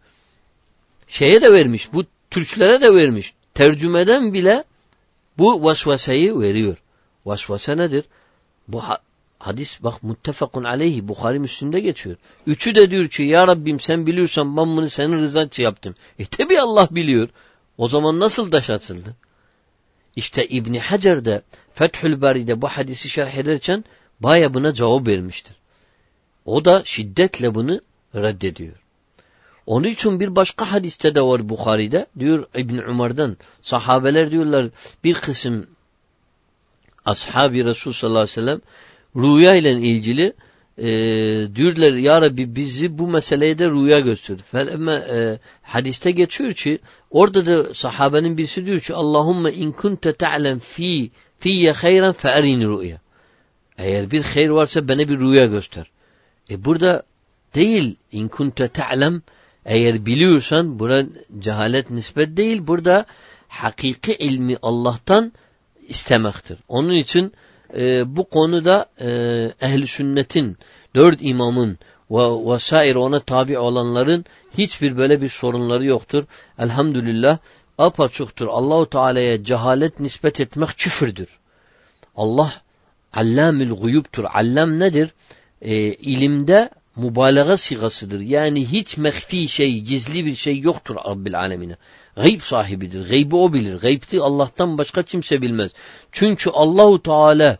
Şeye 1.08 1.42
de 1.42 1.52
vermiş. 1.52 1.92
Bu 1.92 2.04
Türklere 2.30 2.80
de 2.80 2.94
vermiş. 2.94 3.34
Tercümeden 3.54 4.32
bile 4.34 4.64
bu 5.38 5.64
vasvaseyi 5.64 6.40
veriyor. 6.40 6.76
Vasvase 7.26 7.76
nedir? 7.76 8.04
Bu 8.68 8.82
hadis 9.40 9.82
bak 9.82 10.02
muttefakun 10.02 10.64
aleyhi 10.64 11.08
Bukhari 11.08 11.38
Müslim'de 11.38 11.80
geçiyor. 11.80 12.16
Üçü 12.46 12.74
de 12.74 12.90
diyor 12.90 13.08
ki 13.08 13.22
ya 13.22 13.46
Rabbim 13.46 13.80
sen 13.80 14.06
biliyorsan 14.06 14.56
ben 14.56 14.76
bunu 14.76 14.88
senin 14.88 15.22
rızan 15.22 15.46
için 15.46 15.62
yaptım. 15.62 15.94
E 16.18 16.24
tabi 16.24 16.60
Allah 16.60 16.88
biliyor. 16.90 17.28
O 17.78 17.88
zaman 17.88 18.20
nasıl 18.20 18.50
taş 18.50 18.70
atıldı? 18.70 19.16
İşte 20.16 20.46
İbni 20.46 20.80
Hacer 20.80 21.24
de 21.24 21.42
Fethül 21.74 22.20
Bari'de 22.20 22.62
bu 22.62 22.68
hadisi 22.68 23.08
şerh 23.08 23.34
ederken 23.34 23.84
baya 24.20 24.54
buna 24.54 24.74
cevap 24.74 25.06
vermiştir. 25.06 25.56
O 26.44 26.64
da 26.64 26.82
şiddetle 26.84 27.54
bunu 27.54 27.80
reddediyor. 28.14 28.74
Onun 29.66 29.88
için 29.88 30.20
bir 30.20 30.36
başka 30.36 30.72
hadiste 30.72 31.14
de 31.14 31.22
var 31.22 31.48
Bukhari'de. 31.48 32.06
Diyor 32.18 32.46
İbn 32.54 32.78
Umar'dan 32.78 33.36
sahabeler 33.62 34.30
diyorlar 34.30 34.66
bir 35.04 35.14
kısım 35.14 35.66
ashabi 37.04 37.64
Resul 37.64 37.92
sallallahu 37.92 38.18
aleyhi 38.22 38.30
ve 38.30 38.40
sellem 38.40 38.60
rüya 39.16 39.54
ile 39.54 39.72
ilgili 39.72 40.32
e, 40.78 40.88
diyorlar 41.56 41.92
ya 41.92 42.22
Rabbi 42.22 42.56
bizi 42.56 42.98
bu 42.98 43.08
meseleye 43.08 43.58
de 43.58 43.70
rüya 43.70 44.00
göster. 44.00 44.36
Ama 44.74 44.94
e, 44.94 45.38
hadiste 45.62 46.10
geçiyor 46.10 46.52
ki 46.52 46.78
orada 47.10 47.46
da 47.46 47.74
sahabenin 47.74 48.38
birisi 48.38 48.66
diyor 48.66 48.80
ki 48.80 48.94
Allahümme 48.94 49.52
in 49.52 49.72
kunte 49.72 50.12
ta'lem 50.12 50.58
fi 50.58 51.10
fiyye 51.38 51.72
hayran 51.72 52.12
fe 52.12 52.28
erini 52.28 52.68
rüya. 52.68 53.00
Eğer 53.78 54.10
bir 54.10 54.22
hayır 54.22 54.48
varsa 54.48 54.88
bana 54.88 54.98
bir 54.98 55.18
rüya 55.20 55.46
göster. 55.46 55.90
E 56.50 56.64
burada 56.64 57.02
değil 57.54 57.96
in 58.12 58.28
kunte 58.28 58.68
ta'lem 58.68 59.22
eğer 59.64 60.06
biliyorsan 60.06 60.78
bura 60.78 61.06
cehalet 61.38 61.90
nispet 61.90 62.36
değil 62.36 62.66
burada 62.66 63.06
hakiki 63.48 64.14
ilmi 64.14 64.56
Allah'tan 64.62 65.32
istemektir. 65.88 66.58
Onun 66.68 66.94
için 66.94 67.32
e, 67.76 68.16
bu 68.16 68.24
konuda 68.24 68.86
e, 69.00 69.08
ehli 69.60 69.86
sünnetin 69.86 70.56
dört 70.94 71.18
imamın 71.20 71.78
ve 72.10 72.52
vesaire 72.54 72.98
ona 72.98 73.20
tabi 73.20 73.58
olanların 73.58 74.24
hiçbir 74.58 74.96
böyle 74.96 75.20
bir 75.20 75.28
sorunları 75.28 75.84
yoktur. 75.84 76.24
Elhamdülillah 76.58 77.38
apaçuktur. 77.78 78.46
Allahu 78.46 78.90
Teala'ya 78.90 79.44
cehalet 79.44 80.00
nispet 80.00 80.40
etmek 80.40 80.68
küfürdür. 80.68 81.28
Allah 82.16 82.52
allamül 83.14 83.70
guyubtur. 83.70 84.24
Allam 84.24 84.80
nedir? 84.80 85.10
E, 85.62 85.74
ilimde 85.94 86.70
mübalağa 86.96 87.56
sigasıdır. 87.56 88.20
Yani 88.20 88.66
hiç 88.66 88.96
mehfi 88.96 89.48
şey, 89.48 89.80
gizli 89.80 90.26
bir 90.26 90.34
şey 90.34 90.58
yoktur 90.58 90.96
Rabbil 90.96 91.38
alemine. 91.38 91.76
Gayb 92.22 92.40
sahibidir. 92.40 93.10
Gaybi 93.10 93.36
o 93.36 93.52
bilir. 93.52 93.74
Gaybti 93.74 94.20
Allah'tan 94.20 94.78
başka 94.78 95.02
kimse 95.02 95.42
bilmez. 95.42 95.70
Çünkü 96.12 96.50
Allahu 96.50 97.02
Teala 97.02 97.58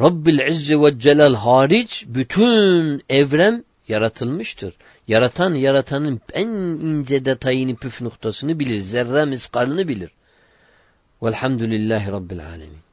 Rabbil 0.00 0.38
İzze 0.48 0.80
ve 0.80 0.98
Celal 0.98 1.34
hariç 1.34 2.04
bütün 2.06 3.02
evren 3.08 3.64
yaratılmıştır. 3.88 4.74
Yaratan 5.08 5.54
yaratanın 5.54 6.20
en 6.32 6.48
ince 6.48 7.24
detayını 7.24 7.76
püf 7.76 8.00
noktasını 8.00 8.60
bilir. 8.60 8.78
Zerre 8.78 9.24
miskalını 9.24 9.88
bilir. 9.88 10.10
Velhamdülillahi 11.22 12.12
Rabbil 12.12 12.46
Alemin. 12.46 12.85